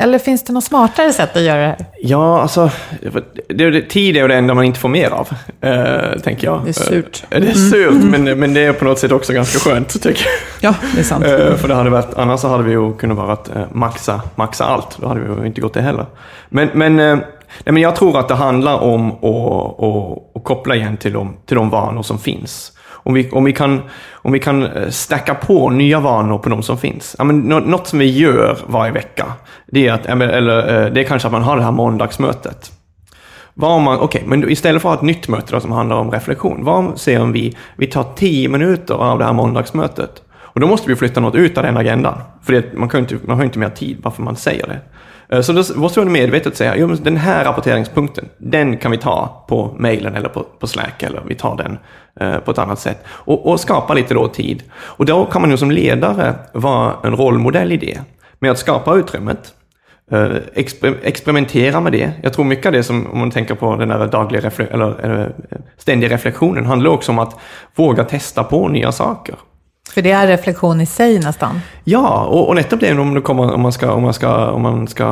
Eller 0.00 0.18
finns 0.18 0.42
det 0.42 0.52
något 0.52 0.64
smartare 0.64 1.12
sätt 1.12 1.36
att 1.36 1.42
göra 1.42 1.60
det 1.60 1.66
här? 1.66 1.86
Ja, 2.00 2.42
alltså, 2.42 2.70
det, 3.48 3.70
det, 3.70 3.82
tid 3.82 4.16
är 4.16 4.28
det 4.28 4.34
enda 4.34 4.54
man 4.54 4.64
inte 4.64 4.80
får 4.80 4.88
mer 4.88 5.10
av, 5.10 5.28
eh, 5.60 6.20
tänker 6.20 6.46
jag. 6.46 6.64
Det 6.64 6.70
är 6.70 6.72
surt. 6.72 7.24
Eh, 7.30 7.40
det 7.40 7.48
är 7.48 7.54
surt, 7.54 8.04
men, 8.04 8.38
men 8.38 8.54
det 8.54 8.60
är 8.60 8.72
på 8.72 8.84
något 8.84 8.98
sätt 8.98 9.12
också 9.12 9.32
ganska 9.32 9.58
skönt, 9.58 10.02
tycker 10.02 10.26
jag. 10.60 10.72
Ja, 10.72 10.74
det 10.94 11.00
är 11.00 11.04
sant. 11.04 11.24
Eh, 11.24 11.54
för 11.54 11.68
det 11.68 11.74
hade 11.74 11.90
varit, 11.90 12.14
annars 12.14 12.40
så 12.40 12.48
hade 12.48 12.64
vi 12.64 12.70
ju 12.70 12.96
kunnat 12.96 13.16
vara 13.16 13.32
att 13.32 13.56
eh, 13.56 13.64
maxa, 13.72 14.22
maxa 14.34 14.64
allt. 14.64 14.98
Då 15.00 15.08
hade 15.08 15.20
vi 15.20 15.40
ju 15.40 15.46
inte 15.46 15.60
gått 15.60 15.74
det 15.74 15.82
heller. 15.82 16.06
Men, 16.48 16.70
men, 16.74 17.00
eh, 17.00 17.16
nej, 17.64 17.72
men 17.72 17.76
jag 17.76 17.96
tror 17.96 18.18
att 18.18 18.28
det 18.28 18.34
handlar 18.34 18.78
om 18.78 19.12
att, 19.12 19.82
att, 19.84 20.36
att 20.36 20.44
koppla 20.44 20.74
igen 20.74 20.96
till 20.96 21.12
de, 21.12 21.36
till 21.46 21.56
de 21.56 21.70
vanor 21.70 22.02
som 22.02 22.18
finns. 22.18 22.72
Om 23.02 23.14
vi, 23.14 23.30
om 23.30 23.44
vi 23.44 23.52
kan, 23.52 23.80
om 24.12 24.32
vi 24.32 24.38
kan 24.38 24.62
eh, 24.62 24.88
stacka 24.88 25.34
på 25.34 25.70
nya 25.70 26.00
vanor 26.00 26.38
på 26.38 26.48
de 26.48 26.62
som 26.62 26.78
finns. 26.78 27.16
Ja, 27.18 27.24
men 27.24 27.40
något 27.40 27.86
som 27.86 27.98
vi 27.98 28.18
gör 28.18 28.58
varje 28.66 28.92
vecka, 28.92 29.32
det 29.66 29.88
är, 29.88 29.92
att, 29.92 30.06
eller, 30.06 30.84
eh, 30.84 30.92
det 30.92 31.00
är 31.00 31.04
kanske 31.04 31.28
att 31.28 31.32
man 31.32 31.42
har 31.42 31.56
det 31.56 31.62
här 31.62 31.72
måndagsmötet. 31.72 32.72
Vad 33.54 33.80
man, 33.80 33.98
okej, 33.98 34.22
men 34.26 34.50
istället 34.50 34.82
för 34.82 34.88
att 34.88 34.94
ha 34.94 35.00
ett 35.00 35.16
nytt 35.16 35.28
möte 35.28 35.52
då, 35.52 35.60
som 35.60 35.72
handlar 35.72 35.96
om 35.96 36.10
reflektion, 36.10 36.64
vad 36.64 37.00
säger 37.00 37.22
om 37.22 37.32
vi, 37.32 37.56
vi 37.76 37.86
tar 37.86 38.04
tio 38.16 38.48
minuter 38.48 38.94
av 38.94 39.18
det 39.18 39.24
här 39.24 39.32
måndagsmötet? 39.32 40.22
Och 40.52 40.60
då 40.60 40.66
måste 40.66 40.88
vi 40.88 40.96
flytta 40.96 41.20
något 41.20 41.34
ut 41.34 41.58
av 41.58 41.64
den 41.64 41.76
agendan. 41.76 42.18
För 42.42 42.52
det, 42.52 42.74
man, 42.74 42.88
kan 42.88 43.00
inte, 43.00 43.18
man 43.24 43.36
har 43.36 43.42
ju 43.42 43.46
inte 43.46 43.58
mer 43.58 43.68
tid 43.68 44.00
bara 44.00 44.10
för 44.10 44.22
man 44.22 44.36
säger 44.36 44.66
det. 44.66 44.80
Eh, 45.32 45.40
så 45.40 45.52
då 45.52 45.62
måste 45.76 46.00
man 46.00 46.12
medvetet 46.12 46.56
säga, 46.56 46.76
jo, 46.76 46.88
den 46.88 47.16
här 47.16 47.44
rapporteringspunkten, 47.44 48.28
den 48.38 48.76
kan 48.76 48.90
vi 48.90 48.98
ta 48.98 49.44
på 49.48 49.74
mejlen 49.78 50.14
eller 50.14 50.28
på, 50.28 50.46
på 50.58 50.66
Slack, 50.66 51.02
eller 51.02 51.22
vi 51.26 51.34
tar 51.34 51.56
den 51.56 51.78
eh, 52.20 52.38
på 52.38 52.50
ett 52.50 52.58
annat 52.58 52.78
sätt. 52.78 53.04
Och, 53.08 53.50
och 53.50 53.60
skapa 53.60 53.94
lite 53.94 54.14
då 54.14 54.28
tid. 54.28 54.62
Och 54.74 55.06
då 55.06 55.24
kan 55.24 55.40
man 55.40 55.50
ju 55.50 55.56
som 55.56 55.70
ledare 55.70 56.34
vara 56.52 56.94
en 57.04 57.16
rollmodell 57.16 57.72
i 57.72 57.76
det, 57.76 58.00
med 58.38 58.50
att 58.50 58.58
skapa 58.58 58.94
utrymmet. 58.94 59.54
Eh, 60.10 60.30
exper- 60.54 60.98
experimentera 61.02 61.80
med 61.80 61.92
det. 61.92 62.12
Jag 62.22 62.32
tror 62.32 62.44
mycket 62.44 62.66
av 62.66 62.72
det 62.72 62.82
som, 62.82 63.06
om 63.06 63.18
man 63.18 63.30
tänker 63.30 63.54
på 63.54 63.76
den 63.76 63.88
där 63.88 64.06
dagliga 64.06 64.42
refle- 64.42 64.72
eller, 64.72 65.20
eh, 65.20 65.58
ständiga 65.76 66.10
reflektionen, 66.10 66.66
handlar 66.66 66.90
också 66.90 67.12
om 67.12 67.18
att 67.18 67.36
våga 67.76 68.04
testa 68.04 68.44
på 68.44 68.68
nya 68.68 68.92
saker. 68.92 69.34
För 69.94 70.02
det 70.02 70.10
är 70.10 70.26
reflektion 70.26 70.80
i 70.80 70.86
sig 70.86 71.18
nästan. 71.18 71.60
Ja, 71.84 72.24
och, 72.24 72.48
och 72.48 72.54
nettopp 72.54 72.80
det 72.80 72.98
om, 72.98 73.22
kommer, 73.22 73.52
om, 73.54 73.60
man 73.60 73.72
ska, 73.72 73.92
om, 73.92 74.02
man 74.02 74.14
ska, 74.14 74.50
om 74.50 74.62
man 74.62 74.88
ska 74.88 75.06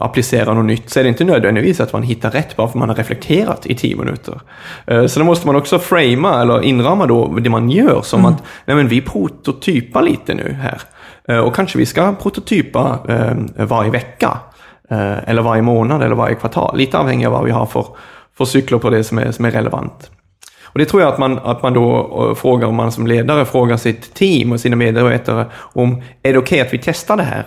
applicera 0.00 0.54
något 0.54 0.64
nytt 0.64 0.90
så 0.90 1.00
är 1.00 1.02
det 1.04 1.08
inte 1.08 1.24
nödvändigtvis 1.24 1.80
att 1.80 1.92
man 1.92 2.02
hittar 2.02 2.30
rätt 2.30 2.56
bara 2.56 2.68
för 2.68 2.78
man 2.78 2.88
har 2.88 2.96
reflekterat 2.96 3.66
i 3.66 3.74
tio 3.74 3.96
minuter. 3.96 4.40
Eh, 4.86 5.06
Så 5.06 5.18
då 5.20 5.26
måste 5.26 5.46
man 5.46 5.56
också 5.56 5.78
framea 5.78 6.40
eller 6.42 6.62
inrama 6.62 7.06
då 7.06 7.26
det 7.26 7.50
man 7.50 7.70
gör 7.70 8.02
som 8.02 8.24
att 8.24 8.42
nej 8.64 8.76
men 8.76 8.88
vi 8.88 9.00
prototypar 9.00 10.02
lite 10.02 10.34
nu 10.34 10.56
här. 10.62 10.80
Eh, 11.28 11.38
Och 11.38 11.54
kanske 11.54 11.78
vi 11.78 11.86
ska 11.86 12.12
prototypa 12.22 12.98
eh, 13.08 13.64
varje 13.66 13.90
vecka. 13.90 14.38
Eller 15.26 15.42
varje 15.42 15.62
månad 15.62 16.02
eller 16.02 16.14
varje 16.14 16.34
kvartal. 16.34 16.76
Lite 16.78 16.98
avhängigt 16.98 17.26
av 17.26 17.32
vad 17.32 17.44
vi 17.44 17.50
har 17.50 17.66
för, 17.66 17.86
för 18.38 18.44
cykler 18.44 18.78
på 18.78 18.90
det 18.90 19.04
som 19.04 19.18
är, 19.18 19.32
som 19.32 19.44
är 19.44 19.50
relevant. 19.50 20.10
Och 20.72 20.78
det 20.78 20.84
tror 20.84 21.02
jag 21.02 21.12
att 21.12 21.18
man, 21.18 21.38
att 21.38 21.62
man 21.62 21.74
då 21.74 21.98
eh, 22.28 22.34
frågar, 22.34 22.68
om 22.68 22.74
man 22.74 22.92
som 22.92 23.06
ledare 23.06 23.44
frågar 23.44 23.76
sitt 23.76 24.14
team 24.14 24.52
och 24.52 24.60
sina 24.60 24.76
medarbetare 24.76 25.46
om 25.56 26.02
är 26.22 26.32
det 26.32 26.38
okej 26.38 26.60
att 26.60 26.72
vi 26.72 26.78
testar 26.78 27.16
det 27.16 27.22
här 27.22 27.46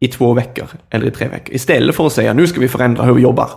i 0.00 0.08
två 0.08 0.34
veckor 0.34 0.66
eller 0.90 1.06
i 1.06 1.10
tre 1.10 1.28
veckor? 1.28 1.54
Istället 1.54 1.96
för 1.96 2.06
att 2.06 2.12
säga 2.12 2.32
nu 2.32 2.46
ska 2.46 2.60
vi 2.60 2.68
förändra 2.68 3.04
hur 3.04 3.14
vi 3.14 3.22
jobbar. 3.22 3.48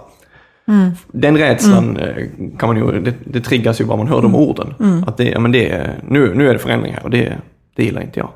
Den 1.11 1.37
rädslan 1.37 1.97
eh, 1.97 2.25
kan 2.59 2.69
man 2.69 2.77
ju, 2.77 3.01
det, 3.01 3.13
det 3.25 3.41
triggas 3.41 3.81
ju 3.81 3.85
bara 3.85 3.97
man 3.97 4.07
hör 4.07 4.21
de 4.21 4.35
orden. 4.35 4.73
Att 5.07 5.17
det, 5.17 5.29
ja, 5.29 5.39
men 5.39 5.51
det, 5.51 5.89
nu, 6.07 6.35
nu 6.35 6.49
är 6.49 6.53
det 6.53 6.59
förändring 6.59 6.93
här 6.93 7.03
och 7.03 7.09
det, 7.09 7.37
det 7.75 7.83
gillar 7.83 8.01
inte 8.01 8.19
jag. 8.19 8.29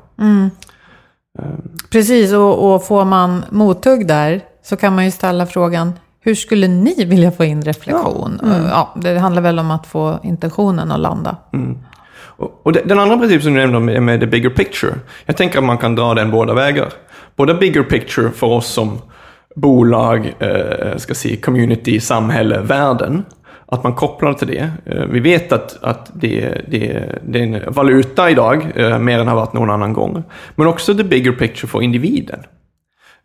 Precis, 1.90 2.32
och, 2.32 2.74
och 2.74 2.86
får 2.86 3.04
man 3.04 3.44
mothugg 3.50 4.06
där 4.06 4.40
så 4.64 4.76
kan 4.76 4.94
man 4.94 5.04
ju 5.04 5.10
ställa 5.10 5.46
frågan, 5.46 5.92
hur 6.24 6.34
skulle 6.34 6.68
ni 6.68 7.04
vilja 7.04 7.30
få 7.30 7.44
in 7.44 7.62
reflektion? 7.62 8.40
Ja, 8.70 8.94
det 8.96 9.18
handlar 9.18 9.42
väl 9.42 9.58
om 9.58 9.70
att 9.70 9.86
få 9.86 10.18
intentionen 10.22 10.90
att 10.92 11.00
landa. 11.00 11.36
Och, 12.36 12.60
och 12.62 12.72
den 12.72 12.98
andra 12.98 13.18
principen 13.18 13.42
som 13.42 13.54
du 13.54 13.60
nämnde 13.60 13.80
med, 13.80 14.02
med 14.02 14.20
the 14.20 14.26
bigger 14.26 14.50
picture, 14.50 14.94
jag 15.26 15.36
tänker 15.36 15.58
att 15.58 15.64
man 15.64 15.78
kan 15.78 15.94
dra 15.94 16.14
den 16.14 16.30
båda 16.30 16.54
vägar. 16.54 16.88
Både 17.36 17.54
bigger 17.54 17.82
picture 17.82 18.30
för 18.30 18.46
oss 18.46 18.66
som, 18.66 18.98
bolag, 19.56 20.34
eh, 20.38 20.96
ska 20.96 21.14
se, 21.14 21.36
community, 21.36 22.00
samhälle, 22.00 22.60
världen. 22.60 23.24
Att 23.66 23.84
man 23.84 23.94
kopplar 23.94 24.32
till 24.32 24.48
det. 24.48 24.70
Eh, 24.86 25.04
vi 25.04 25.20
vet 25.20 25.52
att, 25.52 25.82
att 25.82 26.10
det, 26.14 26.60
det, 26.68 27.08
det 27.22 27.38
är 27.38 27.42
en 27.42 27.72
valuta 27.72 28.30
idag, 28.30 28.66
eh, 28.74 28.98
mer 28.98 29.18
än 29.18 29.28
har 29.28 29.34
varit 29.34 29.52
någon 29.52 29.70
annan 29.70 29.92
gång. 29.92 30.22
Men 30.56 30.66
också 30.66 30.94
the 30.94 31.04
bigger 31.04 31.32
picture 31.32 31.68
för 31.68 31.82
individen. 31.82 32.40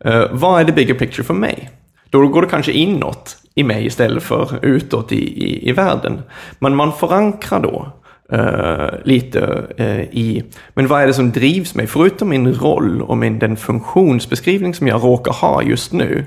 Eh, 0.04 0.24
vad 0.30 0.60
är 0.60 0.64
the 0.64 0.72
bigger 0.72 0.94
picture 0.94 1.24
för 1.24 1.34
mig? 1.34 1.70
Då 2.10 2.28
går 2.28 2.42
det 2.42 2.48
kanske 2.48 2.72
inåt 2.72 3.36
i 3.54 3.64
mig 3.64 3.86
istället 3.86 4.22
för 4.22 4.64
utåt 4.64 5.12
i, 5.12 5.16
i, 5.16 5.68
i 5.68 5.72
världen. 5.72 6.22
Men 6.58 6.76
man 6.76 6.92
förankrar 6.92 7.60
då 7.60 7.92
eh, 8.32 9.04
lite 9.04 9.66
eh, 9.76 10.00
i, 10.00 10.44
men 10.74 10.86
vad 10.86 11.02
är 11.02 11.06
det 11.06 11.14
som 11.14 11.30
drivs 11.30 11.74
mig? 11.74 11.86
Förutom 11.86 12.28
min 12.28 12.54
roll 12.54 13.02
och 13.02 13.18
min, 13.18 13.38
den 13.38 13.56
funktionsbeskrivning 13.56 14.74
som 14.74 14.86
jag 14.86 15.04
råkar 15.04 15.32
ha 15.32 15.62
just 15.62 15.92
nu. 15.92 16.26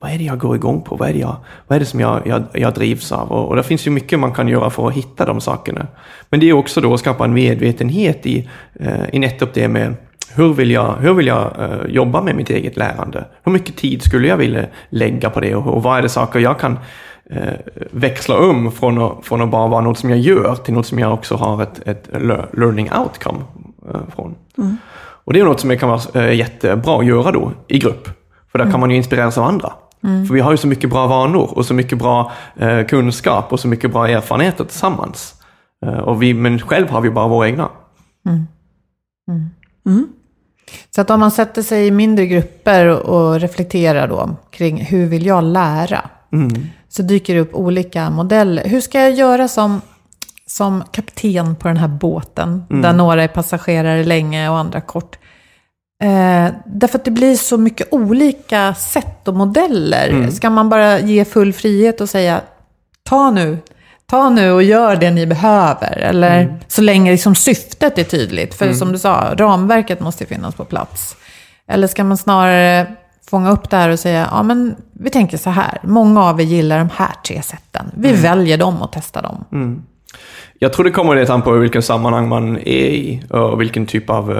Vad 0.00 0.10
är 0.10 0.18
det 0.18 0.24
jag 0.24 0.38
går 0.38 0.56
igång 0.56 0.82
på? 0.82 0.96
Vad 0.96 1.08
är 1.08 1.12
det, 1.12 1.18
jag, 1.18 1.36
vad 1.66 1.76
är 1.76 1.80
det 1.80 1.86
som 1.86 2.00
jag, 2.00 2.26
jag, 2.26 2.42
jag 2.52 2.74
drivs 2.74 3.12
av? 3.12 3.32
Och, 3.32 3.48
och 3.48 3.56
det 3.56 3.62
finns 3.62 3.86
ju 3.86 3.90
mycket 3.90 4.18
man 4.18 4.32
kan 4.32 4.48
göra 4.48 4.70
för 4.70 4.88
att 4.88 4.94
hitta 4.94 5.26
de 5.26 5.40
sakerna. 5.40 5.86
Men 6.30 6.40
det 6.40 6.48
är 6.48 6.52
också 6.52 6.80
då 6.80 6.94
att 6.94 7.00
skapa 7.00 7.24
en 7.24 7.32
medvetenhet 7.32 8.26
i, 8.26 8.48
eh, 8.80 9.04
i 9.12 9.18
nettopp 9.18 9.54
det 9.54 9.68
med 9.68 9.94
hur 10.34 10.52
vill 10.54 10.70
jag, 10.70 10.96
hur 10.96 11.14
vill 11.14 11.26
jag 11.26 11.56
uh, 11.58 11.90
jobba 11.90 12.22
med 12.22 12.36
mitt 12.36 12.50
eget 12.50 12.76
lärande? 12.76 13.24
Hur 13.42 13.52
mycket 13.52 13.76
tid 13.76 14.02
skulle 14.02 14.28
jag 14.28 14.36
vilja 14.36 14.66
lägga 14.88 15.30
på 15.30 15.40
det 15.40 15.54
och, 15.54 15.66
och 15.66 15.82
vad 15.82 15.98
är 15.98 16.02
det 16.02 16.08
saker 16.08 16.40
jag 16.40 16.58
kan 16.58 16.78
uh, 17.36 17.38
växla 17.90 18.38
om 18.38 18.72
från 18.72 18.98
att, 19.02 19.12
från 19.22 19.42
att 19.42 19.50
bara 19.50 19.66
vara 19.68 19.80
något 19.80 19.98
som 19.98 20.10
jag 20.10 20.18
gör 20.18 20.54
till 20.54 20.74
något 20.74 20.86
som 20.86 20.98
jag 20.98 21.14
också 21.14 21.34
har 21.36 21.62
ett, 21.62 21.88
ett 21.88 22.08
learning 22.52 22.90
outcome 22.92 23.38
uh, 23.94 24.00
från. 24.14 24.34
Mm. 24.58 24.76
Och 25.24 25.32
det 25.32 25.40
är 25.40 25.44
något 25.44 25.60
som 25.60 25.78
kan 25.78 25.88
vara 25.88 26.32
jättebra 26.32 26.98
att 26.98 27.06
göra 27.06 27.32
då 27.32 27.52
i 27.68 27.78
grupp. 27.78 28.08
För 28.52 28.58
där 28.58 28.64
mm. 28.64 28.72
kan 28.72 28.80
man 28.80 28.90
ju 28.90 28.96
inspireras 28.96 29.38
av 29.38 29.44
andra. 29.44 29.72
Mm. 30.04 30.26
För 30.26 30.34
vi 30.34 30.40
har 30.40 30.50
ju 30.50 30.56
så 30.56 30.66
mycket 30.66 30.90
bra 30.90 31.06
vanor 31.06 31.58
och 31.58 31.66
så 31.66 31.74
mycket 31.74 31.98
bra 31.98 32.32
kunskap 32.88 33.52
och 33.52 33.60
så 33.60 33.68
mycket 33.68 33.92
bra 33.92 34.08
erfarenheter 34.08 34.64
tillsammans. 34.64 35.34
och 36.04 36.22
vi, 36.22 36.34
men 36.34 36.58
själv 36.58 36.90
har 36.90 37.00
vi 37.00 37.10
bara 37.10 37.28
våra 37.28 37.48
egna. 37.48 37.68
Mm. 39.86 40.08
Så 40.94 41.00
att 41.00 41.10
om 41.10 41.20
man 41.20 41.30
sätter 41.30 41.62
sig 41.62 41.86
i 41.86 41.90
mindre 41.90 42.26
grupper 42.26 42.86
och 42.86 43.40
reflekterar 43.40 44.08
då 44.08 44.36
kring 44.50 44.84
hur 44.84 45.06
vill 45.06 45.26
jag 45.26 45.44
lära? 45.44 46.10
Mm. 46.32 46.66
Så 46.88 47.02
dyker 47.02 47.34
det 47.34 47.40
upp 47.40 47.54
olika 47.54 48.10
modeller. 48.10 48.64
Hur 48.64 48.80
ska 48.80 49.00
jag 49.00 49.12
göra 49.12 49.48
som, 49.48 49.80
som 50.46 50.84
kapten 50.92 51.56
på 51.56 51.68
den 51.68 51.76
här 51.76 51.88
båten? 51.88 52.64
Mm. 52.70 52.82
Där 52.82 52.92
några 52.92 53.22
är 53.22 53.28
passagerare 53.28 54.04
länge 54.04 54.48
och 54.48 54.58
andra 54.58 54.80
kort. 54.80 55.18
Eh, 56.02 56.48
därför 56.66 56.98
att 56.98 57.04
det 57.04 57.10
blir 57.10 57.36
så 57.36 57.58
mycket 57.58 57.88
olika 57.90 58.74
sätt 58.74 59.28
och 59.28 59.34
modeller. 59.34 60.08
Mm. 60.08 60.30
Ska 60.30 60.50
man 60.50 60.68
bara 60.68 60.98
ge 60.98 61.24
full 61.24 61.52
frihet 61.52 62.00
och 62.00 62.08
säga 62.08 62.40
ta 63.02 63.30
nu 63.30 63.58
ta 64.10 64.30
nu 64.30 64.52
och 64.52 64.62
gör 64.62 64.96
det 64.96 65.10
ni 65.10 65.26
behöver. 65.26 65.98
Eller 65.98 66.40
mm. 66.40 66.54
så 66.68 66.82
länge 66.82 67.10
liksom 67.10 67.34
syftet 67.34 67.98
är 67.98 68.04
tydligt. 68.04 68.54
För 68.54 68.64
mm. 68.64 68.76
som 68.76 68.92
du 68.92 68.98
sa, 68.98 69.34
ramverket 69.36 70.00
måste 70.00 70.26
finnas 70.26 70.54
på 70.54 70.64
plats. 70.64 71.16
Eller 71.68 71.86
ska 71.86 72.04
man 72.04 72.16
snarare 72.16 72.86
fånga 73.30 73.50
upp 73.50 73.70
det 73.70 73.76
här 73.76 73.88
och 73.88 73.98
säga, 73.98 74.28
ja 74.30 74.42
men 74.42 74.76
vi 74.92 75.10
tänker 75.10 75.38
så 75.38 75.50
här, 75.50 75.78
många 75.82 76.24
av 76.24 76.40
er 76.40 76.44
gillar 76.44 76.78
de 76.78 76.90
här 76.94 77.12
tre 77.26 77.42
sätten. 77.42 77.90
Vi 77.94 78.08
mm. 78.08 78.22
väljer 78.22 78.58
dem 78.58 78.82
och 78.82 78.92
testar 78.92 79.22
dem. 79.22 79.44
Jag 80.62 80.72
tror 80.72 80.84
det 80.84 80.90
kommer 80.90 81.16
lite 81.16 81.32
an 81.32 81.42
på 81.42 81.52
vilken 81.52 81.82
sammanhang 81.82 82.28
man 82.28 82.56
är 82.56 82.86
i 82.86 83.22
och 83.30 83.60
vilken 83.60 83.86
typ 83.86 84.10
av 84.10 84.30
uh, 84.30 84.36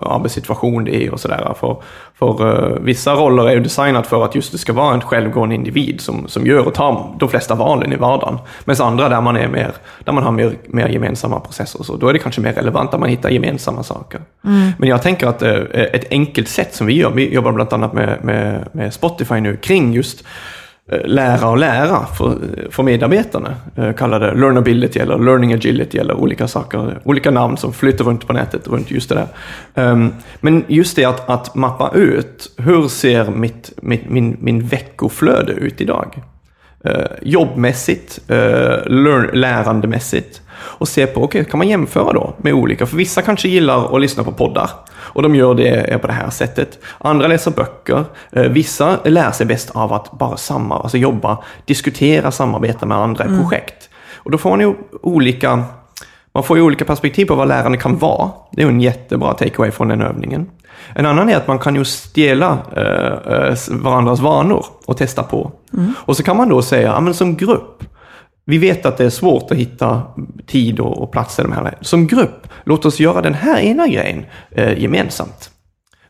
arbetssituation 0.00 0.84
det 0.84 1.04
är 1.04 1.12
och 1.12 1.20
sådär. 1.20 1.54
För, 1.60 1.82
för 2.18 2.46
uh, 2.46 2.78
vissa 2.80 3.14
roller 3.14 3.48
är 3.48 3.54
ju 3.54 3.60
designat 3.60 4.06
för 4.06 4.24
att 4.24 4.34
just 4.34 4.52
det 4.52 4.58
ska 4.58 4.72
vara 4.72 4.94
en 4.94 5.00
självgående 5.00 5.54
individ 5.54 6.00
som, 6.00 6.28
som 6.28 6.46
gör 6.46 6.66
och 6.66 6.74
tar 6.74 7.16
de 7.18 7.28
flesta 7.28 7.54
valen 7.54 7.92
i 7.92 7.96
vardagen. 7.96 8.38
Medan 8.64 8.86
andra 8.86 9.08
där 9.08 9.20
man, 9.20 9.36
är 9.36 9.48
mer, 9.48 9.72
där 10.04 10.12
man 10.12 10.24
har 10.24 10.32
mer, 10.32 10.52
mer 10.66 10.88
gemensamma 10.88 11.40
processer, 11.40 11.82
så 11.82 11.96
då 11.96 12.08
är 12.08 12.12
det 12.12 12.18
kanske 12.18 12.40
mer 12.40 12.52
relevant 12.52 12.94
att 12.94 13.00
man 13.00 13.08
hittar 13.08 13.30
gemensamma 13.30 13.82
saker. 13.82 14.20
Mm. 14.44 14.70
Men 14.78 14.88
jag 14.88 15.02
tänker 15.02 15.26
att 15.26 15.42
uh, 15.42 15.62
ett 15.74 16.10
enkelt 16.10 16.48
sätt 16.48 16.74
som 16.74 16.86
vi 16.86 16.94
gör, 16.94 17.10
vi 17.10 17.34
jobbar 17.34 17.52
bland 17.52 17.72
annat 17.72 17.92
med, 17.92 18.24
med, 18.24 18.68
med 18.72 18.94
Spotify 18.94 19.40
nu 19.40 19.56
kring 19.56 19.92
just 19.92 20.24
Eh, 20.24 20.63
Eh, 20.92 21.00
lära 21.04 21.48
och 21.48 21.58
lära 21.58 22.06
för, 22.06 22.38
för 22.70 22.82
medarbetarna. 22.82 23.54
Eh, 23.76 23.92
Kallade 23.92 24.26
det 24.26 24.34
learnability 24.34 24.98
eller 24.98 25.18
learning 25.18 25.52
agility 25.52 25.98
eller 25.98 26.14
olika 26.14 26.48
saker, 26.48 26.98
olika 27.04 27.30
namn 27.30 27.56
som 27.56 27.72
flyter 27.72 28.04
runt 28.04 28.26
på 28.26 28.32
nätet 28.32 28.68
runt 28.68 28.90
just 28.90 29.08
det 29.08 29.14
där. 29.14 29.28
Ehm, 29.74 30.14
men 30.40 30.64
just 30.68 30.96
det 30.96 31.04
att, 31.04 31.28
att 31.28 31.54
mappa 31.54 31.90
ut, 31.94 32.52
hur 32.56 32.88
ser 32.88 33.30
mitt, 33.30 33.72
mitt, 33.82 34.10
min, 34.10 34.36
min 34.40 34.66
veckoflöde 34.66 35.52
ut 35.52 35.80
idag? 35.80 36.22
Eh, 36.84 37.04
jobbmässigt, 37.22 38.18
lärandemässigt 39.32 40.40
och 40.56 40.88
se 40.88 41.06
på, 41.06 41.22
okej, 41.22 41.40
okay, 41.40 41.50
kan 41.50 41.58
man 41.58 41.68
jämföra 41.68 42.12
då 42.12 42.34
med 42.36 42.54
olika? 42.54 42.86
För 42.86 42.96
vissa 42.96 43.22
kanske 43.22 43.48
gillar 43.48 43.94
att 43.94 44.00
lyssna 44.00 44.24
på 44.24 44.32
poddar 44.32 44.70
och 44.94 45.22
de 45.22 45.34
gör 45.34 45.54
det 45.54 46.00
på 46.00 46.06
det 46.06 46.12
här 46.12 46.30
sättet. 46.30 46.78
Andra 46.98 47.26
läser 47.26 47.50
böcker. 47.50 48.04
Eh, 48.32 48.42
vissa 48.42 48.98
lär 49.04 49.30
sig 49.30 49.46
bäst 49.46 49.70
av 49.70 49.92
att 49.92 50.10
bara 50.10 50.36
samma, 50.36 50.78
alltså 50.78 50.98
jobba, 50.98 51.38
diskutera, 51.64 52.30
samarbeta 52.30 52.86
med 52.86 52.98
andra 52.98 53.24
i 53.24 53.28
mm. 53.28 53.40
projekt. 53.40 53.90
Och 54.14 54.30
då 54.30 54.38
får 54.38 54.50
man 54.50 54.60
ju 54.60 54.74
olika 55.02 55.64
man 56.34 56.44
får 56.44 56.56
ju 56.56 56.62
olika 56.62 56.84
perspektiv 56.84 57.26
på 57.26 57.34
vad 57.34 57.48
lärande 57.48 57.78
kan 57.78 57.98
vara. 57.98 58.30
Det 58.52 58.62
är 58.62 58.66
en 58.66 58.80
jättebra 58.80 59.34
takeaway 59.34 59.70
från 59.70 59.88
den 59.88 60.02
övningen. 60.02 60.50
En 60.94 61.06
annan 61.06 61.28
är 61.28 61.36
att 61.36 61.46
man 61.46 61.58
kan 61.58 61.74
ju 61.74 61.84
stjäla 61.84 62.58
eh, 62.76 63.56
varandras 63.70 64.20
vanor 64.20 64.66
och 64.86 64.96
testa 64.96 65.22
på. 65.22 65.52
Mm. 65.72 65.94
Och 65.98 66.16
så 66.16 66.22
kan 66.22 66.36
man 66.36 66.48
då 66.48 66.62
säga, 66.62 66.88
ja, 66.88 67.00
men 67.00 67.14
som 67.14 67.36
grupp, 67.36 67.84
vi 68.44 68.58
vet 68.58 68.86
att 68.86 68.96
det 68.96 69.04
är 69.04 69.10
svårt 69.10 69.50
att 69.50 69.56
hitta 69.56 70.02
tid 70.46 70.80
och, 70.80 71.02
och 71.02 71.12
plats 71.12 71.38
i 71.38 71.42
de 71.42 71.52
här. 71.52 71.78
Som 71.80 72.06
grupp, 72.06 72.48
låt 72.64 72.84
oss 72.84 73.00
göra 73.00 73.22
den 73.22 73.34
här 73.34 73.58
ena 73.60 73.88
grejen 73.88 74.24
eh, 74.50 74.78
gemensamt. 74.78 75.50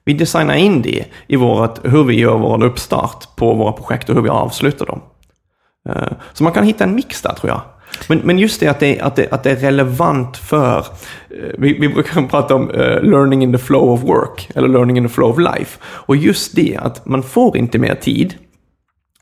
Vi 0.05 0.13
designar 0.13 0.55
in 0.55 0.83
det 0.83 1.05
i 1.27 1.37
vårt, 1.37 1.79
hur 1.83 2.05
vi 2.05 2.19
gör 2.19 2.39
vår 2.39 2.65
uppstart 2.65 3.37
på 3.37 3.55
våra 3.55 3.73
projekt 3.73 4.09
och 4.09 4.15
hur 4.15 4.23
vi 4.23 4.29
avslutar 4.29 4.87
dem. 4.87 5.01
Eh, 5.89 6.13
så 6.33 6.45
man 6.45 6.53
kan 6.53 6.65
hitta 6.65 6.85
en 6.85 6.95
mix 6.95 7.23
där 7.23 7.33
tror 7.33 7.51
jag. 7.51 7.61
Men, 8.09 8.19
men 8.19 8.39
just 8.39 8.61
det 8.61 8.69
att, 8.69 8.81
det 8.81 9.01
att, 9.01 9.17
det 9.17 9.29
att 9.31 9.43
det 9.43 9.51
är 9.51 9.57
relevant 9.57 10.37
för, 10.37 10.79
eh, 10.79 10.85
vi, 11.59 11.79
vi 11.81 11.89
brukar 11.89 12.23
prata 12.29 12.55
om 12.55 12.71
uh, 12.71 13.03
learning 13.03 13.43
in 13.43 13.53
the 13.53 13.59
flow 13.59 13.91
of 13.91 14.03
work, 14.03 14.51
eller 14.55 14.69
learning 14.69 14.97
in 14.97 15.09
the 15.09 15.15
flow 15.15 15.31
of 15.31 15.39
life. 15.39 15.79
Och 15.85 16.17
just 16.17 16.57
det 16.57 16.77
att 16.77 17.07
man 17.07 17.23
får 17.23 17.57
inte 17.57 17.79
mer 17.79 17.95
tid, 17.95 18.35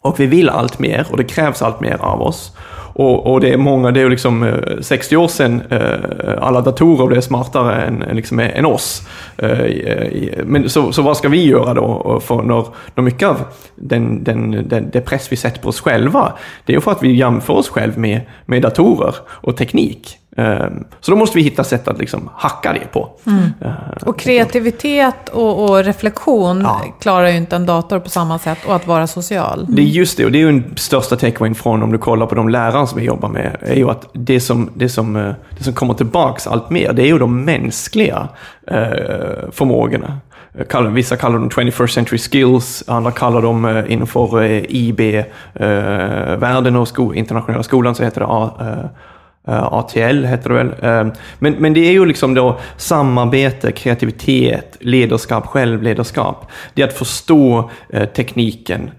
och 0.02 0.20
vi 0.20 0.26
vill 0.26 0.48
allt 0.48 0.78
mer 0.78 1.06
och 1.10 1.16
det 1.16 1.24
krävs 1.24 1.62
allt 1.62 1.80
mer 1.80 1.96
av 2.00 2.22
oss. 2.22 2.52
Och, 2.94 3.32
och, 3.32 3.40
det 3.40 3.52
är 3.52 3.56
många, 3.56 3.90
det 3.90 4.00
är 4.00 4.10
liksom 4.10 4.42
eh, 4.42 4.80
60 4.80 5.16
år 5.16 5.28
sedan 5.28 5.62
eh, 5.70 6.38
alla 6.40 6.60
datorer 6.60 7.06
blev 7.06 7.20
smartare 7.20 7.82
än, 7.82 8.04
liksom, 8.12 8.38
än 8.40 8.66
oss. 8.66 9.08
Eh, 9.36 10.04
men 10.44 10.70
så, 10.70 10.92
så 10.92 11.02
vad 11.02 11.16
ska 11.16 11.28
vi 11.28 11.46
göra 11.46 11.74
då? 11.74 12.20
För 12.20 12.42
när, 12.42 12.66
när 12.94 13.04
mycket 13.04 13.28
av 13.28 13.36
den, 13.74 14.24
den, 14.24 14.68
den, 14.68 14.90
det 14.92 15.00
press 15.00 15.32
vi 15.32 15.36
sätter 15.36 15.60
på 15.60 15.68
oss 15.68 15.80
själva, 15.80 16.32
det 16.64 16.72
är 16.72 16.74
ju 16.74 16.80
för 16.80 16.90
att 16.90 17.02
vi 17.02 17.12
jämför 17.12 17.54
oss 17.54 17.68
själva 17.68 18.00
med, 18.00 18.20
med 18.46 18.62
datorer 18.62 19.14
och 19.28 19.56
teknik. 19.56 20.18
Ehm, 20.36 20.84
så 21.00 21.10
då 21.10 21.16
måste 21.16 21.38
vi 21.38 21.44
hitta 21.44 21.64
sätt 21.64 21.88
att 21.88 21.98
liksom 21.98 22.30
hacka 22.34 22.72
det 22.72 22.92
på. 22.92 23.10
Mm. 23.26 23.42
Ehm, 23.60 23.72
och 24.02 24.18
kreativitet 24.18 25.28
och, 25.28 25.64
och 25.64 25.84
reflektion 25.84 26.60
ja. 26.60 26.82
klarar 27.00 27.28
ju 27.28 27.36
inte 27.36 27.56
en 27.56 27.66
dator 27.66 27.98
på 27.98 28.10
samma 28.10 28.38
sätt 28.38 28.58
och 28.66 28.74
att 28.74 28.86
vara 28.86 29.06
social. 29.06 29.66
Det 29.68 29.82
är 29.82 29.86
just 29.86 30.16
det, 30.16 30.24
och 30.24 30.32
det 30.32 30.38
är 30.38 30.40
ju 30.40 30.52
den 30.52 30.76
största 30.76 31.16
takeawayn 31.16 31.54
från 31.54 31.82
om 31.82 31.92
du 31.92 31.98
kollar 31.98 32.26
på 32.26 32.34
de 32.34 32.48
lärare 32.48 32.86
som 32.86 32.98
vi 32.98 33.04
jobbar 33.04 33.28
med, 33.28 33.56
är 33.60 33.74
ju 33.74 33.90
att 33.90 34.08
det 34.12 34.40
som, 34.40 34.70
det 34.74 34.88
som, 34.88 35.16
eh, 35.16 35.32
det 35.58 35.64
som 35.64 35.72
kommer 35.72 35.94
tillbaks 35.94 36.46
allt 36.46 36.70
mer, 36.70 36.92
det 36.92 37.02
är 37.02 37.06
ju 37.06 37.18
de 37.18 37.44
mänskliga 37.44 38.28
eh, 38.66 38.86
förmågorna. 39.52 40.18
Vissa 40.90 41.16
kallar 41.16 41.38
dem 41.38 41.48
21st 41.48 41.86
century 41.86 42.18
skills, 42.18 42.84
andra 42.86 43.10
kallar 43.10 43.42
dem 43.42 43.64
eh, 43.64 43.92
inför 43.92 44.42
IB-världen 44.76 46.76
och 46.76 47.16
internationella 47.16 47.62
skolan 47.62 47.94
så 47.94 48.04
heter 48.04 48.20
det 48.20 48.26
Uh, 49.48 49.72
ATL 49.72 50.24
heter 50.24 50.48
det 50.48 50.54
väl. 50.54 50.66
Uh, 50.66 51.12
men, 51.38 51.52
men 51.52 51.74
det 51.74 51.80
är 51.80 51.92
ju 51.92 52.06
liksom 52.06 52.34
då 52.34 52.60
samarbete, 52.76 53.72
kreativitet, 53.72 54.76
ledarskap, 54.80 55.46
självledarskap. 55.46 56.50
Det 56.74 56.82
är 56.82 56.86
att 56.86 56.98
förstå 56.98 57.70
uh, 57.94 58.04
tekniken, 58.04 58.90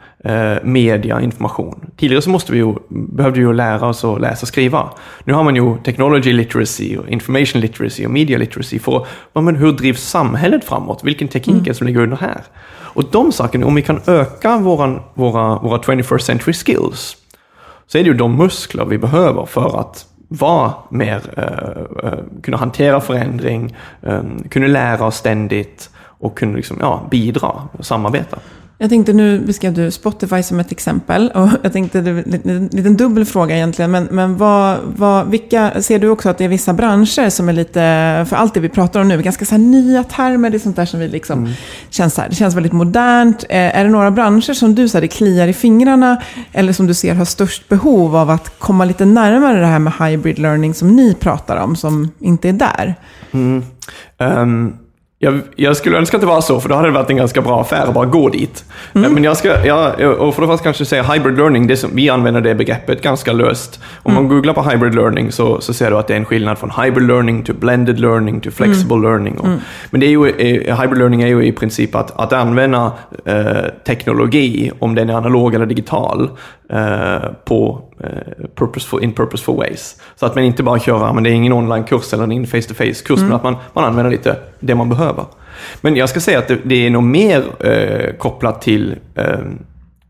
media, 0.63 1.21
information. 1.21 1.89
Tidigare 1.97 2.21
så 2.21 2.29
måste 2.29 2.51
vi 2.51 2.57
ju, 2.57 2.75
behövde 2.89 3.39
vi 3.39 3.45
ju 3.45 3.53
lära 3.53 3.87
oss 3.87 4.03
att 4.03 4.21
läsa 4.21 4.43
och 4.43 4.47
skriva. 4.47 4.89
Nu 5.23 5.33
har 5.33 5.43
man 5.43 5.55
ju 5.55 5.77
technology 5.77 6.33
literacy, 6.33 6.97
och 6.97 7.09
information 7.09 7.61
literacy 7.61 8.05
och 8.05 8.11
media 8.11 8.37
literacy 8.37 8.79
för 8.79 9.07
men 9.33 9.55
hur 9.55 9.71
drivs 9.71 10.03
samhället 10.03 10.63
framåt? 10.63 11.03
Vilken 11.03 11.27
teknik 11.27 11.55
mm. 11.55 11.69
är 11.69 11.73
som 11.73 11.87
ligger 11.87 11.99
under 11.99 12.17
här? 12.17 12.41
Och 12.73 13.03
de 13.11 13.31
sakerna, 13.31 13.65
om 13.65 13.75
vi 13.75 13.81
kan 13.81 14.01
öka 14.07 14.57
våran, 14.57 14.99
våra, 15.13 15.59
våra 15.59 15.77
21st 15.77 16.17
century 16.17 16.53
skills, 16.53 17.17
så 17.87 17.97
är 17.97 18.03
det 18.03 18.07
ju 18.07 18.13
de 18.13 18.37
muskler 18.37 18.85
vi 18.85 18.97
behöver 18.97 19.45
för 19.45 19.79
att 19.79 20.05
vara 20.39 20.73
mer, 20.89 21.21
uh, 21.37 22.07
uh, 22.07 22.19
kunna 22.43 22.57
hantera 22.57 23.01
förändring, 23.01 23.75
um, 24.01 24.43
kunna 24.49 24.67
lära 24.67 25.05
oss 25.05 25.15
ständigt 25.15 25.89
och 25.99 26.37
kunna 26.37 26.55
liksom, 26.55 26.77
ja, 26.79 27.07
bidra 27.11 27.51
och 27.71 27.85
samarbeta. 27.85 28.37
Jag 28.83 28.89
tänkte, 28.89 29.13
nu 29.13 29.39
beskrev 29.39 29.73
du 29.73 29.91
Spotify 29.91 30.43
som 30.43 30.59
ett 30.59 30.71
exempel. 30.71 31.31
Och 31.35 31.49
jag 31.61 31.73
tänkte, 31.73 32.01
det 32.01 32.09
är 32.09 32.49
en 32.49 32.67
liten 32.71 32.97
dubbel 32.97 33.25
fråga 33.25 33.55
egentligen. 33.55 33.91
Men, 33.91 34.07
men 34.11 34.37
vad, 34.37 34.77
vad, 34.95 35.27
vilka, 35.27 35.81
ser 35.81 35.99
du 35.99 36.09
också 36.09 36.29
att 36.29 36.37
det 36.37 36.43
är 36.43 36.47
vissa 36.49 36.73
branscher 36.73 37.29
som 37.29 37.49
är 37.49 37.53
lite, 37.53 38.25
för 38.29 38.35
allt 38.35 38.53
det 38.53 38.59
vi 38.59 38.69
pratar 38.69 39.01
om 39.01 39.07
nu, 39.07 39.21
ganska 39.21 39.45
så 39.45 39.57
nya 39.57 40.03
termer, 40.03 40.49
det 40.49 40.57
är 40.57 40.59
sånt 40.59 40.75
där 40.75 40.85
som 40.85 40.99
vi 40.99 41.07
liksom, 41.07 41.39
Mm. 41.39 41.53
känns 41.89 42.13
så 42.13 42.21
här, 42.21 42.29
det 42.29 42.35
känns 42.35 42.55
väldigt 42.55 42.73
modernt. 42.73 43.43
Eh, 43.49 43.79
är 43.79 43.83
det 43.83 43.89
några 43.89 44.11
branscher 44.11 44.53
som 44.53 44.75
du, 44.75 44.89
så 44.89 44.97
här, 44.97 45.01
det 45.01 45.07
kliar 45.07 45.47
i 45.47 45.53
fingrarna, 45.53 46.21
eller 46.51 46.73
som 46.73 46.87
du 46.87 46.93
ser 46.93 47.15
har 47.15 47.25
störst 47.25 47.69
behov 47.69 48.15
av 48.15 48.29
att 48.29 48.59
komma 48.59 48.85
lite 48.85 49.05
närmare 49.05 49.59
det 49.59 49.65
här 49.65 49.79
med 49.79 49.93
hybrid 49.99 50.39
learning 50.39 50.73
som 50.73 50.95
ni 50.95 51.13
pratar 51.13 51.57
om, 51.57 51.75
som 51.75 52.11
inte 52.19 52.49
är 52.49 52.53
där? 52.53 52.95
Ehm, 54.17 54.73
jag, 55.23 55.39
jag 55.55 55.77
skulle 55.77 55.97
önska 55.97 56.17
att 56.17 56.21
det 56.21 56.27
var 56.27 56.41
så, 56.41 56.59
för 56.59 56.69
då 56.69 56.75
hade 56.75 56.87
det 56.87 56.91
varit 56.93 57.09
en 57.09 57.17
ganska 57.17 57.41
bra 57.41 57.61
affär 57.61 57.87
att 57.87 57.93
bara 57.93 58.05
gå 58.05 58.29
dit. 58.29 58.65
Mm. 58.95 59.13
Men 59.13 59.23
jag 59.23 59.37
ska, 59.37 59.65
ja, 59.65 59.91
och 60.07 60.35
för 60.35 60.41
det 60.41 60.47
första 60.47 60.63
kanske 60.63 60.85
säga 60.85 61.03
hybrid 61.03 61.37
learning, 61.37 61.67
det 61.67 61.77
som, 61.77 61.89
vi 61.95 62.09
använder 62.09 62.41
det 62.41 62.55
begreppet 62.55 63.01
ganska 63.01 63.33
löst. 63.33 63.79
Om 64.03 64.11
Mm. 64.11 64.23
man 64.23 64.29
googlar 64.35 64.53
på 64.53 64.63
hybrid 64.63 64.95
learning 64.95 65.31
så, 65.31 65.61
så 65.61 65.73
ser 65.73 65.91
du 65.91 65.97
att 65.97 66.07
det 66.07 66.13
är 66.13 66.17
en 66.17 66.25
skillnad 66.25 66.57
från 66.57 66.71
hybrid 66.83 67.07
learning 67.07 67.43
till 67.43 67.55
blended 67.55 67.99
learning 67.99 68.41
till 68.41 68.51
flexible 68.51 68.95
Mm. 68.95 69.03
learning. 69.09 69.37
Och, 69.39 69.47
Men 69.89 69.99
det 69.99 70.05
är 70.05 70.09
ju, 70.09 70.27
eh, 70.29 70.81
hybrid 70.81 70.97
learning 70.97 71.21
är 71.21 71.27
ju 71.27 71.45
i 71.45 71.51
princip 71.51 71.95
att, 71.95 72.19
att 72.19 72.33
använda 72.33 72.91
eh, 73.25 73.45
teknologi, 73.87 74.71
om 74.79 74.95
den 74.95 75.09
är 75.09 75.13
analog 75.13 75.55
eller 75.55 75.65
digital, 75.65 76.29
på 77.45 77.81
eh, 77.99 78.45
purposeful, 78.55 79.03
in 79.03 79.13
purposeful 79.13 79.55
ways. 79.55 80.01
Så 80.15 80.25
att 80.25 80.35
man 80.35 80.43
inte 80.43 80.63
bara 80.63 80.79
kör, 80.79 81.13
men 81.13 81.23
det 81.23 81.29
är 81.29 81.33
ingen 81.33 81.53
online-kurs 81.53 82.13
eller 82.13 82.23
en 82.23 82.47
face-to-face-kurs, 82.47 83.19
men 83.19 83.33
att 83.33 83.43
man, 83.43 83.55
man 83.73 83.83
använder 83.83 84.11
lite 84.11 84.35
det 84.59 84.75
man 84.75 84.89
behöver. 84.89 85.25
Men 85.81 85.95
jag 85.95 86.09
ska 86.09 86.19
säga 86.19 86.39
att 86.39 86.47
det, 86.47 86.57
det 86.63 86.85
är 86.85 86.89
nog 86.89 87.03
mer 87.03 87.43
eh, 87.59 88.13
kopplat 88.17 88.61
till 88.61 88.95
eh, 89.15 89.39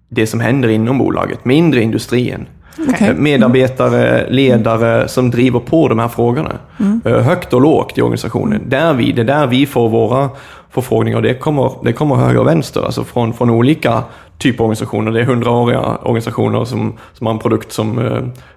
det 0.09 0.27
som 0.27 0.39
händer 0.39 0.69
inom 0.69 0.97
bolaget, 0.97 1.45
mindre 1.45 1.81
industrin. 1.81 2.45
Okej. 2.89 3.07
Eh, 3.07 3.15
Medarbetare, 3.15 4.29
ledare 4.29 5.07
som 5.07 5.31
driver 5.31 5.59
på 5.59 5.87
de 5.87 5.99
här 5.99 6.07
frågorna. 6.07 6.57
Eh, 7.05 7.21
Högt 7.21 7.53
och 7.53 7.61
lågt 7.61 7.97
i 7.97 8.01
organisationen. 8.01 8.61
Där 8.67 8.93
vi, 8.93 9.11
det 9.11 9.21
är 9.21 9.25
där 9.25 9.47
vi 9.47 9.65
får 9.65 9.89
våra 9.89 10.29
förfrågningar. 10.73 11.21
Det 11.21 11.33
kommer, 11.33 11.71
det 11.83 11.93
kommer 11.93 12.15
höger 12.15 12.39
och 12.39 12.47
vänster, 12.47 12.81
alltså 12.81 13.03
från, 13.03 13.33
från 13.33 13.49
olika 13.49 14.03
typer 14.37 14.59
av 14.63 14.65
organisationer. 14.65 15.11
Det 15.11 15.19
är 15.19 15.25
hundraåriga 15.25 15.79
organisationer 16.01 16.65
som, 16.65 16.93
som 17.13 17.27
har 17.27 17.33
en 17.33 17.39
produkt 17.39 17.71
som, 17.71 17.99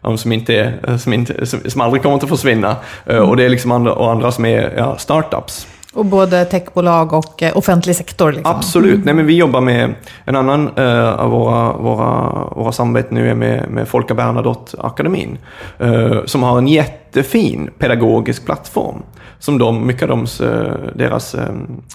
eh, 0.03 0.17
som, 0.17 0.33
inte 0.33 0.55
är, 0.55 0.81
eh, 0.89 0.97
som, 0.97 1.13
inte, 1.13 1.47
som, 1.47 1.61
som 1.67 1.81
aldrig 1.81 2.03
kommer 2.03 2.17
att 2.17 2.29
försvinna. 2.29 2.77
Eh, 3.07 3.19
Och 3.19 3.37
det 3.37 3.45
är 3.45 3.49
liksom 3.49 3.73
andra, 3.73 3.93
och 3.93 4.11
andra 4.11 4.33
som 4.33 4.45
är 4.45 4.75
ja, 4.77 4.97
startups. 4.99 5.67
Och 5.97 6.05
både 6.05 6.45
techbolag 6.45 7.13
och 7.13 7.43
eh, 7.43 7.57
offentlig 7.57 7.97
sektor. 7.97 8.33
Liksom. 8.33 8.57
Absolut. 8.57 9.05
Nej, 9.05 9.15
men 9.15 9.27
vi 9.27 9.37
jobbar 9.37 9.61
med 9.61 9.95
en 10.25 10.37
annan 10.37 10.71
eh, 10.77 11.13
av 11.13 11.31
våra, 11.31 11.73
våra, 11.73 12.31
våra 12.57 12.73
samarbeten 12.73 13.15
nu 13.15 13.31
är 13.31 13.35
med, 13.35 13.71
med 13.71 13.89
Folka 13.89 14.15
Bernadotte-akademin. 14.15 15.39
eh, 15.79 16.25
som 16.25 16.43
har 16.43 16.59
en 16.59 16.69
jättefin 16.69 17.71
pedagogisk 17.79 18.45
plattform. 18.45 19.03
Som 19.39 19.59
de, 19.59 19.87
mycket 19.87 20.11
av 20.11 20.19
deras, 20.19 20.41
eh, 20.41 20.75
deras 20.95 21.35
eh, 21.35 21.49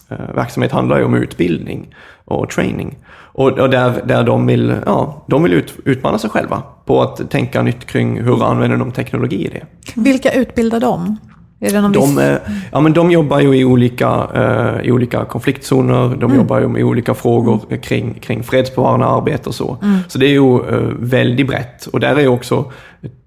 eh, 0.09 0.35
verksamhet 0.35 0.71
handlar 0.71 0.97
ju 0.97 1.03
om 1.05 1.13
utbildning 1.13 1.95
och 2.25 2.49
training. 2.49 2.97
Och, 3.33 3.47
och 3.59 3.69
där, 3.69 4.01
där 4.05 4.23
de 4.23 4.47
vill, 4.47 4.75
ja, 4.85 5.23
de 5.27 5.43
vill 5.43 5.53
ut, 5.53 5.73
utmana 5.85 6.17
sig 6.17 6.29
själva 6.29 6.63
på 6.85 7.01
att 7.01 7.31
tänka 7.31 7.61
nytt 7.61 7.85
kring 7.85 8.21
hur 8.21 8.43
använder 8.43 8.77
de 8.77 8.91
teknologi 8.91 9.45
i 9.45 9.49
det. 9.49 9.65
Vilka 9.95 10.31
utbildar 10.31 10.79
de? 10.79 11.17
Är 11.63 11.71
det 11.71 11.81
någon. 11.81 11.91
De, 11.91 12.17
eh, 12.17 12.37
ja, 12.71 12.81
men 12.81 12.93
de 12.93 13.11
jobbar 13.11 13.39
ju 13.39 13.55
i 13.55 13.65
olika, 13.65 14.27
eh, 14.35 14.87
i 14.87 14.91
olika 14.91 15.25
konfliktzoner, 15.25 16.15
de 16.15 16.35
jobbar 16.35 16.59
ju 16.59 16.67
med 16.67 16.83
olika 16.83 17.13
frågor 17.13 17.77
kring, 17.81 18.13
kring 18.13 18.43
fredsbevarande 18.43 19.05
arbete 19.05 19.49
och 19.49 19.55
så. 19.55 19.77
Så 20.07 20.17
det 20.17 20.25
är 20.25 20.29
ju 20.29 20.55
eh, 20.55 20.79
väldigt 20.99 21.47
brett. 21.47 21.85
Och 21.85 21.99
där 21.99 22.15
är 22.15 22.21
ju 22.21 22.27
också 22.27 22.71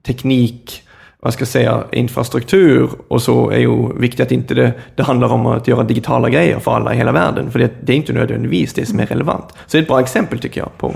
teknik, 0.06 0.82
vad 1.20 1.32
ska 1.32 1.42
jag 1.42 1.48
säga, 1.48 1.84
infrastruktur 1.92 2.88
och 3.08 3.22
så 3.22 3.50
är 3.50 3.58
ju 3.58 3.98
viktigt 4.00 4.20
att 4.20 4.32
inte 4.32 4.54
det, 4.54 4.72
det 4.94 5.02
handlar 5.02 5.28
om 5.32 5.46
att 5.46 5.68
göra 5.68 5.84
digitala 5.84 6.30
grejer 6.30 6.58
för 6.58 6.74
alla 6.74 6.94
i 6.94 6.96
hela 6.96 7.12
världen. 7.12 7.50
För 7.50 7.58
det, 7.58 7.70
det 7.80 7.92
är 7.92 7.96
inte 7.96 8.12
nödvändigtvis 8.12 8.74
det 8.74 8.86
som 8.86 9.00
är 9.00 9.06
relevant. 9.06 9.44
Så 9.66 9.76
det 9.76 9.78
är 9.78 9.82
ett 9.82 9.88
bra 9.88 10.00
exempel 10.00 10.38
tycker 10.38 10.60
jag 10.60 10.78
på 10.78 10.94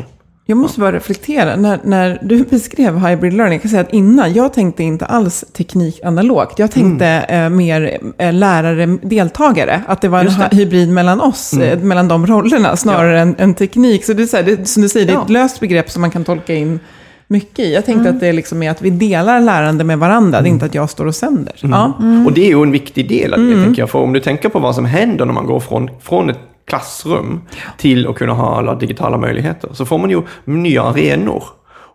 Jag 0.51 0.59
måste 0.59 0.81
bara 0.81 0.93
reflektera. 0.93 1.57
När, 1.57 1.79
när 1.85 2.19
du 2.23 2.45
beskrev 2.51 2.99
hybrid 2.99 3.33
learning, 3.33 3.53
jag 3.53 3.63
kan 3.63 3.69
säga 3.71 3.81
att 3.83 3.93
innan, 3.93 4.33
jag 4.33 4.53
tänkte 4.53 4.83
inte 4.83 5.07
alls 5.07 5.45
teknik 5.53 6.01
analogt. 6.05 6.59
Jag 6.59 6.71
tänkte 6.71 7.07
eh, 7.07 7.49
mer 7.49 7.99
eh, 8.19 8.33
lärare-deltagare. 8.33 9.83
Att 9.87 10.01
det 10.01 10.09
var 10.09 10.19
en 10.19 10.25
Just 10.25 10.39
det. 10.39 10.45
hy- 10.45 10.57
hybrid 10.57 10.89
mellan 10.89 11.21
oss, 11.21 11.53
eh, 11.53 11.79
mellan 11.79 12.09
de 12.09 12.27
rollerna, 12.27 12.77
snarare 12.77 13.21
än, 13.21 13.35
än 13.39 13.55
teknik. 13.55 14.05
Så 14.05 14.13
det 14.13 14.23
är, 14.23 14.27
så 14.27 14.37
här, 14.37 14.45
det, 14.45 14.69
som 14.69 14.83
du 14.83 14.89
säger, 14.89 15.07
det 15.07 15.13
är 15.13 15.17
ett 15.17 15.25
Ja. 15.29 15.33
löst 15.43 15.61
begrepp 15.61 15.91
som 15.91 16.01
man 16.01 16.11
kan 16.11 16.25
tolka 16.25 16.55
in 16.55 16.81
mycket 17.27 17.59
i. 17.59 17.75
Jag 17.75 17.85
tänkte 17.85 18.11
att 18.11 18.21
det 18.21 18.33
liksom 18.33 18.63
är 18.63 18.71
att 18.71 18.83
vi 18.83 18.91
delar 18.91 19.41
lärande 19.41 19.85
med 19.85 19.99
varandra, 19.99 20.41
det 20.41 20.49
är 20.49 20.51
inte 20.51 20.65
att 20.67 20.75
jag 20.75 20.91
står 20.91 21.07
och 21.07 21.15
sänder. 21.15 21.55
Ja. 21.61 21.93
Och 22.27 22.33
det 22.33 22.41
är 22.45 22.49
ju 22.49 22.63
en 22.63 22.71
viktig 22.71 23.09
del 23.09 23.35
av 23.35 23.41
det, 23.41 23.65
tänker 23.65 23.83
jag. 23.83 23.91
För 23.91 23.99
om 23.99 24.13
du 24.13 24.21
tänker 24.21 24.49
på 24.49 24.59
vad 24.59 24.75
som 24.75 24.85
händer 24.85 25.25
när 25.25 25.33
man 25.33 25.47
går 25.47 25.61
från, 25.61 25.91
från 26.03 26.31
ett 26.31 26.39
klassrum 26.69 27.41
till 27.77 28.07
att 28.09 28.15
kunna 28.15 28.33
ha 28.33 28.57
alla 28.59 28.75
digitala 28.75 29.19
möjligheter, 29.19 29.71
så 29.73 29.85
får 29.87 29.99
man 29.99 30.11
ju 30.11 30.23
nya 30.45 30.83
arenor. 30.83 31.43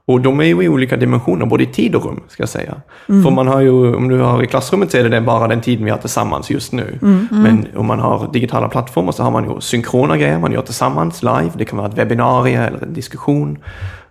Och 0.05 0.21
de 0.21 0.39
är 0.39 0.43
ju 0.43 0.63
i 0.63 0.69
olika 0.69 0.97
dimensioner, 0.97 1.45
både 1.45 1.63
i 1.63 1.67
tid 1.67 1.95
och 1.95 2.05
rum, 2.05 2.23
ska 2.27 2.43
jag 2.43 2.49
säga. 2.49 2.75
För 3.23 3.31
man 3.31 3.47
har 3.47 3.61
ju, 3.61 3.95
om 3.95 4.07
du 4.09 4.19
har 4.19 4.43
i 4.43 4.47
klassrummet 4.47 4.91
så 4.91 4.97
är 4.97 5.09
det 5.09 5.21
bara 5.21 5.47
den 5.47 5.61
tiden 5.61 5.85
vi 5.85 5.91
har 5.91 5.97
tillsammans 5.97 6.49
just 6.49 6.71
nu. 6.73 6.97
Men 7.29 7.67
om 7.75 7.85
man 7.85 7.99
har 7.99 8.29
digitala 8.33 8.69
plattformar 8.69 9.11
så 9.11 9.23
har 9.23 9.31
man 9.31 9.43
ju 9.43 9.61
synkrona 9.61 10.17
grejer, 10.17 10.39
man 10.39 10.51
gör 10.51 10.61
tillsammans 10.61 11.23
live. 11.23 11.51
Det 11.55 11.65
kan 11.65 11.77
vara 11.77 11.89
ett 11.89 11.97
webbinarie 11.97 12.67
eller 12.67 12.83
en 12.83 12.93
diskussion. 12.93 13.57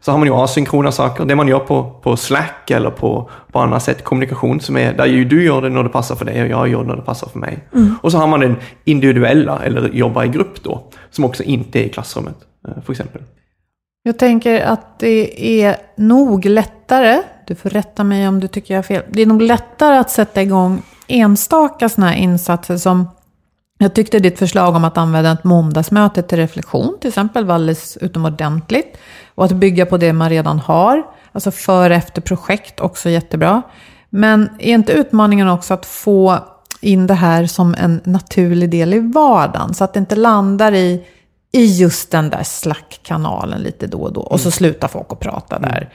Så 0.04 0.10
har 0.10 0.18
man 0.18 0.28
ju 0.28 0.34
asynkrona 0.34 0.92
saker, 0.92 1.24
det 1.24 1.36
man 1.36 1.48
gör 1.48 1.58
på, 1.58 2.00
på 2.02 2.16
Slack 2.16 2.70
eller 2.70 2.90
på, 2.90 3.30
på 3.52 3.58
annat 3.58 3.82
sätt, 3.82 4.04
kommunikation 4.04 4.60
som 4.60 4.76
är 4.76 4.92
där 4.92 5.06
ju 5.06 5.24
du 5.24 5.44
gör 5.44 5.62
det 5.62 5.68
när 5.68 5.82
det 5.82 5.88
passar 5.88 6.16
för 6.16 6.24
dig 6.24 6.42
och 6.42 6.48
jag 6.48 6.68
gör 6.68 6.82
det 6.82 6.88
när 6.88 6.96
det 6.96 7.02
passar 7.02 7.28
för 7.28 7.38
mig. 7.38 7.58
Och 8.02 8.12
så 8.12 8.18
har 8.18 8.26
man 8.26 8.40
den 8.40 8.56
individuella, 8.84 9.60
eller 9.64 9.88
jobba 9.88 10.24
i 10.24 10.28
grupp 10.28 10.62
då, 10.62 10.82
som 11.10 11.24
också 11.24 11.42
inte 11.42 11.80
är 11.80 11.84
i 11.84 11.88
klassrummet, 11.88 12.36
eh, 12.68 12.82
för 12.82 12.92
exempel. 12.92 13.22
Jag 14.02 14.18
tänker 14.18 14.60
att 14.60 14.98
det 14.98 15.62
är 15.62 15.76
nog 15.96 16.44
lättare, 16.44 17.22
du 17.46 17.54
får 17.54 17.70
rätta 17.70 18.04
mig 18.04 18.28
om 18.28 18.40
du 18.40 18.48
tycker 18.48 18.74
jag 18.74 18.78
har 18.78 18.82
fel, 18.82 19.02
det 19.10 19.22
är 19.22 19.26
nog 19.26 19.42
lättare 19.42 19.96
att 19.96 20.10
sätta 20.10 20.42
igång 20.42 20.82
enstaka 21.08 21.88
sådana 21.88 22.10
här 22.10 22.18
insatser 22.18 22.76
som 22.76 23.08
jag 23.82 23.94
tyckte 23.94 24.18
ditt 24.18 24.38
förslag 24.38 24.76
om 24.76 24.84
att 24.84 24.98
använda 24.98 25.32
ett 25.32 25.44
måndagsmöte 25.44 26.22
till 26.22 26.38
reflektion 26.38 26.98
till 27.00 27.08
exempel 27.08 27.44
var 27.44 27.54
alldeles 27.54 27.96
utomordentligt. 27.96 28.96
Och 29.34 29.44
att 29.44 29.52
bygga 29.52 29.86
på 29.86 29.96
det 29.96 30.12
man 30.12 30.30
redan 30.30 30.58
har, 30.58 31.02
alltså 31.32 31.50
före 31.50 31.96
efter 31.96 32.22
projekt 32.22 32.80
också 32.80 33.10
jättebra. 33.10 33.62
Men 34.10 34.48
är 34.58 34.74
inte 34.74 34.92
utmaningen 34.92 35.48
också 35.48 35.74
att 35.74 35.86
få 35.86 36.38
in 36.80 37.06
det 37.06 37.14
här 37.14 37.46
som 37.46 37.74
en 37.78 38.00
naturlig 38.04 38.70
del 38.70 38.94
i 38.94 38.98
vardagen 38.98 39.74
så 39.74 39.84
att 39.84 39.94
det 39.94 39.98
inte 39.98 40.16
landar 40.16 40.72
i 40.74 41.04
i 41.52 41.64
just 41.64 42.10
den 42.10 42.30
där 42.30 42.42
Slack-kanalen 42.42 43.60
lite 43.60 43.86
då 43.86 44.02
och 44.02 44.12
då. 44.12 44.20
Och 44.20 44.40
så 44.40 44.50
slutar 44.50 44.88
folk 44.88 45.06
att 45.08 45.20
prata 45.20 45.58
där. 45.58 45.88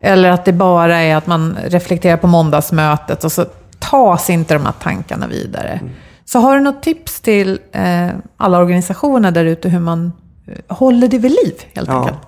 Eller 0.00 0.30
att 0.30 0.44
det 0.44 0.52
bara 0.52 0.98
är 0.98 1.16
att 1.16 1.26
man 1.26 1.58
reflekterar 1.64 2.16
på 2.16 2.26
måndagsmötet 2.26 3.24
och 3.24 3.32
så 3.32 3.46
tas 3.78 4.30
inte 4.30 4.54
de 4.54 4.64
här 4.64 4.74
tankarna 4.82 5.26
vidare. 5.26 5.80
Så 6.24 6.38
har 6.38 6.54
du 6.54 6.60
något 6.60 6.82
tips 6.82 7.20
till 7.20 7.58
eh, 7.72 8.08
alla 8.36 8.58
organisationer 8.58 9.30
där 9.30 9.44
ute 9.44 9.68
hur 9.68 9.80
man 9.80 10.12
eh, 10.48 10.76
håller 10.76 11.08
det 11.08 11.18
vid 11.18 11.30
liv 11.30 11.54
helt 11.74 11.88
Ja. 11.88 11.98
enkelt? 12.00 12.18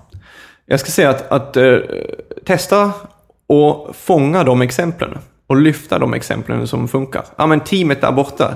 Jag 0.67 0.81
ska 0.81 0.91
säga 0.91 1.11
att, 1.11 1.33
att 1.33 1.57
eh, 1.57 1.77
testa 2.47 2.91
och 3.47 3.97
fånga 3.97 4.45
de 4.45 4.63
exemplen 4.63 5.19
och 5.47 5.57
lyfta 5.57 5.99
de 5.99 6.15
exemplen 6.15 6.67
som 6.67 6.89
funkar. 6.89 7.25
Ja, 7.37 7.47
men 7.47 7.61
teamet 7.61 8.01
där 8.01 8.13
borta, 8.13 8.55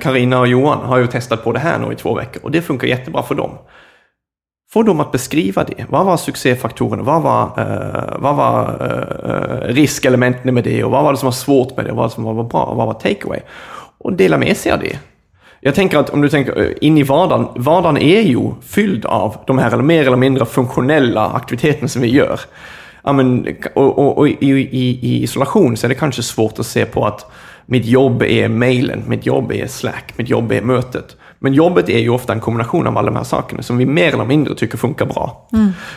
Karina 0.00 0.40
och 0.40 0.46
Johan, 0.46 0.78
har 0.86 0.98
ju 0.98 1.06
testat 1.06 1.44
på 1.44 1.52
det 1.52 1.58
här 1.58 1.78
nu 1.78 1.92
i 1.92 1.96
två 1.96 2.14
veckor 2.14 2.42
och 2.44 2.50
det 2.50 2.62
funkar 2.62 2.88
jättebra 2.88 3.22
för 3.22 3.34
dem. 3.34 3.50
Få 4.72 4.82
dem 4.82 5.00
att 5.00 5.12
beskriva 5.12 5.64
det. 5.64 5.86
Vad 5.88 6.06
var 6.06 6.16
succéfaktorerna? 6.16 7.02
Vad 7.02 7.22
var, 7.22 7.42
eh, 7.42 8.16
vad 8.18 8.36
var 8.36 8.62
eh, 8.80 9.74
riskelementen 9.74 10.54
med 10.54 10.64
det? 10.64 10.84
Och 10.84 10.90
vad 10.90 11.04
var 11.04 11.12
det 11.12 11.18
som 11.18 11.26
var 11.26 11.32
svårt 11.32 11.76
med 11.76 11.84
det? 11.86 11.90
Och 11.90 11.96
vad 11.96 12.12
som 12.12 12.24
var 12.24 12.44
bra? 12.44 12.62
Och 12.64 12.76
vad 12.76 12.86
var 12.86 12.94
takeaway? 12.94 13.40
Och 14.04 14.12
dela 14.12 14.38
med 14.38 14.56
sig 14.56 14.72
av 14.72 14.78
det. 14.78 14.98
Jag 15.60 15.74
tänker 15.74 15.98
att 15.98 16.10
om 16.10 16.20
du 16.20 16.28
tänker 16.28 16.60
eh, 16.60 16.68
in 16.80 16.98
i 16.98 17.02
vardagen, 17.02 17.48
vardagen 17.56 17.96
är 17.96 18.20
ju 18.20 18.50
fylld 18.62 19.04
av 19.06 19.36
de 19.46 19.58
här 19.58 19.76
mer 19.76 20.06
eller 20.06 20.16
mindre 20.16 20.46
funktionella 20.46 21.26
aktiviteterna 21.26 21.88
som 21.88 22.02
vi 22.02 22.08
gör. 22.08 22.40
Men, 23.02 23.56
och, 23.74 23.98
och, 23.98 24.18
och 24.18 24.28
i, 24.28 24.36
i, 24.40 24.98
i 25.02 25.22
isolation 25.22 25.76
så 25.76 25.86
är 25.86 25.88
det 25.88 25.94
kanske 25.94 26.22
svårt 26.22 26.58
att 26.58 26.66
se 26.66 26.84
på 26.84 27.06
att 27.06 27.30
mitt 27.66 27.86
jobb 27.86 28.22
är 28.22 28.48
mejlen, 28.48 29.02
mitt 29.06 29.26
jobb 29.26 29.52
är 29.52 29.66
Slack, 29.66 30.12
mitt 30.16 30.28
jobb 30.28 30.52
är 30.52 30.62
mötet. 30.62 31.16
Men 31.44 31.54
jobbet 31.54 31.88
är 31.88 31.98
ju 31.98 32.10
ofta 32.10 32.32
en 32.32 32.40
kombination 32.40 32.86
av 32.86 32.98
alla 32.98 33.10
de 33.10 33.16
här 33.16 33.24
sakerna 33.24 33.62
som 33.62 33.78
vi 33.78 33.86
mer 33.86 34.12
eller 34.12 34.24
mindre 34.24 34.54
tycker 34.54 34.78
funkar 34.78 35.06
bra. 35.06 35.48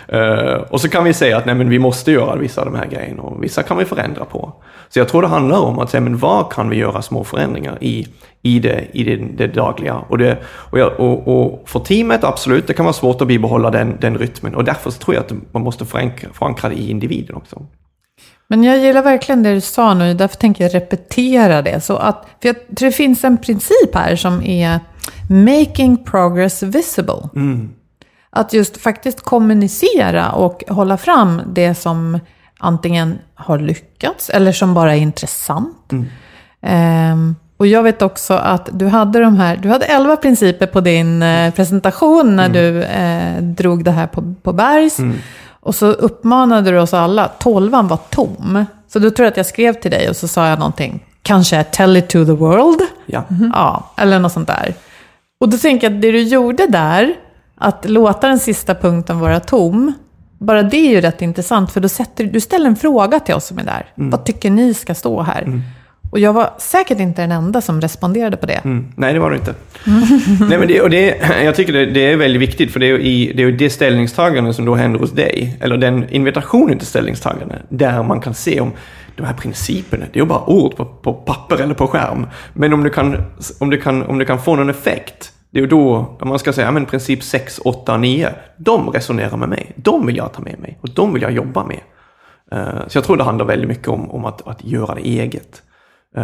Eh, 0.08 0.62
och 0.70 0.82
så 0.82 0.90
kan 0.90 1.04
vi 1.04 1.14
säga 1.14 1.38
att 1.38 1.46
nej, 1.46 1.56
men 1.56 1.70
vi 1.70 1.80
måste 1.80 2.12
göra 2.12 2.36
vissa 2.36 2.62
av 2.62 2.72
de 2.72 2.78
här 2.78 2.86
grejerna 2.86 3.22
och 3.22 3.44
vissa 3.44 3.64
kan 3.64 3.78
vi 3.78 3.86
förändra 3.86 4.26
på. 4.26 4.54
Så 4.90 5.00
jag 5.00 5.08
tror 5.08 5.22
det 5.22 5.28
handlar 5.28 5.60
om 5.60 5.80
att 5.80 5.90
säga, 5.90 6.02
men 6.02 6.18
vad 6.18 6.54
kan 6.54 6.70
vi 6.70 6.78
göra 6.78 7.02
små 7.02 7.24
förändringar 7.24 7.78
i, 7.82 8.08
i, 8.42 8.60
det, 8.60 8.88
i 8.92 9.04
det, 9.04 9.16
det 9.16 9.48
dagliga? 9.48 9.96
Och, 9.96 10.18
det, 10.18 10.38
och, 10.46 10.80
jag, 10.80 11.00
och, 11.00 11.28
och 11.28 11.70
för 11.70 11.80
teamet, 11.80 12.24
absolut, 12.24 12.68
det 12.68 12.74
kan 12.74 12.86
vara 12.86 12.94
svårt 12.94 13.22
att 13.22 13.28
bibehålla 13.28 13.72
den, 13.72 13.98
den 14.02 14.18
rytmen. 14.18 14.56
Och 14.56 14.64
därför 14.64 14.92
tror 14.92 15.16
jag 15.16 15.24
att 15.26 15.32
man 15.52 15.62
måste 15.62 15.86
förankra, 15.86 16.30
förankra 16.34 16.70
det 16.70 16.76
i 16.76 16.92
individen 16.92 17.36
också. 17.36 17.62
Men 18.48 18.64
jag 18.64 18.78
gillar 18.78 19.04
verkligen 19.04 19.44
det 19.44 19.54
du 19.54 19.62
sa 19.62 19.94
nu, 19.94 20.14
därför 20.14 20.38
tänker 20.38 20.64
jag 20.64 20.76
repetera 20.76 21.62
det. 21.62 21.82
Så 21.82 21.96
att, 21.96 22.26
för 22.42 22.50
jag 22.50 22.56
tror 22.78 22.90
det 22.90 22.96
finns 22.96 23.24
en 23.24 23.38
princip 23.38 23.96
här 23.96 24.16
som 24.16 24.44
är 24.44 24.80
making 25.30 26.04
progress 26.04 26.64
visible. 26.64 27.30
Att 28.30 28.54
just 28.54 28.78
faktiskt 28.78 29.22
kommunicera 29.22 30.32
och 30.32 30.64
hålla 30.68 30.98
fram 30.98 31.42
det 31.54 31.76
som 31.76 32.20
antingen 32.60 33.20
har 33.36 33.60
lyckats 33.60 34.30
eller 34.30 34.52
som 34.52 34.74
bara 34.74 34.96
är 34.96 35.00
intressant. 35.00 35.92
Ehm, 36.62 37.36
och 37.58 37.68
jag 37.68 37.84
vet 37.84 38.02
också 38.02 38.34
att 38.34 38.70
du 38.72 38.88
hade 38.88 39.20
de 39.20 39.36
här, 39.36 39.58
du 39.58 39.70
hade 39.70 39.86
elva 39.86 40.16
principer 40.16 40.68
på 40.68 40.82
din 40.82 41.24
eh, 41.24 41.54
presentation 41.54 42.36
när 42.36 42.50
du 42.50 42.84
eh, 42.84 43.44
drog 43.44 43.84
det 43.84 43.92
här 43.92 44.08
på, 44.08 44.34
på 44.44 44.54
Bergs. 44.54 44.98
Och 45.50 45.76
så 45.76 45.88
uppmanade 45.88 46.72
du 46.72 46.80
oss 46.80 46.94
alla, 46.94 47.28
tolvan 47.28 47.88
var 47.88 48.00
tom. 48.10 48.66
Så 48.88 49.00
då 49.00 49.10
tror 49.12 49.26
jag 49.26 49.32
att 49.32 49.38
jag 49.38 49.46
skrev 49.46 49.74
till 49.74 49.92
dig 49.92 50.10
och 50.10 50.16
så 50.16 50.28
sa 50.28 50.48
jag 50.48 50.60
någonting, 50.60 51.04
kanske 51.22 51.64
tell 51.64 51.98
it 51.98 52.10
to 52.10 52.26
the 52.26 52.32
world. 52.32 52.82
Ja. 53.06 53.24
Ja, 53.54 53.92
eller 53.98 54.20
något 54.20 54.32
sånt 54.32 54.48
där. 54.48 54.74
Och 55.40 55.50
då 55.50 55.58
tänker 55.58 55.90
jag 55.90 55.96
att 55.96 56.02
det 56.02 56.12
du 56.12 56.22
gjorde 56.22 56.68
där, 56.68 57.16
att 57.56 57.90
låta 57.90 58.28
den 58.28 58.40
sista 58.40 58.76
punkten 58.76 59.20
vara 59.20 59.40
tom, 59.40 59.94
bara 60.38 60.64
det 60.64 60.78
är 60.78 60.90
ju 60.90 61.02
rätt 61.02 61.22
intressant, 61.22 61.72
för 61.72 61.82
då 61.82 61.90
sätter, 61.90 62.24
du 62.24 62.40
ställer 62.40 62.66
en 62.66 62.76
fråga 62.76 63.20
till 63.20 63.36
oss 63.36 63.46
som 63.46 63.58
är 63.58 63.64
där. 63.64 63.86
Vad 63.96 64.26
tycker 64.26 64.50
ni 64.50 64.74
ska 64.74 64.96
stå 64.96 65.22
här? 65.22 65.62
Och 66.12 66.20
jag 66.20 66.34
var 66.34 66.50
säkert 66.58 67.00
inte 67.00 67.22
den 67.22 67.32
enda 67.32 67.62
som 67.62 67.82
responderade 67.82 68.38
på 68.38 68.46
det. 68.46 68.62
Mm. 68.64 68.88
Nej, 68.96 69.14
det 69.14 69.20
var 69.20 69.32
det 69.32 69.38
inte. 69.38 69.54
Nej, 70.50 70.58
men 70.58 70.68
det, 70.68 70.82
och 70.82 70.90
det, 70.90 71.18
jag 71.44 71.56
tycker 71.56 71.74
det, 71.74 71.86
det 71.86 72.12
är 72.12 72.18
väldigt 72.18 72.42
viktigt, 72.42 72.72
för 72.72 72.80
det 72.80 72.86
är 72.86 72.90
ju 72.90 73.02
i, 73.02 73.34
det, 73.36 73.44
är 73.44 73.52
det 73.52 73.70
ställningstagande 73.70 74.54
som 74.54 74.66
då 74.66 74.76
händer 74.76 75.00
hos 75.00 75.12
dig, 75.12 75.58
eller 75.62 75.78
den 75.78 76.10
invitationen 76.10 76.78
till 76.78 76.88
ställningstagande, 76.88 77.56
där 77.70 78.04
man 78.04 78.22
kan 78.22 78.34
se 78.34 78.60
om 78.60 78.72
de 79.18 79.24
här 79.24 79.34
principerna, 79.34 80.06
det 80.14 80.20
är 80.20 80.24
ju 80.24 80.28
bara 80.28 80.50
ord 80.50 80.76
på, 80.76 80.86
på 80.86 81.14
papper 81.14 81.62
eller 81.62 81.74
på 81.74 81.88
skärm. 81.88 82.28
Men 82.54 82.74
om 82.74 82.84
du 82.84 82.90
kan, 82.90 83.24
om 83.60 83.70
du 83.70 83.82
kan, 83.82 84.04
om 84.04 84.18
du 84.18 84.26
kan 84.26 84.40
få 84.40 84.56
någon 84.56 84.70
effekt, 84.70 85.32
det 85.52 85.60
är 85.60 85.62
ju 85.62 85.68
då, 85.68 86.18
om 86.20 86.30
man 86.30 86.40
ska 86.40 86.54
säga, 86.54 86.72
men 86.72 86.86
princip 86.86 87.24
6, 87.24 87.60
8, 87.64 87.98
9, 87.98 88.30
de 88.58 88.90
resonerar 88.90 89.38
med 89.38 89.50
mig. 89.50 89.72
De 89.76 90.06
vill 90.06 90.18
jag 90.18 90.34
ta 90.34 90.42
med 90.42 90.60
mig 90.60 90.78
och 90.82 90.90
de 90.90 91.14
vill 91.14 91.22
jag 91.22 91.32
jobba 91.32 91.66
med. 91.66 91.80
Eh, 92.52 92.88
så 92.88 92.98
jag 92.98 93.04
tror 93.04 93.18
det 93.18 93.24
handlar 93.24 93.46
väldigt 93.46 93.68
mycket 93.68 93.88
om, 93.88 94.12
om 94.12 94.26
att, 94.26 94.48
att 94.48 94.64
göra 94.64 94.96
det 94.96 95.08
eget. 95.08 95.62
Eh, 96.18 96.24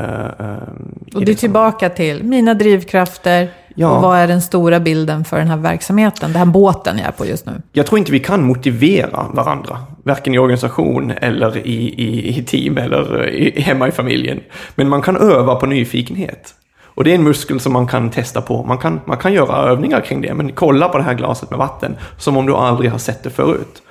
i 1.05 1.15
Och 1.15 1.25
det 1.25 1.31
är 1.31 1.35
tillbaka 1.35 1.89
till 1.89 2.23
mina 2.23 2.53
drivkrafter 2.53 3.49
Ja. 3.75 3.95
och 3.95 4.01
vad 4.01 4.17
är 4.17 4.27
den 4.27 4.41
stora 4.41 4.79
bilden 4.79 5.25
för 5.25 5.37
den 5.37 5.47
här 5.47 5.57
verksamheten, 5.57 6.31
den 6.31 6.39
här 6.39 6.45
båten 6.45 6.97
jag 6.97 7.07
är 7.07 7.11
på 7.11 7.25
just 7.25 7.45
nu. 7.45 7.61
Jag 7.71 7.85
tror 7.85 7.99
inte 7.99 8.11
vi 8.11 8.19
kan 8.19 8.43
motivera 8.43 9.25
varandra, 9.33 9.77
varken 10.03 10.33
i 10.33 10.39
organisation 10.39 11.11
eller 11.11 11.57
i, 11.57 11.93
i, 11.97 12.37
i 12.39 12.43
team 12.43 12.77
eller 12.77 13.23
eh, 13.23 13.29
i, 13.29 13.61
hemma 13.61 13.87
i 13.87 13.91
familjen. 13.91 14.39
Men 14.75 14.89
man 14.89 15.01
kan 15.01 15.17
öva 15.17 15.55
på 15.55 15.65
nyfikenhet. 15.65 16.55
Och 16.95 17.03
det 17.03 17.11
är 17.11 17.15
en 17.15 17.23
muskel 17.23 17.59
som 17.59 17.73
man 17.73 17.87
kan 17.87 18.09
testa 18.09 18.41
på. 18.41 18.63
Man 18.63 18.77
kan, 18.77 19.01
man 19.05 19.17
kan 19.17 19.33
göra 19.33 19.57
övningar 19.57 20.01
kring 20.01 20.21
det, 20.21 20.33
men 20.33 20.51
kolla 20.51 20.89
på 20.89 20.97
det 20.97 21.03
här 21.03 21.13
glaset 21.13 21.49
med 21.49 21.59
vatten 21.59 21.95
som 22.17 22.37
om 22.37 22.45
du 22.45 22.53
aldrig 22.53 22.91
har 22.91 22.97
sett 22.97 23.23
det 23.23 23.29
förut. 23.29 23.83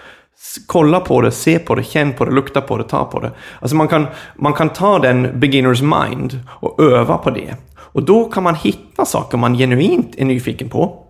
Kolla 0.67 1.01
på 1.01 1.21
det, 1.21 1.31
se 1.31 1.59
på 1.59 1.75
det, 1.75 1.83
känn 1.83 2.13
på 2.13 2.25
det, 2.25 2.31
lukta 2.31 2.61
på 2.61 2.79
det, 2.79 2.85
ta 2.85 3.05
på 3.05 3.21
det. 3.21 3.31
Alltså 3.61 3.77
man 3.77 3.89
kan, 3.89 4.07
man 4.37 4.53
kan 4.53 4.69
ta 4.69 4.99
den 4.99 5.41
beginners 5.41 5.83
mind 5.83 6.41
och 6.49 6.83
öva 6.83 7.19
på 7.19 7.31
det. 7.31 7.57
Och 7.77 8.03
då 8.03 8.25
kan 8.25 8.43
man 8.43 8.55
hitta 8.55 9.05
saker 9.05 9.39
man 9.39 9.55
genuint 9.55 10.15
är 10.17 10.25
nyfiken 10.25 10.69
på. 10.69 11.02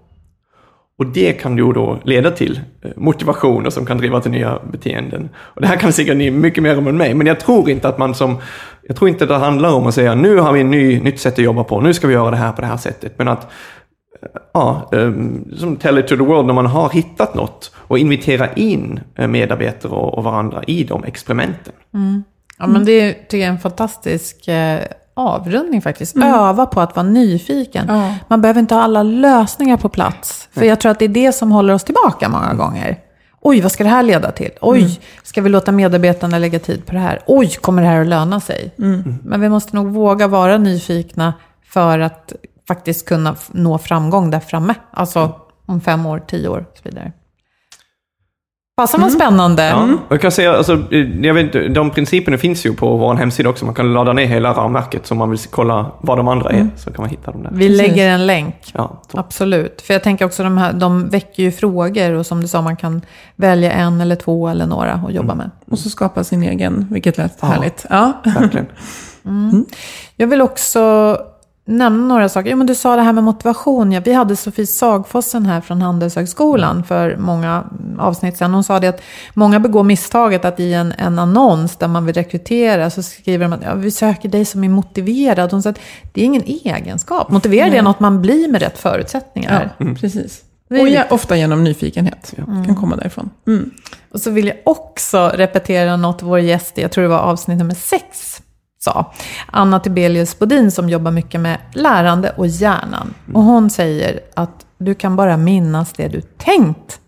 Och 1.02 1.08
det 1.08 1.32
kan 1.32 1.56
ju 1.56 1.72
då 1.72 1.98
leda 2.04 2.30
till 2.30 2.60
eh, 2.82 2.90
motivationer 2.96 3.70
som 3.70 3.86
kan 3.86 3.98
driva 3.98 4.20
till 4.20 4.30
nya 4.30 4.58
beteenden. 4.72 5.28
Och 5.36 5.60
det 5.60 5.66
här 5.66 5.76
kan 5.76 5.92
säkert 5.92 6.16
ni 6.16 6.30
mycket 6.30 6.62
mer 6.62 6.78
om 6.78 6.86
än 6.86 6.96
mig, 6.96 7.14
men 7.14 7.26
jag 7.26 7.40
tror 7.40 7.70
inte 7.70 7.88
att 7.88 7.98
man 7.98 8.14
som... 8.14 8.36
Jag 8.82 8.96
tror 8.96 9.08
inte 9.08 9.26
det 9.26 9.34
handlar 9.34 9.72
om 9.72 9.86
att 9.86 9.94
säga 9.94 10.14
nu 10.14 10.38
har 10.38 10.52
vi 10.52 10.60
ett 10.60 10.66
ny, 10.66 11.00
nytt 11.00 11.20
sätt 11.20 11.32
att 11.32 11.44
jobba 11.44 11.64
på, 11.64 11.80
nu 11.80 11.94
ska 11.94 12.06
vi 12.06 12.14
göra 12.14 12.30
det 12.30 12.36
här 12.36 12.52
på 12.52 12.60
det 12.60 12.66
här 12.66 12.76
sättet. 12.76 13.18
Men 13.18 13.28
att, 13.28 13.44
eh, 14.22 14.40
ja, 14.54 14.90
eh, 14.92 15.12
som 15.56 15.76
tell 15.76 15.98
it 15.98 16.08
to 16.08 16.16
the 16.16 16.22
world, 16.22 16.46
när 16.46 16.54
man 16.54 16.66
har 16.66 16.90
hittat 16.90 17.34
något 17.34 17.74
och 17.76 17.98
invitera 17.98 18.52
in 18.52 19.00
medarbetare 19.28 19.92
och, 19.92 20.24
varandra 20.24 20.62
i 20.66 20.84
de 20.84 21.04
experimenten. 21.04 21.72
Mm. 21.94 22.24
Ja, 22.58 22.66
men 22.66 22.84
det 22.84 23.12
tycker 23.12 23.36
jag 23.36 23.46
är 23.46 23.50
en 23.50 23.58
fantastisk 23.58 24.48
avrundning 25.14 25.82
faktiskt. 25.82 26.16
Öva 26.16 26.66
på 26.66 26.80
att 26.80 26.96
vara 26.96 27.06
nyfiken. 27.06 27.86
Ja. 27.88 28.14
Man 28.28 28.40
behöver 28.40 28.60
inte 28.60 28.74
ha 28.74 28.82
alla 28.82 29.02
lösningar 29.02 29.76
på 29.76 29.88
plats. 29.88 30.48
För 30.52 30.64
jag 30.64 30.80
tror 30.80 30.92
att 30.92 30.98
det 30.98 31.04
är 31.04 31.08
det 31.08 31.32
som 31.32 31.52
håller 31.52 31.74
oss 31.74 31.84
tillbaka 31.84 32.28
många 32.28 32.54
gånger. 32.54 32.98
Oj, 33.40 33.60
vad 33.60 33.72
ska 33.72 33.84
det 33.84 33.90
här 33.90 34.02
leda 34.02 34.30
till? 34.30 34.50
Oj, 34.60 35.00
ska 35.22 35.40
vi 35.40 35.48
låta 35.48 35.72
medarbetarna 35.72 36.38
lägga 36.38 36.58
tid 36.58 36.86
på 36.86 36.92
det 36.92 36.98
här? 36.98 37.20
Oj, 37.26 37.48
kommer 37.48 37.82
det 37.82 37.88
här 37.88 38.00
att 38.00 38.06
löna 38.06 38.40
sig? 38.40 38.74
Men 39.24 39.40
vi 39.40 39.48
måste 39.48 39.76
nog 39.76 39.86
våga 39.86 40.28
vara 40.28 40.58
nyfikna 40.58 41.34
för 41.64 41.98
att 41.98 42.32
faktiskt 42.68 43.08
kunna 43.08 43.36
nå 43.50 43.78
framgång 43.78 44.30
där 44.30 44.40
framme. 44.40 44.74
Alltså 44.90 45.40
om 45.66 45.80
fem 45.80 46.06
år, 46.06 46.22
tio 46.26 46.48
år 46.48 46.66
och 46.70 46.76
så 46.76 46.88
vidare. 46.88 47.12
Fasen 48.80 49.00
vad 49.00 49.12
spännande. 49.12 49.62
Ja, 49.62 49.84
och 49.84 50.12
jag 50.12 50.20
kan 50.20 50.32
säga, 50.32 50.56
alltså, 50.56 50.84
jag 51.22 51.34
vet 51.34 51.44
inte, 51.44 51.68
de 51.68 51.90
principerna 51.90 52.38
finns 52.38 52.66
ju 52.66 52.74
på 52.74 52.96
vår 52.96 53.14
hemsida 53.14 53.48
också. 53.48 53.64
Man 53.64 53.74
kan 53.74 53.92
ladda 53.92 54.12
ner 54.12 54.26
hela 54.26 54.52
ramverket 54.52 55.06
så 55.06 55.14
man 55.14 55.30
vill 55.30 55.38
kolla 55.38 55.90
vad 56.00 56.18
de 56.18 56.28
andra 56.28 56.50
är, 56.50 56.68
så 56.76 56.92
kan 56.92 57.02
man 57.02 57.10
hitta 57.10 57.30
dem 57.30 57.42
där. 57.42 57.50
Vi 57.52 57.68
lägger 57.68 58.08
en 58.08 58.26
länk. 58.26 58.54
Ja. 58.72 59.02
Absolut. 59.12 59.82
För 59.82 59.94
jag 59.94 60.02
tänker 60.02 60.24
också 60.24 60.42
de 60.42 60.58
här, 60.58 60.72
de 60.72 61.08
väcker 61.08 61.42
ju 61.42 61.52
frågor 61.52 62.12
och 62.12 62.26
som 62.26 62.40
du 62.40 62.48
sa, 62.48 62.62
man 62.62 62.76
kan 62.76 63.02
välja 63.36 63.72
en 63.72 64.00
eller 64.00 64.16
två 64.16 64.48
eller 64.48 64.66
några 64.66 64.92
att 64.92 65.12
jobba 65.12 65.34
med. 65.34 65.50
Och 65.70 65.78
så 65.78 65.90
skapa 65.90 66.24
sin 66.24 66.42
egen, 66.42 66.86
vilket 66.90 67.18
lät 67.18 67.40
härligt. 67.40 67.86
Ja. 67.90 68.12
Verkligen. 68.24 68.66
Jag 70.16 70.26
vill 70.26 70.42
också 70.42 71.16
nämna 71.72 72.06
några 72.06 72.28
saker. 72.28 72.50
Jo, 72.50 72.56
men 72.56 72.66
du 72.66 72.74
sa 72.74 72.96
det 72.96 73.02
här 73.02 73.12
med 73.12 73.24
motivation. 73.24 73.92
Ja, 73.92 74.00
vi 74.04 74.12
hade 74.12 74.36
Sofie 74.36 74.66
Sagfossen 74.66 75.46
här 75.46 75.60
från 75.60 75.82
Handelshögskolan 75.82 76.84
för 76.84 77.16
många 77.16 77.64
avsnitt 77.98 78.36
sedan. 78.36 78.54
Hon 78.54 78.64
sa 78.64 78.80
det 78.80 78.88
att 78.88 79.00
många 79.34 79.60
begår 79.60 79.82
misstaget 79.82 80.44
att 80.44 80.60
i 80.60 80.72
en, 80.72 80.92
en 80.98 81.18
annons 81.18 81.76
där 81.76 81.88
man 81.88 82.06
vill 82.06 82.14
rekrytera 82.14 82.90
så 82.90 83.02
skriver 83.02 83.44
de 83.44 83.52
att 83.52 83.62
ja, 83.62 83.74
vi 83.74 83.90
söker 83.90 84.28
dig 84.28 84.44
som 84.44 84.64
är 84.64 84.68
motiverad. 84.68 85.52
Hon 85.52 85.62
sa 85.62 85.70
att 85.70 85.80
det 86.12 86.20
är 86.20 86.24
ingen 86.24 86.44
egenskap. 86.46 87.30
Motiverad 87.30 87.74
är 87.74 87.82
något 87.82 88.00
man 88.00 88.22
blir 88.22 88.48
med 88.48 88.62
rätt 88.62 88.78
förutsättningar. 88.78 89.74
Ja, 89.78 89.86
precis. 90.00 90.42
Det 90.68 90.76
är 90.76 90.82
Och 90.82 90.88
ja, 90.88 91.04
ofta 91.10 91.36
genom 91.36 91.64
nyfikenhet. 91.64 92.34
Kan 92.66 92.76
komma 92.76 92.96
därifrån. 92.96 93.30
Mm. 93.46 93.70
Och 94.10 94.20
så 94.20 94.30
vill 94.30 94.46
jag 94.46 94.56
också 94.64 95.32
repetera 95.34 95.96
något 95.96 96.22
vår 96.22 96.38
gäst, 96.38 96.78
jag 96.78 96.92
tror 96.92 97.02
det 97.02 97.08
var 97.08 97.18
avsnitt 97.18 97.58
nummer 97.58 97.74
sex, 97.74 98.41
sa. 98.84 99.12
Anna 99.46 99.80
Tibelius 99.80 100.38
Bodin 100.38 100.70
som 100.70 100.88
jobbar 100.88 101.10
mycket 101.10 101.40
med 101.40 101.58
lärande 101.74 102.30
och 102.30 102.46
hjärnan. 102.46 103.14
Och 103.32 103.42
hon 103.42 103.70
säger 103.70 104.20
att 104.36 104.66
du 104.78 104.94
kan 104.94 105.16
bara 105.16 105.36
minnas 105.36 105.92
det 105.92 106.08
du 106.08 106.20
tänkt. 106.20 107.00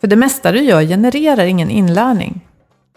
För 0.00 0.06
det 0.08 0.16
mesta 0.16 0.52
du 0.52 0.60
gör 0.60 0.82
genererar 0.82 1.44
ingen 1.44 1.70
inlärning. 1.70 2.40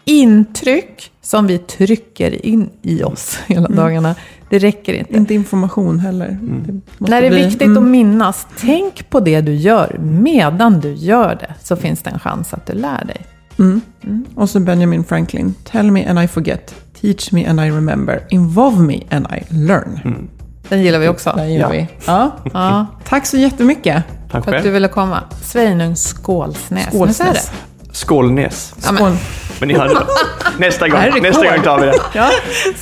Intryck 0.04 1.10
som 1.22 1.46
vi 1.46 1.58
trycker 1.58 2.46
in 2.46 2.70
i 2.82 3.02
oss 3.02 3.38
hela 3.46 3.68
dagarna, 3.68 4.14
det 4.50 4.58
räcker 4.58 4.92
inte. 4.94 5.16
Inte 5.16 5.34
information 5.34 5.98
heller. 5.98 6.38
Det 6.66 6.72
måste 6.98 7.10
När 7.14 7.20
det 7.20 7.26
är 7.26 7.30
bli- 7.30 7.44
viktigt 7.44 7.76
att 7.76 7.82
minnas, 7.82 8.46
tänk 8.60 9.10
på 9.10 9.20
det 9.20 9.40
du 9.40 9.54
gör. 9.54 9.96
Medan 10.00 10.80
du 10.80 10.92
gör 10.92 11.34
det 11.40 11.54
så 11.62 11.76
finns 11.76 12.02
det 12.02 12.10
en 12.10 12.18
chans 12.18 12.54
att 12.54 12.66
du 12.66 12.72
lär 12.72 13.04
dig. 13.04 13.26
Mm. 13.58 13.80
Och 14.34 14.50
så 14.50 14.60
Benjamin 14.60 15.04
Franklin. 15.04 15.54
Tell 15.64 15.90
me 15.90 16.06
and 16.06 16.20
I 16.20 16.28
forget. 16.28 16.74
Teach 17.00 17.32
me 17.32 17.46
and 17.46 17.60
I 17.60 17.70
remember. 17.70 18.22
Involve 18.28 18.82
me 18.82 19.00
and 19.10 19.26
I 19.26 19.44
learn. 19.54 20.28
Den 20.68 20.82
gillar 20.82 20.98
vi 20.98 21.08
också. 21.08 21.32
Där 21.36 21.44
gillar 21.44 21.66
Ja. 21.66 21.72
vi. 21.72 21.86
Ja. 22.06 22.30
Ja, 22.52 22.86
Tack 23.08 23.26
så 23.26 23.36
jättemycket. 23.36 24.02
Tack 24.32 24.44
för 24.44 24.54
att 24.54 24.62
du 24.62 24.70
ville 24.70 24.88
komma. 24.88 25.20
Sveinung 25.42 25.96
Skålsnäs. 25.96 26.86
Skålsnäs. 26.88 27.08
Nu 27.08 27.12
säger 27.14 27.34
jag 27.34 27.34
det. 27.34 27.96
Skålnäs. 27.96 28.74
Ja, 28.84 28.92
men- 28.92 28.96
Skål. 28.98 29.16
Men 29.60 29.68
ni 29.68 29.74
det. 29.74 29.90
Nästa 30.58 30.88
gång, 30.88 31.00
nästa 31.22 31.44
gång 31.56 31.62
tar 31.64 31.78
vi 31.80 31.86
det. 31.86 31.94
Ja. 32.12 32.30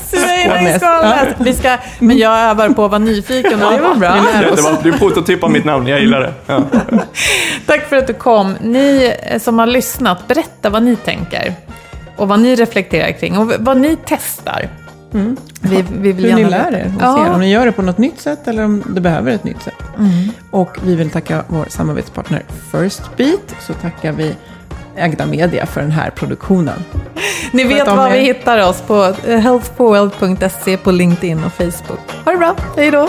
Sveinung 0.06 0.78
Skålnäs. 0.78 1.34
Vi 1.38 1.54
ska, 1.54 1.76
men 1.98 2.18
jag 2.18 2.38
övar 2.38 2.68
på 2.68 2.84
att 2.84 2.90
vara 2.90 2.98
nyfiken. 2.98 3.62
Och 3.62 3.72
det 3.72 3.80
var 3.80 3.94
bra. 3.94 4.14
Det 4.56 4.62
var, 4.62 4.82
du 4.82 4.92
prototypar 4.92 5.48
mitt 5.48 5.64
namn, 5.64 5.86
jag 5.86 6.00
gillar 6.00 6.20
det. 6.20 6.32
Ja. 6.46 6.62
Tack 7.66 7.88
för 7.88 7.96
att 7.96 8.06
du 8.06 8.14
kom. 8.14 8.54
Ni 8.60 9.12
som 9.40 9.58
har 9.58 9.66
lyssnat, 9.66 10.28
berätta 10.28 10.70
vad 10.70 10.82
ni 10.82 10.96
tänker. 10.96 11.54
Och 12.18 12.28
vad 12.28 12.40
ni 12.40 12.54
reflekterar 12.56 13.12
kring 13.12 13.38
och 13.38 13.52
vad 13.58 13.76
ni 13.76 13.96
testar. 14.06 14.68
Vi, 15.60 15.84
vi 15.92 16.12
vill 16.12 16.24
Hur 16.24 16.34
ni 16.34 16.44
lär 16.44 16.74
er 16.74 16.92
och 16.96 17.02
Ja. 17.02 17.16
ser 17.24 17.34
om 17.34 17.40
ni 17.40 17.50
gör 17.50 17.66
det 17.66 17.72
på 17.72 17.82
något 17.82 17.98
nytt 17.98 18.20
sätt 18.20 18.48
eller 18.48 18.64
om 18.64 18.82
det 18.86 19.00
behöver 19.00 19.32
ett 19.32 19.44
nytt 19.44 19.62
sätt. 19.62 19.82
Mm. 19.98 20.28
Och 20.50 20.78
vi 20.84 20.94
vill 20.94 21.10
tacka 21.10 21.44
vår 21.48 21.66
samarbetspartner 21.68 22.42
First 22.72 23.02
Beat. 23.16 23.54
Så 23.60 23.72
tackar 23.72 24.12
vi 24.12 24.34
Ägda 24.96 25.26
Media 25.26 25.66
för 25.66 25.80
den 25.80 25.90
här 25.90 26.10
produktionen. 26.10 26.84
Ni 27.52 27.64
vet 27.64 27.86
var 27.86 28.10
vi 28.10 28.18
hittar 28.18 28.68
oss 28.68 28.80
på 28.80 29.14
eh, 29.26 29.38
healthforworld.se 29.38 30.76
på 30.76 30.90
LinkedIn 30.90 31.44
och 31.44 31.52
Facebook. 31.52 32.00
Ha 32.24 32.32
det 32.32 32.38
bra, 32.38 32.56
hej 32.76 32.90
då! 32.90 33.08